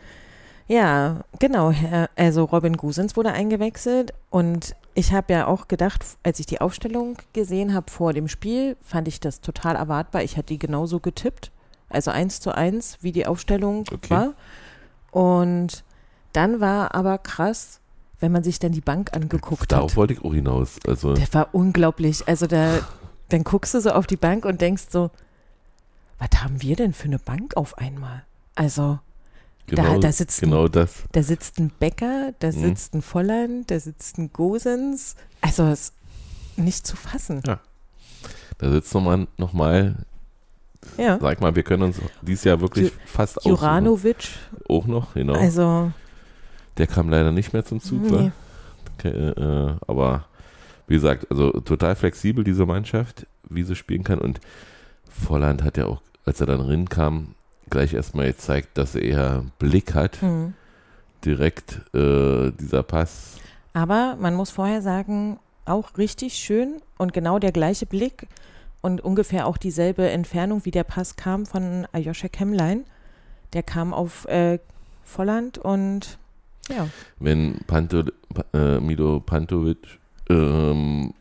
Ja, 0.68 1.22
genau. 1.39 1.74
Also 2.15 2.44
Robin 2.44 2.76
Gosens 2.78 3.15
wurde 3.15 3.32
eingewechselt 3.32 4.13
und 4.32 4.76
ich 4.96 5.13
habe 5.13 5.32
ja 5.34 5.48
auch 5.48 5.68
gedacht, 5.68 6.04
als 6.24 6.39
ich 6.39 6.46
die 6.48 6.60
Aufstellung 6.62 7.18
gesehen 7.34 7.74
habe 7.74 7.89
vor 7.91 8.13
dem 8.13 8.28
Spiel, 8.28 8.76
fand 8.82 9.08
ich 9.08 9.20
das 9.20 9.41
total 9.41 9.76
erwartbar. 9.76 10.24
Ich 10.24 10.38
hatte 10.38 10.48
die 10.48 10.60
genauso 10.60 11.00
getippt, 11.00 11.52
also 11.89 12.10
eins 12.12 12.39
zu 12.39 12.52
eins, 12.56 12.98
wie 13.02 13.12
die 13.12 13.26
Aufstellung 13.28 13.86
Okay. 13.91 14.10
war. 14.10 14.34
Und 15.12 15.84
dann 16.36 16.60
war 16.60 16.93
aber 16.95 17.17
krass, 17.17 17.80
wenn 18.19 18.32
man 18.32 18.43
sich 18.43 18.60
dann 18.60 18.71
die 18.71 18.82
Bank 18.82 19.13
angeguckt 19.15 19.71
Darauf 19.71 19.91
hat. 19.91 19.98
wollte 19.98 20.13
ich 20.13 20.24
auch 20.24 20.34
hinaus. 20.34 20.78
Also, 20.88 21.13
Das 21.13 21.34
war 21.34 21.50
unglaublich. 21.54 22.28
Also 22.28 22.48
da, 22.48 22.80
dann 23.30 23.43
guckst 23.43 23.74
du 23.74 23.82
so 23.82 23.91
auf 23.91 24.08
die 24.08 24.17
Bank 24.17 24.45
und 24.45 24.62
denkst 24.62 24.86
so, 24.89 25.12
was 26.19 26.30
haben 26.41 26.62
wir 26.62 26.76
denn 26.76 26.93
für 26.93 27.06
eine 27.06 27.19
Bank 27.19 27.58
auf 27.58 27.78
einmal? 27.78 28.24
Also 28.56 29.00
genau, 29.67 30.00
da 30.00 30.12
sitzt 30.12 30.41
ein- 30.41 30.50
genau 30.50 30.67
das. 30.69 31.04
da 31.12 31.21
sitzt 31.24 31.60
ein 31.60 31.71
Bäcker, 31.78 32.34
da 32.39 32.48
Mhm. 32.48 32.52
sitzt 32.52 32.93
ein 32.95 33.02
Volland, 33.02 33.69
da 33.69 33.80
sitzt 33.80 34.17
ein 34.17 34.32
Gosens. 34.32 35.15
Also 35.41 35.63
es 35.65 35.80
ist 35.89 35.93
nicht 36.58 36.88
zu 36.88 36.95
fassen. 36.95 37.41
Da 38.58 38.71
sitzt 38.71 38.93
nochmal, 38.93 39.28
noch 39.38 39.52
mal, 39.52 39.95
Ja. 40.98 41.19
sag 41.19 41.41
mal, 41.41 41.54
wir 41.54 41.63
können 41.63 41.84
uns 41.84 41.98
dieses 42.21 42.45
Jahr 42.45 42.62
wirklich 42.62 42.91
Ju- 42.91 42.98
fast 43.06 43.38
aussuchen. 43.39 43.52
Juranovic, 43.56 44.30
Auch 44.69 44.86
noch, 44.86 45.13
genau. 45.15 45.34
also 45.34 45.91
Der 46.78 46.88
kam 46.88 47.10
leider 47.10 47.32
nicht 47.32 47.54
mehr 47.54 47.66
zum 47.66 47.80
Zug, 47.80 48.02
nee. 48.02 48.32
Okay, 48.98 49.10
äh, 49.10 49.32
äh, 49.32 49.76
aber 49.88 50.26
wie 50.88 50.96
gesagt, 50.96 51.30
also 51.32 51.52
total 51.52 51.96
flexibel 51.96 52.44
diese 52.44 52.66
Mannschaft, 52.66 53.26
wie 53.50 53.64
sie 53.64 53.76
spielen 53.76 54.04
kann. 54.04 54.20
Und 54.20 54.40
Volland 55.10 55.64
hat 55.64 55.78
ja 55.78 55.86
auch, 55.86 56.02
als 56.26 56.42
er 56.42 56.48
dann 56.48 56.62
rinkam, 56.62 57.36
gleich 57.70 57.94
erstmal 57.94 58.28
gezeigt, 58.28 58.78
dass 58.78 58.96
er 58.96 59.02
eher 59.02 59.46
Blick 59.60 59.94
hat. 59.94 60.22
Hm. 60.22 60.54
Direkt 61.24 61.82
äh, 61.96 62.52
dieser 62.52 62.84
Pass. 62.84 63.38
Aber 63.74 64.16
man 64.20 64.36
muss 64.36 64.52
vorher 64.52 64.82
sagen, 64.82 65.40
auch 65.66 65.98
richtig 65.98 66.36
schön 66.36 66.82
und 66.98 67.14
genau 67.14 67.40
der 67.40 67.52
gleiche 67.52 67.88
Blick 67.88 68.28
und 68.82 69.02
ungefähr 69.02 69.48
auch 69.48 69.58
dieselbe 69.58 70.08
Entfernung, 70.10 70.64
wie 70.66 70.72
der 70.72 70.84
Pass 70.84 71.16
kam 71.16 71.48
von 71.48 71.88
Ayosha 71.92 72.28
Kemlein. 72.28 72.86
Der 73.54 73.64
kam 73.64 73.94
auf 73.94 74.26
äh, 74.26 74.60
Volland 75.04 75.58
und 75.58 76.20
ja, 76.69 76.88
Wenn 77.19 77.60
Panto, 77.67 78.04
äh, 78.54 78.80
Milo 78.80 79.19
Pantovic 79.19 79.78
ähm, 80.30 81.13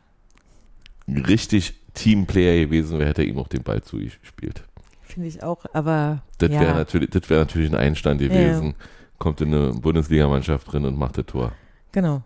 richtig 1.09 1.75
Teamplayer 1.95 2.65
gewesen 2.65 2.99
wäre, 2.99 3.09
hätte 3.09 3.23
er 3.23 3.29
ihm 3.29 3.39
auch 3.39 3.49
den 3.49 3.63
Ball 3.63 3.83
zugespielt. 3.83 4.63
finde 5.03 5.29
ich 5.29 5.43
auch. 5.43 5.65
Aber 5.73 6.23
Das 6.39 6.51
ja, 6.51 6.61
wäre 6.61 6.75
natürlich, 6.75 7.11
das 7.11 7.29
wäre 7.31 7.41
natürlich 7.41 7.71
ein 7.71 7.77
Einstand 7.79 8.21
gewesen. 8.21 8.75
Kommt 9.19 9.41
in 9.41 9.55
eine 9.55 9.73
Bundesligamannschaft 9.75 10.73
drin 10.73 10.85
und 10.85 10.99
macht 10.99 11.19
das 11.19 11.27
Tor. 11.27 11.53
genau. 11.93 12.23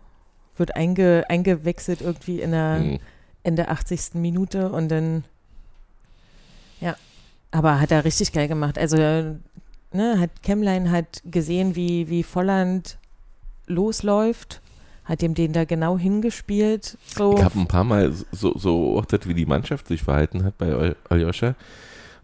Wird 0.57 0.75
einge, 0.75 1.23
eingewechselt 1.29 2.01
irgendwie 2.01 2.41
in 2.41 2.51
der 2.51 2.79
Mhm. 2.79 2.99
Ende 3.43 3.69
80. 3.69 4.15
Minute 4.15 4.69
und 4.69 4.89
dann, 4.89 5.23
ja, 6.81 6.95
aber 7.51 7.79
hat 7.79 7.91
er 7.91 8.03
richtig 8.03 8.33
geil 8.33 8.49
gemacht. 8.49 8.77
Also, 8.77 8.97
ne, 8.97 10.19
hat 10.19 10.43
Kemlein 10.43 10.91
hat 10.91 11.21
gesehen, 11.23 11.75
wie, 11.77 12.09
wie 12.09 12.23
Volland 12.23 12.97
losläuft, 13.69 14.61
hat 15.05 15.23
ihm 15.23 15.33
den 15.33 15.53
da 15.53 15.65
genau 15.65 15.97
hingespielt. 15.97 16.97
So, 17.15 17.35
Ich 17.37 17.43
habe 17.43 17.59
ein 17.59 17.67
paar 17.67 17.83
Mal 17.83 18.11
so, 18.31 18.53
so 18.57 18.77
beobachtet, 18.91 19.27
wie 19.27 19.33
die 19.33 19.45
Mannschaft 19.45 19.87
sich 19.87 20.03
verhalten 20.03 20.43
hat 20.43 20.57
bei 20.57 20.73
Al- 20.73 20.95
Aljoscha. 21.09 21.55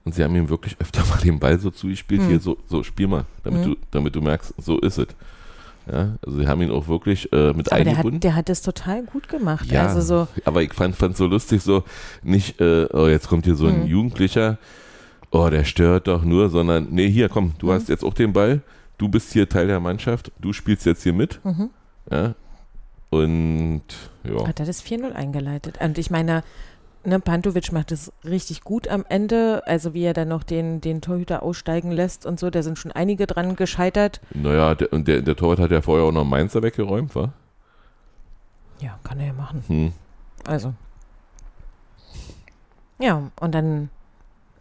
Und 0.03 0.13
sie 0.13 0.23
haben 0.23 0.35
ihm 0.35 0.49
wirklich 0.49 0.75
öfter 0.79 1.03
mal 1.09 1.19
den 1.23 1.39
Ball 1.39 1.57
so 1.59 1.71
zugespielt, 1.71 2.21
Mhm. 2.21 2.27
hier 2.27 2.39
so, 2.39 2.57
so 2.67 2.83
spiel 2.83 3.07
mal, 3.07 3.25
damit, 3.43 3.61
Mhm. 3.61 3.71
du, 3.71 3.75
damit 3.91 4.15
du 4.15 4.21
merkst, 4.21 4.53
so 4.57 4.77
ist 4.79 4.97
es. 4.99 5.07
Ja, 5.91 6.15
also 6.25 6.39
sie 6.39 6.47
haben 6.47 6.61
ihn 6.63 6.71
auch 6.71 6.87
wirklich 6.87 7.31
äh, 7.31 7.53
mit 7.53 7.71
aber 7.71 7.83
der 7.83 7.91
eingebunden. 7.93 8.15
hat, 8.17 8.23
der 8.23 8.35
hat 8.35 8.49
das 8.49 8.63
total 8.63 9.03
gut 9.03 9.29
gemacht. 9.29 9.71
Ja, 9.71 9.85
Also 9.87 10.01
so, 10.01 10.27
aber 10.43 10.63
ich 10.63 10.73
fand 10.73 10.99
es 10.99 11.17
so 11.17 11.27
lustig, 11.27 11.61
so 11.61 11.83
nicht, 12.23 12.59
äh, 12.59 12.87
oh, 12.91 13.05
jetzt 13.07 13.27
kommt 13.29 13.45
hier 13.45 13.55
so 13.55 13.67
ein 13.67 13.81
Mhm. 13.83 13.87
Jugendlicher, 13.87 14.57
oh, 15.31 15.47
der 15.49 15.63
stört 15.63 16.07
doch 16.07 16.23
nur, 16.23 16.49
sondern, 16.49 16.87
nee, 16.89 17.07
hier, 17.09 17.29
komm, 17.29 17.53
du 17.59 17.67
Mhm. 17.67 17.71
hast 17.71 17.89
jetzt 17.89 18.03
auch 18.03 18.15
den 18.15 18.33
Ball, 18.33 18.61
du 18.97 19.09
bist 19.09 19.33
hier 19.33 19.49
Teil 19.49 19.67
der 19.67 19.79
Mannschaft, 19.79 20.31
du 20.39 20.53
spielst 20.53 20.85
jetzt 20.85 21.03
hier 21.03 21.13
mit, 21.13 21.43
mhm. 21.43 21.69
ja, 22.09 22.35
und, 23.09 23.83
ja, 24.23 24.47
hat 24.47 24.59
er 24.59 24.65
das 24.65 24.83
4-0 24.83 25.11
eingeleitet. 25.13 25.79
Und 25.81 25.97
ich 25.97 26.09
meine, 26.09 26.43
ne, 27.05 27.19
Pantovic 27.19 27.71
macht 27.71 27.91
es 27.91 28.11
richtig 28.23 28.61
gut 28.61 28.87
am 28.87 29.05
Ende, 29.07 29.63
also 29.65 29.93
wie 29.93 30.03
er 30.03 30.13
dann 30.13 30.27
noch 30.27 30.43
den, 30.43 30.81
den 30.81 31.01
Torhüter 31.01 31.43
aussteigen 31.43 31.91
lässt 31.91 32.25
und 32.25 32.39
so, 32.39 32.49
da 32.49 32.63
sind 32.63 32.77
schon 32.77 32.91
einige 32.91 33.27
dran 33.27 33.55
gescheitert. 33.55 34.21
naja, 34.33 34.75
der, 34.75 34.91
und 34.91 35.07
der, 35.07 35.21
der 35.21 35.35
Torwart 35.35 35.59
hat 35.59 35.71
ja 35.71 35.81
vorher 35.81 36.05
auch 36.05 36.11
noch 36.11 36.25
Mainzer 36.25 36.63
weggeräumt, 36.63 37.15
wa? 37.15 37.33
Ja, 38.79 38.99
kann 39.03 39.19
er 39.19 39.27
ja 39.27 39.33
machen. 39.33 39.63
Hm. 39.67 39.93
Also. 40.45 40.73
Ja, 42.99 43.31
und 43.39 43.55
dann 43.55 43.89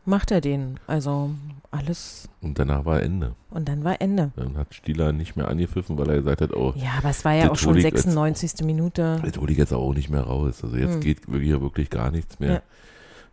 macht 0.07 0.31
er 0.31 0.41
den. 0.41 0.79
Also 0.87 1.31
alles. 1.71 2.29
Und 2.41 2.59
danach 2.59 2.85
war 2.85 3.03
Ende. 3.03 3.35
Und 3.51 3.69
dann 3.69 3.85
war 3.85 4.01
Ende. 4.01 4.33
Dann 4.37 4.57
hat 4.57 4.75
Stieler 4.75 5.13
nicht 5.13 5.37
mehr 5.37 5.49
angepfiffen, 5.49 5.97
weil 5.99 6.09
er 6.11 6.17
gesagt 6.19 6.41
hat, 6.41 6.53
oh, 6.53 6.73
Ja, 6.77 6.93
aber 6.99 7.11
es 7.11 7.25
war 7.25 7.33
ja 7.33 7.51
auch 7.51 7.57
schon 7.57 7.75
Toni 7.75 7.83
jetzt- 7.85 8.03
96. 8.05 8.65
Minute. 8.65 9.21
jetzt 9.25 9.39
hole 9.39 9.53
ich 9.53 9.59
jetzt 9.59 9.73
auch 9.73 9.93
nicht 9.95 10.11
mehr 10.11 10.23
raus. 10.23 10.63
Also 10.63 10.77
jetzt 10.77 10.95
Hm. 10.95 11.01
geht 11.01 11.27
wirklich, 11.29 11.49
hier 11.49 11.61
wirklich 11.63 11.91
gar 11.91 12.11
nichts 12.11 12.39
mehr. 12.41 12.53
Ja. 12.53 12.63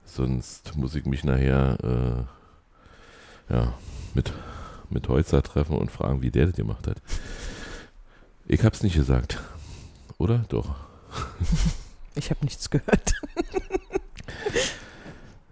Sonst 0.05 0.75
muss 0.77 0.95
ich 0.95 1.05
mich 1.05 1.23
nachher 1.23 2.27
äh, 3.49 3.53
ja, 3.53 3.73
mit, 4.13 4.33
mit 4.89 5.07
Holzer 5.07 5.41
treffen 5.43 5.77
und 5.77 5.91
fragen, 5.91 6.21
wie 6.21 6.31
der 6.31 6.47
das 6.47 6.55
gemacht 6.55 6.87
hat. 6.87 6.97
Ich 8.47 8.63
hab's 8.63 8.83
nicht 8.83 8.95
gesagt. 8.95 9.39
Oder? 10.17 10.45
Doch. 10.49 10.75
Ich 12.13 12.29
habe 12.29 12.43
nichts 12.43 12.69
gehört. 12.69 13.13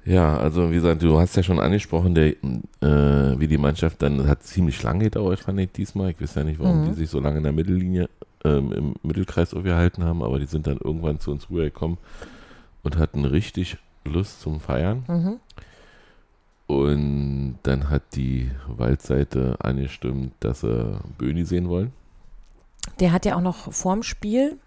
Ja, 0.10 0.38
also 0.40 0.72
wie 0.72 0.76
gesagt, 0.76 1.04
du 1.04 1.20
hast 1.20 1.36
ja 1.36 1.44
schon 1.44 1.60
angesprochen, 1.60 2.16
der, 2.16 2.30
äh, 2.82 3.40
wie 3.40 3.48
die 3.48 3.60
Mannschaft 3.60 4.02
dann 4.02 4.28
hat 4.28 4.42
ziemlich 4.42 4.82
lange 4.82 5.04
gedauert, 5.04 5.40
fand 5.42 5.60
ich 5.60 5.72
diesmal. 5.72 6.10
Ich 6.10 6.20
weiß 6.20 6.34
ja 6.34 6.44
nicht, 6.44 6.60
warum 6.60 6.82
Mhm. 6.82 6.86
die 6.88 6.94
sich 6.94 7.12
so 7.12 7.20
lange 7.20 7.38
in 7.38 7.44
der 7.44 7.52
Mittellinie, 7.52 8.10
ähm, 8.44 8.72
im 8.72 8.96
Mittelkreis 9.04 9.54
aufgehalten 9.54 10.04
haben, 10.04 10.24
aber 10.24 10.40
die 10.40 10.48
sind 10.48 10.66
dann 10.66 10.78
irgendwann 10.84 11.20
zu 11.20 11.30
uns 11.30 11.48
rübergekommen 11.52 12.00
und 12.82 12.98
hatten 12.98 13.24
richtig 13.24 13.78
Lust 14.04 14.42
zum 14.42 14.60
Feiern. 14.60 15.04
Mhm. 15.08 15.40
Und 16.66 17.60
dann 17.62 17.92
hat 17.92 18.02
die 18.16 18.50
Waldseite 18.68 19.58
angestimmt, 19.60 20.34
dass 20.40 20.62
sie 20.62 21.00
Böni 21.20 21.46
sehen 21.46 21.70
wollen. 21.70 21.92
Der 23.00 23.12
hat 23.12 23.26
ja 23.26 23.36
auch 23.36 23.42
noch 23.42 23.72
vorm 23.72 24.02
Spiel, 24.02 24.58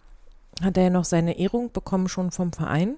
hat 0.63 0.77
er 0.77 0.85
ja 0.85 0.91
noch 0.91 1.05
seine 1.05 1.37
Ehrung 1.39 1.73
bekommen 1.73 2.09
schon 2.09 2.31
vom 2.31 2.53
Verein. 2.53 2.95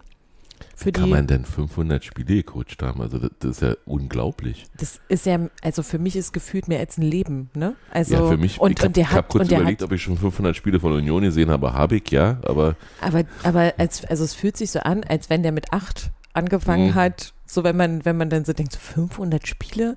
Für 0.76 0.92
Kann 0.92 1.10
man 1.10 1.26
denn 1.26 1.44
500 1.44 2.04
Spiele 2.04 2.36
gecoacht 2.42 2.82
haben? 2.82 3.00
Also 3.00 3.18
das, 3.18 3.30
das 3.38 3.50
ist 3.52 3.62
ja 3.62 3.74
unglaublich. 3.84 4.66
das 4.76 5.00
ist 5.08 5.26
ja, 5.26 5.38
also 5.62 5.82
für 5.82 5.98
mich 5.98 6.16
ist 6.16 6.32
gefühlt 6.32 6.68
mehr 6.68 6.80
als 6.80 6.98
ein 6.98 7.02
Leben, 7.02 7.50
ne? 7.54 7.76
Also, 7.90 8.14
ja, 8.14 8.26
für 8.28 8.36
mich, 8.36 8.60
und, 8.60 8.72
ich 8.72 8.78
habe 8.78 8.86
und 8.88 8.96
der 8.96 9.10
hab 9.10 9.16
hat, 9.16 9.28
kurz 9.28 9.48
überlegt, 9.50 9.82
hat, 9.82 9.86
ob 9.88 9.92
ich 9.92 10.02
schon 10.02 10.16
500 10.18 10.56
Spiele 10.56 10.80
von 10.80 10.92
Union 10.92 11.22
gesehen 11.22 11.50
habe. 11.50 11.72
Habe 11.72 11.96
ich, 11.96 12.10
ja, 12.10 12.38
aber 12.44 12.76
aber, 13.00 13.24
aber 13.42 13.74
als, 13.78 14.04
also 14.04 14.24
es 14.24 14.34
fühlt 14.34 14.56
sich 14.56 14.70
so 14.70 14.80
an, 14.80 15.04
als 15.04 15.30
wenn 15.30 15.42
der 15.42 15.52
mit 15.52 15.72
acht 15.72 16.10
angefangen 16.32 16.88
Mhm. 16.88 16.94
hat. 16.94 17.32
So 17.46 17.62
wenn 17.62 17.76
man, 17.76 18.04
wenn 18.04 18.16
man 18.16 18.30
dann 18.30 18.44
so 18.44 18.52
denkt, 18.52 18.72
so 18.72 18.78
500 18.80 19.46
Spiele? 19.46 19.96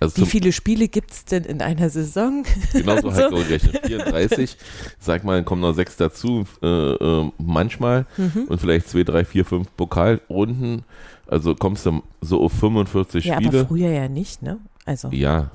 Also 0.00 0.22
Wie 0.22 0.26
viele 0.26 0.52
Spiele 0.52 0.86
gibt 0.88 1.10
es 1.10 1.24
denn 1.24 1.44
in 1.44 1.60
einer 1.60 1.90
Saison? 1.90 2.44
Genau 2.72 3.00
so 3.00 3.12
halt 3.12 3.30
so. 3.30 3.36
gerechnet. 3.36 3.86
34, 3.86 4.56
sag 5.00 5.24
mal, 5.24 5.36
dann 5.36 5.44
kommen 5.44 5.60
noch 5.62 5.72
sechs 5.74 5.96
dazu, 5.96 6.44
äh, 6.62 6.66
äh, 6.66 7.30
manchmal. 7.38 8.06
Mhm. 8.16 8.44
Und 8.48 8.60
vielleicht 8.60 8.88
zwei, 8.88 9.02
drei, 9.02 9.24
vier, 9.24 9.44
fünf 9.44 9.68
Pokalrunden. 9.76 10.84
Also 11.26 11.54
kommst 11.54 11.84
du 11.86 12.02
so 12.20 12.42
auf 12.44 12.52
45 12.52 13.24
Ja, 13.24 13.34
Spiele. 13.36 13.48
aber 13.60 13.66
früher 13.68 13.90
ja 13.90 14.08
nicht, 14.08 14.42
ne? 14.42 14.58
Also, 14.86 15.08
Ja, 15.10 15.50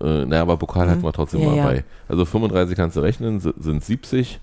äh, 0.00 0.24
naja, 0.26 0.42
aber 0.42 0.56
Pokal 0.56 0.88
hatten 0.90 1.00
Mhm. 1.00 1.04
wir 1.04 1.12
trotzdem 1.12 1.40
Ja, 1.40 1.46
mal 1.46 1.56
ja. 1.56 1.64
bei. 1.64 1.84
Also 2.08 2.24
35 2.24 2.76
kannst 2.76 2.96
du 2.96 3.00
rechnen, 3.00 3.40
si- 3.40 3.54
sind 3.58 3.84
70. 3.84 4.40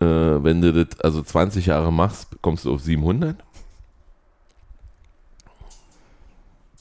Äh, 0.00 0.04
wenn 0.04 0.60
du 0.60 0.72
das 0.84 1.00
also 1.00 1.22
20 1.22 1.66
Jahre 1.66 1.90
machst, 1.92 2.28
kommst 2.42 2.64
du 2.66 2.72
auf 2.74 2.80
700. 2.82 3.36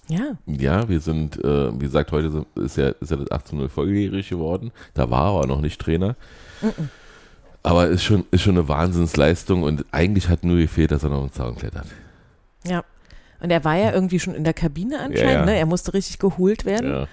ja. 0.07 0.37
Ja, 0.45 0.87
wir 0.89 0.99
sind, 0.99 1.43
äh, 1.43 1.73
wie 1.73 1.85
gesagt, 1.85 2.11
heute 2.11 2.45
ist, 2.55 2.77
ja, 2.77 2.89
ist 2.89 3.11
ja 3.11 3.17
das 3.17 3.29
18.0 3.31 3.67
volljährig 3.69 4.29
geworden. 4.29 4.71
Da 4.93 5.09
war 5.09 5.25
er 5.31 5.37
aber 5.39 5.47
noch 5.47 5.61
nicht 5.61 5.79
Trainer. 5.81 6.15
Mhm. 6.61 6.89
Aber 7.63 7.87
ist 7.87 8.03
schon, 8.03 8.25
ist 8.31 8.41
schon 8.41 8.55
eine 8.57 8.67
Wahnsinnsleistung 8.67 9.63
und 9.63 9.85
eigentlich 9.91 10.29
hat 10.29 10.43
nur 10.43 10.57
gefehlt, 10.57 10.91
dass 10.91 11.03
er 11.03 11.09
noch 11.09 11.21
einen 11.21 11.31
Zaun 11.31 11.55
klettert. 11.55 11.87
Ja. 12.67 12.83
Und 13.39 13.49
er 13.51 13.63
war 13.63 13.75
ja 13.75 13.91
irgendwie 13.91 14.19
schon 14.19 14.35
in 14.35 14.43
der 14.43 14.53
Kabine 14.53 14.99
anscheinend, 14.99 15.17
Ja, 15.17 15.39
ja. 15.39 15.45
ne? 15.45 15.55
Er 15.57 15.65
musste 15.65 15.93
richtig 15.93 16.19
geholt 16.19 16.65
werden 16.65 16.89
Ja. 16.91 17.07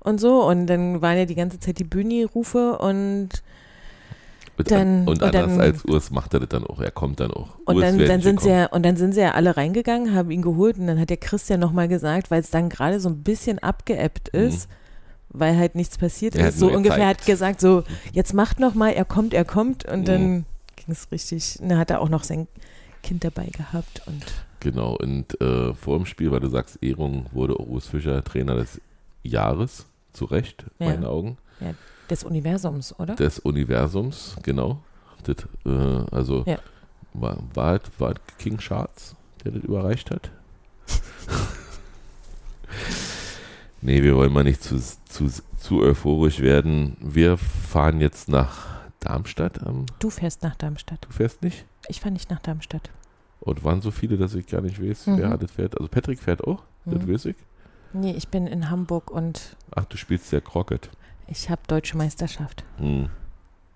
und 0.00 0.20
so. 0.20 0.44
Und 0.46 0.66
dann 0.66 1.00
waren 1.02 1.16
ja 1.16 1.24
die 1.24 1.34
ganze 1.34 1.58
Zeit 1.58 1.78
die 1.78 1.84
Bühni-Rufe 1.84 2.78
und, 2.78 3.42
Und, 4.56 4.70
Dann- 4.70 5.00
und 5.00 5.08
und 5.08 5.22
anders 5.22 5.46
dann- 5.52 5.60
als 5.60 5.84
Urs 5.84 6.10
macht 6.12 6.32
er 6.34 6.40
das 6.40 6.48
dann 6.50 6.64
auch. 6.64 6.80
Er 6.80 6.90
kommt 6.92 7.18
dann 7.20 7.32
auch. 7.32 7.58
und 7.64 7.76
Urs 7.76 7.84
dann, 7.84 7.98
dann 7.98 8.20
sind 8.20 8.40
sie 8.40 8.50
ja, 8.50 8.66
und 8.66 8.84
dann 8.84 8.96
sind 8.96 9.12
sie 9.12 9.20
ja 9.20 9.32
alle 9.32 9.56
reingegangen, 9.56 10.14
haben 10.14 10.30
ihn 10.30 10.42
geholt 10.42 10.78
und 10.78 10.86
dann 10.86 11.00
hat 11.00 11.10
der 11.10 11.16
Christian 11.16 11.58
nochmal 11.60 11.88
gesagt, 11.88 12.30
weil 12.30 12.40
es 12.40 12.50
dann 12.50 12.68
gerade 12.68 13.00
so 13.00 13.08
ein 13.08 13.22
bisschen 13.24 13.58
abgeebbt 13.58 14.28
ist, 14.28 14.68
weil 15.30 15.56
halt 15.58 15.74
nichts 15.74 15.98
passiert 15.98 16.34
Mhm. 16.34 16.40
Er 16.40 16.48
ist. 16.50 16.58
So 16.60 16.66
ungefähr 16.68 16.98
gezeigt. 16.98 17.20
hat 17.20 17.26
gesagt, 17.26 17.60
so, 17.60 17.82
jetzt 18.12 18.32
macht 18.34 18.60
nochmal, 18.60 18.92
er 18.92 19.04
kommt, 19.04 19.34
er 19.34 19.44
kommt 19.44 19.84
und 19.86 20.00
Mhm. 20.02 20.04
dann 20.04 20.44
ging 20.76 20.86
es 20.88 21.10
richtig. 21.10 21.58
Und 21.60 21.70
dann 21.70 21.78
hat 21.78 21.90
er 21.90 22.00
auch 22.00 22.08
noch 22.08 22.22
sein 22.22 22.46
Kind 23.02 23.24
dabei 23.24 23.46
gehabt 23.46 24.02
und 24.06 24.22
Genau, 24.60 24.96
und 24.96 25.38
äh, 25.42 25.74
vor 25.74 25.98
dem 25.98 26.06
Spiel, 26.06 26.30
weil 26.30 26.40
du 26.40 26.48
sagst, 26.48 26.78
Ehrung 26.80 27.26
wurde 27.32 27.54
auch 27.54 27.66
Urs 27.66 27.86
Fischer 27.88 28.22
Trainer 28.24 28.54
des 28.54 28.80
Jahres, 29.24 29.84
zu 30.12 30.24
Recht, 30.26 30.64
Ja. 30.78 30.86
meinen 30.90 31.04
Augen, 31.04 31.36
des 32.10 32.24
Universums, 32.24 32.98
oder? 32.98 33.14
des 33.16 33.38
Universums, 33.38 34.36
genau. 34.42 34.80
Das, 35.24 35.36
äh, 35.64 35.70
also 36.14 36.42
Ja. 36.46 36.58
war, 37.14 37.38
war, 37.54 37.74
es- 37.76 37.90
war 38.00 38.10
es 38.12 38.16
King 38.38 38.58
Charles, 38.58 39.14
der 39.44 39.52
das 39.52 39.62
überreicht 39.64 40.10
hat? 40.10 40.30
nee, 43.80 44.02
wir 44.02 44.16
wollen 44.16 44.32
mal 44.32 44.44
nicht 44.44 44.62
zu, 44.62 44.78
zu, 45.06 45.30
zu 45.58 45.80
euphorisch 45.80 46.40
werden. 46.40 46.96
Wir 47.00 47.36
fahren 47.38 48.00
jetzt 48.00 48.28
nach 48.28 48.66
Darmstadt. 49.00 49.62
Am, 49.66 49.86
Du 49.98 50.10
fährst 50.10 50.42
nach 50.42 50.56
Darmstadt. 50.56 51.06
du 51.08 51.12
fährst 51.12 51.42
nicht? 51.42 51.64
Ich 51.88 52.00
fahre 52.00 52.12
nicht 52.12 52.30
nach 52.30 52.40
Darmstadt. 52.40 52.90
Und 53.40 53.62
waren 53.64 53.82
so 53.82 53.90
viele, 53.90 54.16
dass 54.16 54.34
ich 54.34 54.46
gar 54.46 54.62
nicht 54.62 54.82
weiß, 54.82 55.06
Mhm. 55.08 55.18
wer 55.18 55.36
das 55.36 55.50
fährt. 55.52 55.76
Also 55.78 55.88
Patrick 55.88 56.18
fährt 56.18 56.42
auch, 56.44 56.62
das 56.86 57.02
Mhm. 57.02 57.12
weiß 57.12 57.26
ich. 57.26 57.36
Nee, 57.92 58.12
ich 58.12 58.28
bin 58.28 58.46
in 58.46 58.70
Hamburg 58.70 59.10
und 59.10 59.56
Ach, 59.74 59.84
du 59.84 59.96
spielst 59.96 60.32
ja 60.32 60.40
Crockett. 60.40 60.88
Ich 61.26 61.50
habe 61.50 61.62
deutsche 61.66 61.96
Meisterschaft. 61.96 62.64
Hm. 62.78 63.08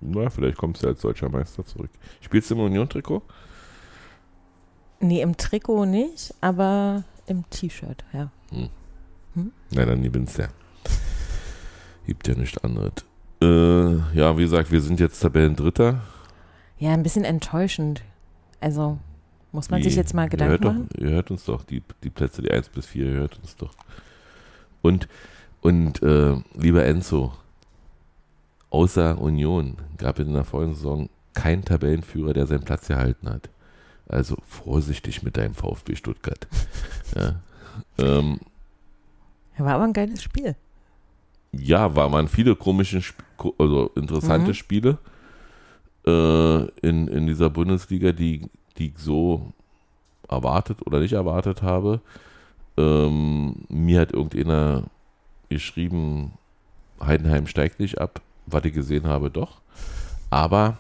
Na, 0.01 0.31
vielleicht 0.31 0.59
kommst 0.59 0.83
du 0.83 0.89
als 0.89 1.01
deutscher 1.01 1.29
Meister 1.29 1.65
zurück. 1.65 1.91
Spielst 2.21 2.51
du 2.51 2.55
im 2.55 2.61
Union-Trikot? 2.61 3.23
Nee, 5.01 5.23
im 5.23 5.37
Trikot 5.37 5.87
nicht, 5.87 6.35
aber 6.41 7.05
im 7.27 7.49
T-Shirt, 7.51 8.05
ja. 8.13 8.31
Nein, 9.71 9.87
dann 9.89 10.03
gewinnst 10.03 10.39
du. 10.39 10.49
Gibt 12.07 12.27
ja 12.27 12.35
nichts 12.35 12.59
anderes. 12.59 12.93
Äh, 13.41 14.17
ja, 14.17 14.37
wie 14.37 14.43
gesagt, 14.43 14.73
wir 14.73 14.81
sind 14.81 14.99
jetzt 14.99 15.21
Tabellendritter. 15.21 16.01
Ja, 16.79 16.93
ein 16.93 17.03
bisschen 17.03 17.25
enttäuschend. 17.25 18.03
Also, 18.61 18.99
muss 19.53 19.71
man 19.71 19.81
Wie? 19.81 19.85
sich 19.85 19.97
jetzt 19.97 20.15
mal 20.15 20.25
ihr 20.25 20.31
Gedanken 20.31 20.63
doch, 20.63 20.73
machen? 20.73 20.89
Ihr 20.97 21.11
hört 21.11 21.31
uns 21.31 21.45
doch, 21.45 21.65
die, 21.65 21.83
die 22.03 22.11
Plätze, 22.11 22.43
die 22.43 22.51
1 22.51 22.71
bis 22.71 22.87
4, 22.87 23.07
ihr 23.07 23.13
hört 23.13 23.39
uns 23.39 23.57
doch. 23.57 23.75
Und, 24.83 25.09
und 25.61 26.03
äh, 26.03 26.37
lieber 26.55 26.85
Enzo, 26.85 27.33
außer 28.71 29.21
Union 29.21 29.77
gab 29.97 30.19
es 30.19 30.27
in 30.27 30.35
der 30.35 30.45
vorigen 30.45 30.75
Saison 30.75 31.09
keinen 31.35 31.65
Tabellenführer, 31.65 32.33
der 32.33 32.47
seinen 32.47 32.65
Platz 32.65 32.89
gehalten 32.89 33.29
hat. 33.29 33.49
Also 34.09 34.37
vorsichtig 34.47 35.23
mit 35.23 35.37
deinem 35.37 35.55
VfB 35.55 35.95
Stuttgart. 35.97 36.47
ja. 37.15 37.37
Ähm, 37.99 38.41
war 39.59 39.75
aber 39.75 39.85
ein 39.85 39.93
geiles 39.93 40.23
Spiel. 40.23 40.55
ja, 41.53 41.95
war 41.97 42.09
man 42.09 42.29
viele 42.29 42.55
komische, 42.57 42.99
Sp 43.03 43.19
also 43.59 43.91
interessante 43.97 44.51
Mhm. 44.51 44.55
Spiele 44.55 44.99
äh, 46.07 46.63
in, 46.87 47.09
in 47.09 47.27
dieser 47.27 47.51
Bundesliga, 47.51 48.13
die, 48.13 48.49
die 48.79 48.89
ich 48.89 48.99
so 48.99 49.53
erwartet 50.29 50.87
oder 50.87 51.01
nicht 51.01 51.13
erwartet 51.13 51.63
habe. 51.63 52.01
Ähm, 52.77 53.67
mir 53.69 54.01
hat 54.01 54.13
irgendeiner 54.13 54.85
geschrieben, 55.49 56.33
Heidenheim 57.01 57.47
steigt 57.47 57.81
nicht 57.81 58.01
ab, 58.01 58.21
was 58.47 58.65
ich 58.65 58.73
gesehen 58.73 59.07
habe, 59.07 59.31
doch. 59.31 59.61
Aber 60.31 60.79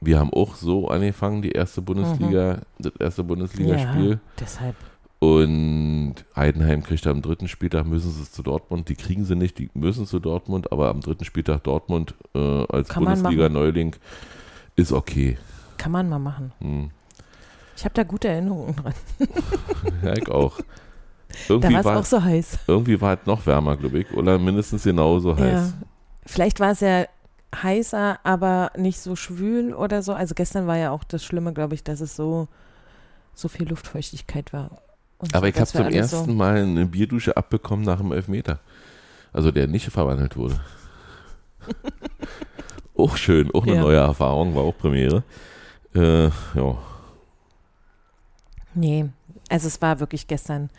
wir 0.00 0.18
haben 0.18 0.32
auch 0.32 0.54
so 0.54 0.88
angefangen, 0.88 1.42
die 1.42 1.52
erste 1.52 1.82
Bundesliga, 1.82 2.60
das 2.78 2.92
erste 2.98 3.24
Bundesligaspiel. 3.24 4.02
Mhm. 4.02 4.10
Ja, 4.10 4.20
deshalb. 4.38 4.76
Und 5.20 6.14
Heidenheim 6.36 6.84
kriegt 6.84 7.04
am 7.08 7.22
dritten 7.22 7.48
Spieltag, 7.48 7.86
müssen 7.86 8.12
sie 8.12 8.22
es 8.22 8.30
zu 8.30 8.44
Dortmund. 8.44 8.88
Die 8.88 8.94
kriegen 8.94 9.24
sie 9.24 9.34
nicht, 9.34 9.58
die 9.58 9.68
müssen 9.74 10.06
zu 10.06 10.20
Dortmund, 10.20 10.70
aber 10.70 10.90
am 10.90 11.00
dritten 11.00 11.24
Spieltag 11.24 11.64
Dortmund 11.64 12.14
äh, 12.36 12.64
als 12.68 12.88
Bundesliga-Neuling 12.88 13.96
ist 14.76 14.92
okay. 14.92 15.36
Kann 15.76 15.90
man 15.90 16.08
mal 16.08 16.20
machen. 16.20 16.52
Hm. 16.60 16.90
Ich 17.76 17.84
habe 17.84 17.94
da 17.94 18.04
gute 18.04 18.28
Erinnerungen 18.28 18.76
dran. 18.76 18.94
Ja, 20.04 20.12
ich 20.12 20.28
auch. 20.28 20.58
Da 21.28 21.54
Irgendwie 21.54 21.74
war 21.74 21.80
es 21.80 21.86
auch 21.86 22.04
so 22.04 22.22
heiß. 22.22 22.58
irgendwie 22.66 23.00
war 23.00 23.14
es 23.20 23.26
noch 23.26 23.44
wärmer, 23.46 23.76
glaube 23.76 24.00
ich. 24.00 24.12
Oder 24.12 24.38
mindestens 24.38 24.84
genauso 24.84 25.36
heiß. 25.36 25.70
Ja. 25.70 25.86
Vielleicht 26.26 26.60
war 26.60 26.70
es 26.72 26.80
ja 26.80 27.06
heißer, 27.54 28.18
aber 28.24 28.72
nicht 28.76 28.98
so 29.00 29.14
schwül 29.16 29.72
oder 29.74 30.02
so. 30.02 30.12
Also 30.14 30.34
gestern 30.34 30.66
war 30.66 30.76
ja 30.76 30.90
auch 30.90 31.04
das 31.04 31.24
Schlimme, 31.24 31.52
glaube 31.52 31.74
ich, 31.74 31.84
dass 31.84 32.00
es 32.00 32.16
so, 32.16 32.48
so 33.34 33.48
viel 33.48 33.68
Luftfeuchtigkeit 33.68 34.52
war. 34.52 34.70
Und 35.18 35.34
Aber 35.34 35.46
so, 35.46 35.50
ich 35.50 35.56
habe 35.56 35.66
zum 35.66 35.86
ersten 35.88 36.24
so, 36.26 36.32
Mal 36.32 36.62
eine 36.62 36.86
Bierdusche 36.86 37.36
abbekommen 37.36 37.84
nach 37.84 37.98
dem 37.98 38.12
Elfmeter. 38.12 38.60
Also 39.32 39.50
der 39.50 39.66
nicht 39.66 39.88
verwandelt 39.90 40.36
wurde. 40.36 40.60
auch 42.96 43.16
schön, 43.16 43.50
auch 43.54 43.64
eine 43.64 43.76
Ja. 43.76 43.80
neue 43.80 43.96
Erfahrung, 43.98 44.54
war 44.54 44.62
auch 44.62 44.76
Premiere. 44.76 45.22
Äh, 45.94 46.26
ja, 46.26 46.78
Nee, 48.74 49.06
also 49.48 49.66
es 49.66 49.80
war 49.82 49.98
wirklich 49.98 50.26
gestern 50.28 50.70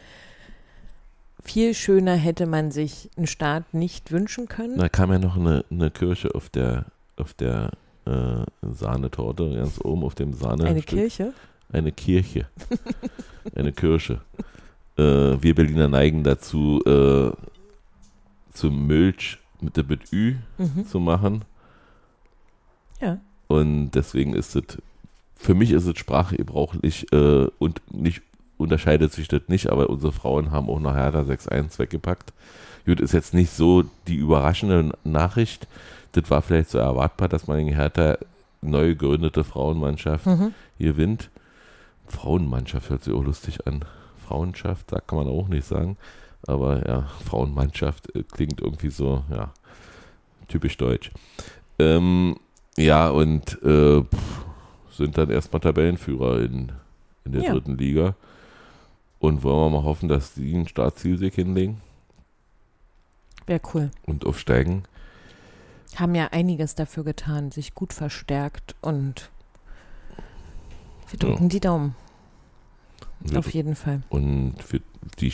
viel 1.43 1.73
schöner 1.73 2.15
hätte 2.15 2.45
man 2.45 2.71
sich 2.71 3.09
einen 3.17 3.27
Start 3.27 3.73
nicht 3.73 4.11
wünschen 4.11 4.47
können. 4.47 4.77
Da 4.77 4.89
kam 4.89 5.11
ja 5.11 5.19
noch 5.19 5.37
eine, 5.37 5.63
eine 5.71 5.89
Kirsche 5.91 6.33
auf 6.35 6.49
der, 6.49 6.85
auf 7.17 7.33
der 7.33 7.71
äh, 8.05 8.43
Sahnetorte, 8.61 9.55
ganz 9.55 9.79
oben 9.83 10.03
auf 10.03 10.15
dem 10.15 10.33
Sahne. 10.33 10.65
Eine 10.65 10.81
Kirche. 10.81 11.33
Eine 11.71 11.91
Kirche. 11.91 12.47
eine 13.55 13.71
Kirsche. 13.71 14.21
Äh, 14.97 15.01
wir 15.41 15.55
Berliner 15.55 15.87
neigen 15.87 16.23
dazu, 16.23 16.81
äh, 16.85 17.31
zum 18.53 18.87
Milch 18.87 19.37
mit 19.61 19.77
der 19.77 19.83
mit 19.85 20.11
Ü 20.11 20.35
Mhm. 20.57 20.85
zu 20.87 20.99
machen. 20.99 21.45
Ja. 23.01 23.19
Und 23.47 23.91
deswegen 23.91 24.33
ist 24.33 24.55
es, 24.55 24.63
für 25.35 25.53
mich 25.53 25.71
ist 25.71 25.85
es 25.85 25.97
sprachgebrauchlich 25.97 27.11
äh, 27.13 27.47
und 27.59 27.81
nicht 27.91 28.21
unterscheidet 28.59 29.11
sich 29.13 29.27
das 29.27 29.41
nicht, 29.47 29.69
aber 29.71 29.89
unsere 29.89 30.11
Frauen 30.11 30.51
haben 30.51 30.69
auch 30.69 30.79
nach 30.79 30.95
Hertha 30.95 31.21
6-1 31.21 31.79
weggepackt. 31.79 32.31
Gut, 32.85 32.99
ist 32.99 33.13
jetzt 33.13 33.33
nicht 33.33 33.51
so 33.51 33.83
die 34.07 34.15
überraschende 34.15 34.91
Nachricht. 35.03 35.67
Das 36.11 36.29
war 36.29 36.41
vielleicht 36.41 36.69
so 36.69 36.77
erwartbar, 36.77 37.27
dass 37.29 37.47
man 37.47 37.57
gegen 37.57 37.75
Hertha 37.75 38.17
neu 38.61 38.89
gegründete 38.89 39.43
Frauenmannschaft 39.43 40.25
Mhm. 40.25 40.53
gewinnt. 40.77 41.29
Frauenmannschaft 42.07 42.89
hört 42.89 43.03
sich 43.03 43.13
auch 43.13 43.23
lustig 43.23 43.65
an. 43.67 43.85
Frauenschaft, 44.27 44.91
da 44.91 44.99
kann 44.99 45.17
man 45.19 45.27
auch 45.27 45.47
nicht 45.47 45.65
sagen. 45.67 45.97
Aber 46.47 46.87
ja, 46.87 47.07
Frauenmannschaft 47.25 48.13
äh, 48.15 48.23
klingt 48.23 48.61
irgendwie 48.61 48.89
so, 48.89 49.23
ja, 49.31 49.51
typisch 50.47 50.77
deutsch. 50.77 51.11
Ähm, 51.77 52.35
ja, 52.77 53.09
und 53.09 53.61
äh, 53.63 54.03
sind 54.91 55.17
dann 55.17 55.29
erstmal 55.29 55.59
Tabellenführer 55.59 56.39
in, 56.41 56.71
in 57.25 57.31
der 57.33 57.43
Ja. 57.43 57.53
dritten 57.53 57.77
Liga. 57.77 58.15
Und 59.19 59.43
wollen 59.43 59.71
wir 59.73 59.79
mal 59.79 59.83
hoffen, 59.83 60.07
dass 60.09 60.33
die 60.33 60.55
einen 60.55 60.67
Startzielsieg 60.67 61.33
hinlegen 61.35 61.81
Wäre 63.45 63.61
cool. 63.73 63.91
und 64.05 64.25
aufsteigen. 64.25 64.83
Haben 65.95 66.15
ja 66.15 66.27
einiges 66.27 66.75
dafür 66.75 67.03
getan, 67.03 67.51
sich 67.51 67.73
gut 67.75 67.93
verstärkt 67.93 68.75
und 68.81 69.29
wir 71.09 71.19
Ja. 71.19 71.27
drücken 71.29 71.49
die 71.49 71.59
Daumen. 71.59 71.95
Wird- 73.21 73.37
Auf 73.37 73.53
jeden 73.53 73.75
Fall. 73.75 74.01
Und 74.09 74.55
für 74.63 74.79
die, 75.19 75.33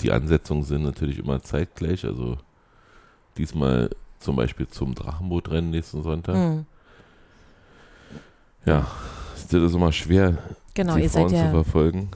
die 0.00 0.12
Ansetzungen 0.12 0.62
sind 0.62 0.82
natürlich 0.84 1.18
immer 1.18 1.42
zeitgleich. 1.42 2.04
Also 2.06 2.38
diesmal 3.36 3.90
zum 4.20 4.36
Beispiel 4.36 4.68
zum 4.68 4.94
Drachenbootrennen 4.94 5.70
nächsten 5.70 6.02
Sonntag. 6.02 6.36
Mhm. 6.36 6.66
Ja, 8.64 8.86
das 9.50 9.62
ist 9.62 9.74
immer 9.74 9.92
schwer, 9.92 10.38
Genau, 10.74 10.94
die 10.96 11.02
ihr 11.02 11.10
Frauen 11.10 11.28
seid, 11.30 11.38
zu 11.38 11.44
ja, 11.44 11.50
verfolgen. 11.50 12.10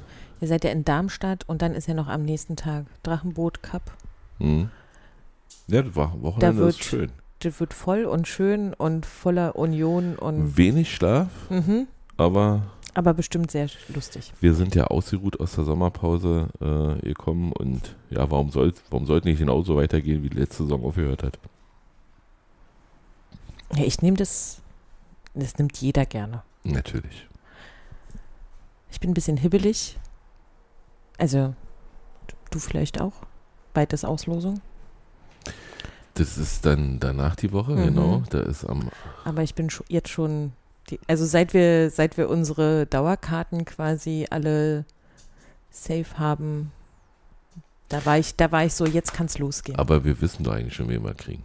Ihr 0.45 0.49
seid 0.49 0.63
ja 0.65 0.71
in 0.71 0.85
Darmstadt 0.85 1.49
und 1.49 1.63
dann 1.63 1.73
ist 1.75 1.89
ja 1.89 1.95
noch 1.95 2.07
am 2.07 2.23
nächsten 2.23 2.55
Tag 2.55 2.85
Drachenboot 3.03 3.63
Cup. 3.63 3.93
Mhm. 4.39 4.69
Ja, 5.69 5.81
das 5.83 5.97
war 5.97 6.21
Wochenende 6.21 6.59
wird- 6.59 6.69
ist 6.81 6.85
schön. 6.85 7.11
Das 7.39 7.61
wird 7.61 7.73
voll 7.73 8.05
und 8.05 8.29
schön 8.29 8.75
und 8.75 9.07
voller 9.07 9.57
Union 9.57 10.17
und 10.17 10.57
Wenig 10.59 10.95
Schlaf, 10.95 11.29
mhm. 11.51 11.89
aber 12.17 12.63
aber 12.95 13.13
bestimmt 13.15 13.51
sehr 13.51 13.69
lustig. 13.93 14.33
wir 14.41 14.55
sind 14.55 14.75
ja 14.75 14.85
ausgeruht 14.85 15.41
aus 15.41 15.55
der 15.57 15.65
Sommerpause 15.65 16.49
äh, 16.61 17.07
gekommen 17.07 17.53
und 17.53 17.97
ja, 18.11 18.31
warum 18.31 18.51
soll 18.51 18.73
warum 18.91 19.07
sollte 19.07 19.29
nicht 19.29 19.39
genauso 19.41 19.77
weitergehen, 19.77 20.23
wie 20.23 20.31
die 20.31 20.39
letzte 20.39 20.63
Saison 20.65 20.85
aufgehört 20.85 21.23
hat? 21.23 21.39
Ja, 23.75 23.85
ich 23.85 24.01
nehme 24.03 24.17
das, 24.17 24.61
das 25.35 25.57
nimmt 25.59 25.77
jeder 25.79 26.07
gerne. 26.07 26.43
Natürlich. 26.63 27.27
Ich 28.91 29.01
bin 29.01 29.11
ein 29.11 29.15
bisschen 29.15 29.37
hibbelig. 29.39 29.99
Also, 31.19 31.55
du 32.51 32.59
vielleicht 32.59 33.01
auch? 33.01 33.13
Beides 33.73 34.05
Auslosung. 34.05 34.61
Das 36.15 36.39
ist 36.39 36.65
dann 36.65 37.01
danach 37.01 37.35
die 37.37 37.53
Woche, 37.53 37.73
Mhm. 37.73 37.85
genau. 37.85 38.23
Da 38.31 38.41
ist 38.41 38.65
am 38.65 38.89
Aber 39.25 39.43
ich 39.43 39.55
bin 39.55 39.69
jetzt 39.89 40.09
schon, 40.11 40.53
die, 40.91 41.01
also 41.09 41.25
seit 41.27 41.55
wir, 41.55 41.91
seit 41.91 42.17
wir 42.17 42.29
unsere 42.29 42.87
Dauerkarten 42.87 43.65
quasi 43.65 44.27
alle 44.31 44.85
safe 45.71 46.19
haben, 46.19 46.71
da 47.89 48.05
war 48.07 48.19
ich, 48.19 48.37
da 48.37 48.53
war 48.53 48.65
ich 48.65 48.75
so, 48.75 48.87
jetzt 48.87 49.13
kann 49.13 49.27
es 49.27 49.39
losgehen. 49.39 49.79
Aber 49.79 50.05
wir 50.05 50.21
wissen 50.21 50.45
doch 50.45 50.53
eigentlich 50.53 50.75
schon, 50.75 50.89
wen 50.89 51.03
wir 51.05 51.15
kriegen. 51.15 51.43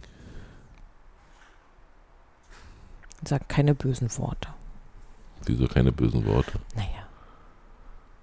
Sag 3.24 3.48
keine 3.48 3.74
bösen 3.74 4.08
Worte. 4.18 4.48
Wieso 5.44 5.66
keine 5.68 5.92
bösen 5.92 6.24
Worte? 6.26 6.52
Naja. 6.74 7.06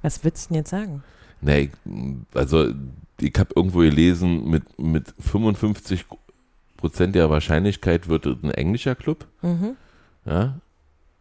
Was 0.02 0.24
würdest 0.24 0.46
du 0.46 0.54
denn 0.54 0.62
jetzt 0.62 0.70
sagen? 0.70 1.04
Nee, 1.42 1.70
also 2.34 2.68
ich 3.20 3.34
habe 3.38 3.50
irgendwo 3.56 3.80
gelesen, 3.80 4.50
mit, 4.50 4.64
mit 4.80 5.14
55 5.20 6.06
Prozent 6.78 7.16
der 7.16 7.30
Wahrscheinlichkeit 7.30 8.08
wird 8.08 8.26
es 8.26 8.38
ein 8.44 8.52
englischer 8.52 8.96
Club. 8.96 9.26
Mhm. 9.42 9.76
Ja. 10.26 10.60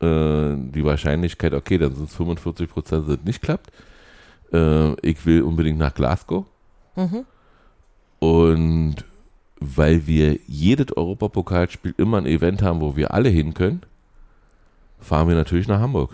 Äh, 0.01 0.57
die 0.57 0.85
Wahrscheinlichkeit, 0.85 1.55
okay, 1.55 1.79
dann 1.79 1.95
sind 1.95 2.09
es 2.09 2.17
45 2.17 2.69
Prozent, 2.69 3.09
dass 3.09 3.19
es 3.19 3.25
nicht 3.25 3.43
klappt. 3.43 3.71
Äh, 4.53 4.93
ich 5.07 5.25
will 5.25 5.43
unbedingt 5.43 5.79
nach 5.79 5.95
Glasgow. 5.95 6.45
Mhm. 6.97 7.25
Und 8.19 8.97
weil 9.59 10.07
wir 10.07 10.39
jedes 10.47 10.95
Europapokalspiel 10.97 11.95
immer 11.97 12.19
ein 12.19 12.27
Event 12.27 12.63
haben, 12.63 12.81
wo 12.81 12.97
wir 12.97 13.15
alle 13.15 13.31
hin 13.31 13.55
können, 13.55 13.83
fahren 15.01 15.29
wir 15.29 15.35
natürlich 15.35 15.69
nach 15.69 15.81
Hamburg. 15.81 16.13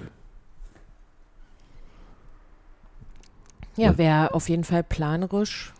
Ja, 3.76 3.96
wäre 3.98 4.34
auf 4.34 4.48
jeden 4.48 4.64
Fall 4.64 4.82
planerisch 4.82 5.72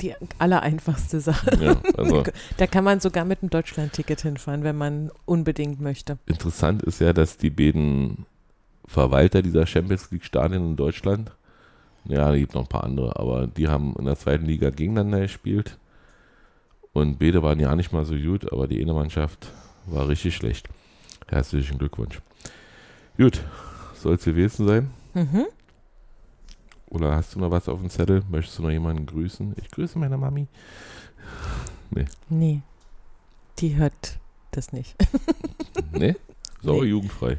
die 0.00 0.14
allereinfachste 0.38 1.20
Sache. 1.20 1.50
Ja, 1.60 1.80
also 1.96 2.24
Da 2.58 2.66
kann 2.66 2.84
man 2.84 3.00
sogar 3.00 3.24
mit 3.24 3.42
einem 3.42 3.50
Deutschland-Ticket 3.50 4.20
hinfahren, 4.20 4.62
wenn 4.62 4.76
man 4.76 5.10
unbedingt 5.24 5.80
möchte. 5.80 6.18
interessant 6.26 6.82
ist 6.82 7.00
ja, 7.00 7.12
dass 7.12 7.38
die 7.38 7.50
beiden 7.50 8.26
Verwalter 8.86 9.42
dieser 9.42 9.66
Champions 9.66 10.10
League 10.10 10.24
Stadien 10.24 10.66
in 10.66 10.76
Deutschland, 10.76 11.30
ja, 12.04 12.32
es 12.32 12.38
gibt 12.38 12.54
noch 12.54 12.62
ein 12.62 12.68
paar 12.68 12.84
andere, 12.84 13.18
aber 13.18 13.46
die 13.46 13.68
haben 13.68 13.94
in 13.98 14.04
der 14.06 14.16
zweiten 14.16 14.46
Liga 14.46 14.70
gegeneinander 14.70 15.20
gespielt. 15.20 15.78
Und 16.92 17.18
beide 17.18 17.42
waren 17.42 17.60
ja 17.60 17.74
nicht 17.76 17.92
mal 17.92 18.04
so 18.04 18.14
gut, 18.14 18.50
aber 18.52 18.66
die 18.66 18.80
eine 18.80 18.94
Mannschaft 18.94 19.48
war 19.86 20.08
richtig 20.08 20.34
schlecht. 20.34 20.68
Herzlichen 21.28 21.78
Glückwunsch. 21.78 22.20
Gut, 23.18 23.40
soll 23.94 24.14
es 24.14 24.24
gewesen 24.24 24.66
sein? 24.66 24.90
Mhm. 25.14 25.46
Oder 26.90 27.14
hast 27.14 27.34
du 27.34 27.38
noch 27.40 27.50
was 27.50 27.68
auf 27.68 27.80
dem 27.80 27.90
Zettel? 27.90 28.22
Möchtest 28.30 28.58
du 28.58 28.62
noch 28.62 28.70
jemanden 28.70 29.06
grüßen? 29.06 29.54
Ich 29.56 29.70
grüße 29.70 29.98
meine 29.98 30.16
Mami. 30.16 30.46
Nee. 32.30 32.62
Die 33.58 33.76
hört 33.76 34.18
das 34.52 34.72
nicht. 34.72 34.94
Nee? 35.92 36.16
Sauer 36.62 36.82
Nee. 36.84 36.90
jugendfrei. 36.90 37.38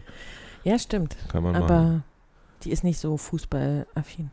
Ja, 0.64 0.78
stimmt. 0.80 1.16
Kann 1.30 1.44
man 1.44 1.54
machen. 1.54 1.64
Aber 1.64 2.02
die 2.64 2.72
ist 2.72 2.84
nicht 2.84 3.00
so 3.00 3.16
fußballaffin. 3.18 4.30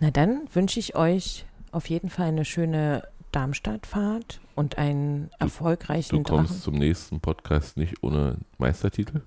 Na 0.00 0.10
dann 0.10 0.42
wünsche 0.52 0.78
ich 0.78 0.94
euch 0.94 1.46
auf 1.72 1.88
jeden 1.88 2.10
Fall 2.10 2.26
eine 2.28 2.44
schöne 2.44 3.02
Darmstadtfahrt 3.32 4.40
und 4.54 4.78
einen 4.78 5.30
Du 5.30 5.36
erfolgreichen 5.40 6.22
kommst 6.22 6.50
Drachen. 6.52 6.62
zum 6.62 6.74
nächsten 6.74 7.20
Podcast 7.20 7.76
nicht 7.76 8.02
ohne 8.02 8.36
Meistertitel? 8.58 9.20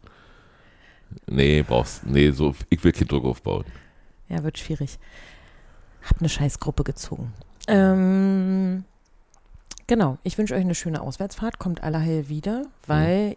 Nee, 1.28 1.64
brauchst. 1.64 2.06
Nee, 2.06 2.32
so, 2.32 2.56
ich 2.70 2.84
will 2.84 2.92
keinen 2.92 3.08
Druck 3.08 3.26
aufbauen. 3.26 3.66
Ja, 4.28 4.44
wird 4.44 4.58
schwierig. 4.58 5.00
Hab 6.04 6.20
eine 6.20 6.30
Scheißgruppe 6.30 6.84
gezogen. 6.84 7.34
Ähm, 7.68 8.84
genau, 9.88 10.18
ich 10.24 10.38
wünsche 10.38 10.56
euch 10.56 10.62
eine 10.62 10.76
schöne 10.76 11.02
Auswärtsfahrt. 11.02 11.60
Kommt 11.60 11.84
alle 11.84 12.00
heil 12.00 12.30
wieder, 12.30 12.64
weil 12.88 13.36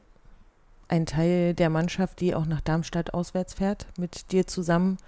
ein 0.88 1.06
Teil 1.06 1.54
der 1.54 1.70
Mannschaft, 1.70 2.20
die 2.20 2.34
auch 2.34 2.46
nach 2.46 2.60
Darmstadt 2.60 3.14
auswärts 3.14 3.54
fährt, 3.54 3.86
mit 3.98 4.30
dir 4.32 4.46
zusammen, 4.46 4.98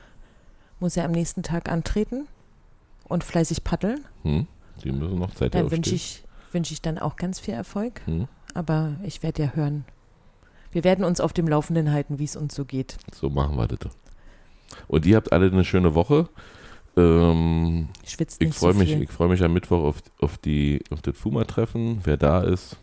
muss 0.80 0.94
ja 0.94 1.04
am 1.04 1.12
nächsten 1.12 1.42
Tag 1.42 1.70
antreten 1.70 2.26
und 3.08 3.24
fleißig 3.24 3.64
paddeln. 3.64 4.04
Hm? 4.22 4.46
Die 4.82 4.90
müssen 4.90 5.18
noch 5.18 5.34
Zeit 5.34 5.54
Dann 5.54 5.70
wünsche 5.70 5.94
ich, 5.94 6.24
wünsch 6.52 6.72
ich 6.72 6.82
dann 6.82 6.98
auch 6.98 7.16
ganz 7.16 7.38
viel 7.38 7.54
Erfolg. 7.54 8.00
Hm? 8.06 8.28
Aber 8.54 8.94
ich 9.02 9.22
werde 9.22 9.44
ja 9.44 9.52
hören. 9.54 9.84
Wir 10.74 10.82
werden 10.82 11.04
uns 11.04 11.20
auf 11.20 11.32
dem 11.32 11.46
Laufenden 11.46 11.92
halten, 11.92 12.18
wie 12.18 12.24
es 12.24 12.34
uns 12.34 12.52
so 12.52 12.64
geht. 12.64 12.96
So 13.12 13.30
machen 13.30 13.56
wir 13.56 13.68
das. 13.68 13.96
Und 14.88 15.06
ihr 15.06 15.14
habt 15.14 15.32
alle 15.32 15.46
eine 15.46 15.64
schöne 15.64 15.94
Woche. 15.94 16.28
Ähm, 16.96 17.88
Schwitzt 18.04 18.42
ich 18.42 18.52
freue 18.54 18.72
so 18.72 18.78
mich, 18.80 18.90
viel. 18.90 19.02
ich 19.02 19.10
freue 19.10 19.28
mich 19.28 19.42
am 19.44 19.52
Mittwoch 19.52 19.84
auf, 19.84 19.96
auf, 20.18 20.36
die, 20.36 20.82
auf 20.90 21.00
das 21.00 21.16
Fuma-Treffen, 21.16 22.00
wer 22.02 22.16
da 22.16 22.42
ist. 22.42 22.76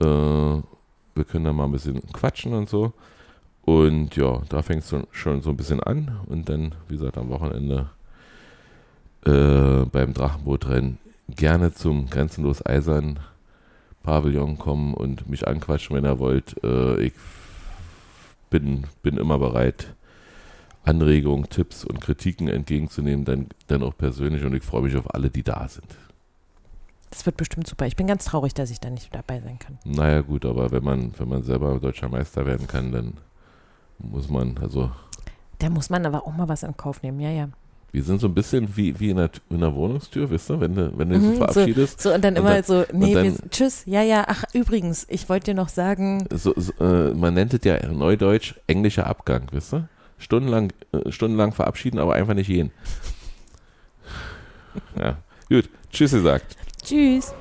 Äh, 0.00 0.04
wir 0.04 1.24
können 1.28 1.46
da 1.46 1.52
mal 1.52 1.64
ein 1.64 1.72
bisschen 1.72 2.00
quatschen 2.12 2.54
und 2.54 2.68
so. 2.68 2.92
Und 3.62 4.14
ja, 4.14 4.40
da 4.48 4.62
fängt 4.62 4.84
es 4.84 4.94
schon 5.10 5.42
so 5.42 5.50
ein 5.50 5.56
bisschen 5.56 5.80
an. 5.80 6.20
Und 6.26 6.48
dann, 6.48 6.76
wie 6.86 6.96
gesagt, 6.96 7.18
am 7.18 7.28
Wochenende 7.28 7.90
äh, 9.24 9.84
beim 9.86 10.14
Drachenbootrennen 10.14 10.98
gerne 11.28 11.74
zum 11.74 12.08
Grenzenlos 12.08 12.64
Eisern 12.64 13.18
Pavillon 14.06 14.56
kommen 14.56 14.94
und 14.94 15.28
mich 15.28 15.48
anquatschen, 15.48 15.96
wenn 15.96 16.04
ihr 16.04 16.20
wollt. 16.20 16.62
Äh, 16.62 17.06
ich 17.06 17.12
bin, 18.50 18.84
bin 19.02 19.16
immer 19.16 19.36
bereit, 19.36 19.94
Anregungen, 20.84 21.50
Tipps 21.50 21.84
und 21.84 22.00
Kritiken 22.00 22.46
entgegenzunehmen, 22.46 23.24
dann, 23.24 23.48
dann 23.66 23.82
auch 23.82 23.96
persönlich. 23.98 24.44
Und 24.44 24.54
ich 24.54 24.62
freue 24.62 24.82
mich 24.82 24.96
auf 24.96 25.12
alle, 25.12 25.28
die 25.28 25.42
da 25.42 25.66
sind. 25.66 25.88
Das 27.10 27.26
wird 27.26 27.36
bestimmt 27.36 27.66
super. 27.66 27.86
Ich 27.86 27.96
bin 27.96 28.06
ganz 28.06 28.24
traurig, 28.26 28.54
dass 28.54 28.70
ich 28.70 28.78
da 28.78 28.90
nicht 28.90 29.12
dabei 29.12 29.40
sein 29.40 29.58
kann. 29.58 29.78
Naja, 29.84 30.20
gut, 30.20 30.44
aber 30.46 30.70
wenn 30.70 30.84
man, 30.84 31.12
wenn 31.18 31.28
man 31.28 31.42
selber 31.42 31.80
deutscher 31.80 32.08
Meister 32.08 32.46
werden 32.46 32.68
kann, 32.68 32.92
dann 32.92 33.14
muss 33.98 34.28
man, 34.28 34.56
also 34.58 34.92
Da 35.58 35.68
muss 35.68 35.90
man 35.90 36.06
aber 36.06 36.28
auch 36.28 36.32
mal 36.32 36.48
was 36.48 36.62
in 36.62 36.76
Kauf 36.76 37.02
nehmen, 37.02 37.18
ja, 37.18 37.30
ja. 37.30 37.48
Wir 37.96 38.02
sind 38.02 38.20
so 38.20 38.26
ein 38.28 38.34
bisschen 38.34 38.76
wie, 38.76 39.00
wie 39.00 39.08
in, 39.08 39.16
der, 39.16 39.30
in 39.48 39.60
der 39.60 39.74
Wohnungstür, 39.74 40.28
wisst 40.28 40.50
ihr, 40.50 40.60
wenn 40.60 40.74
du, 40.74 40.92
wenn 40.98 41.08
du 41.08 41.14
dich 41.14 41.24
Mhm, 41.24 41.30
so 41.32 41.36
verabschiedest. 41.46 41.98
So, 42.02 42.12
und 42.12 42.22
dann 42.22 42.34
Und 42.34 42.40
immer 42.40 42.54
dann- 42.56 42.62
so, 42.64 42.84
nee, 42.92 43.14
dann- 43.14 43.24
wir, 43.24 43.50
tschüss, 43.50 43.84
ja, 43.86 44.02
ja, 44.02 44.26
ach, 44.28 44.44
übrigens, 44.52 45.06
ich 45.08 45.30
wollte 45.30 45.52
dir 45.52 45.54
noch 45.54 45.70
sagen, 45.70 46.26
So, 46.30 46.52
so, 46.56 46.72
äh, 46.78 47.14
man 47.14 47.32
nennt 47.32 47.54
es 47.54 47.60
ja 47.64 47.78
neudeutsch 47.90 48.54
englischer 48.66 49.06
Abgang, 49.06 49.46
wisst 49.50 49.72
ihr? 49.72 49.88
Stundenlang, 50.18 50.74
äh, 50.92 51.10
stundenlang 51.10 51.52
verabschieden, 51.52 51.98
aber 51.98 52.12
einfach 52.16 52.34
nicht 52.34 52.48
gehen. 52.48 52.70
Ja, 54.98 55.16
gut. 55.48 55.70
Tschüss 55.90 56.12
gesagt. 56.12 56.54
tschüss. 56.84 57.32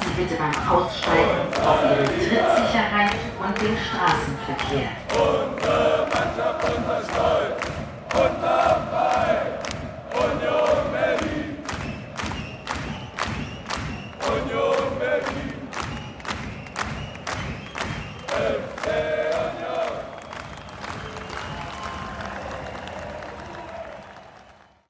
Sie 0.00 0.22
bitte 0.22 0.34
beim 0.36 0.50
Aussteigen 0.68 1.48
auf 1.64 1.78
Ihre 1.84 2.04
Trittsicherheit 2.04 3.12
und 3.38 3.62
den 3.62 3.76
Straßenverkehr. 3.76 4.95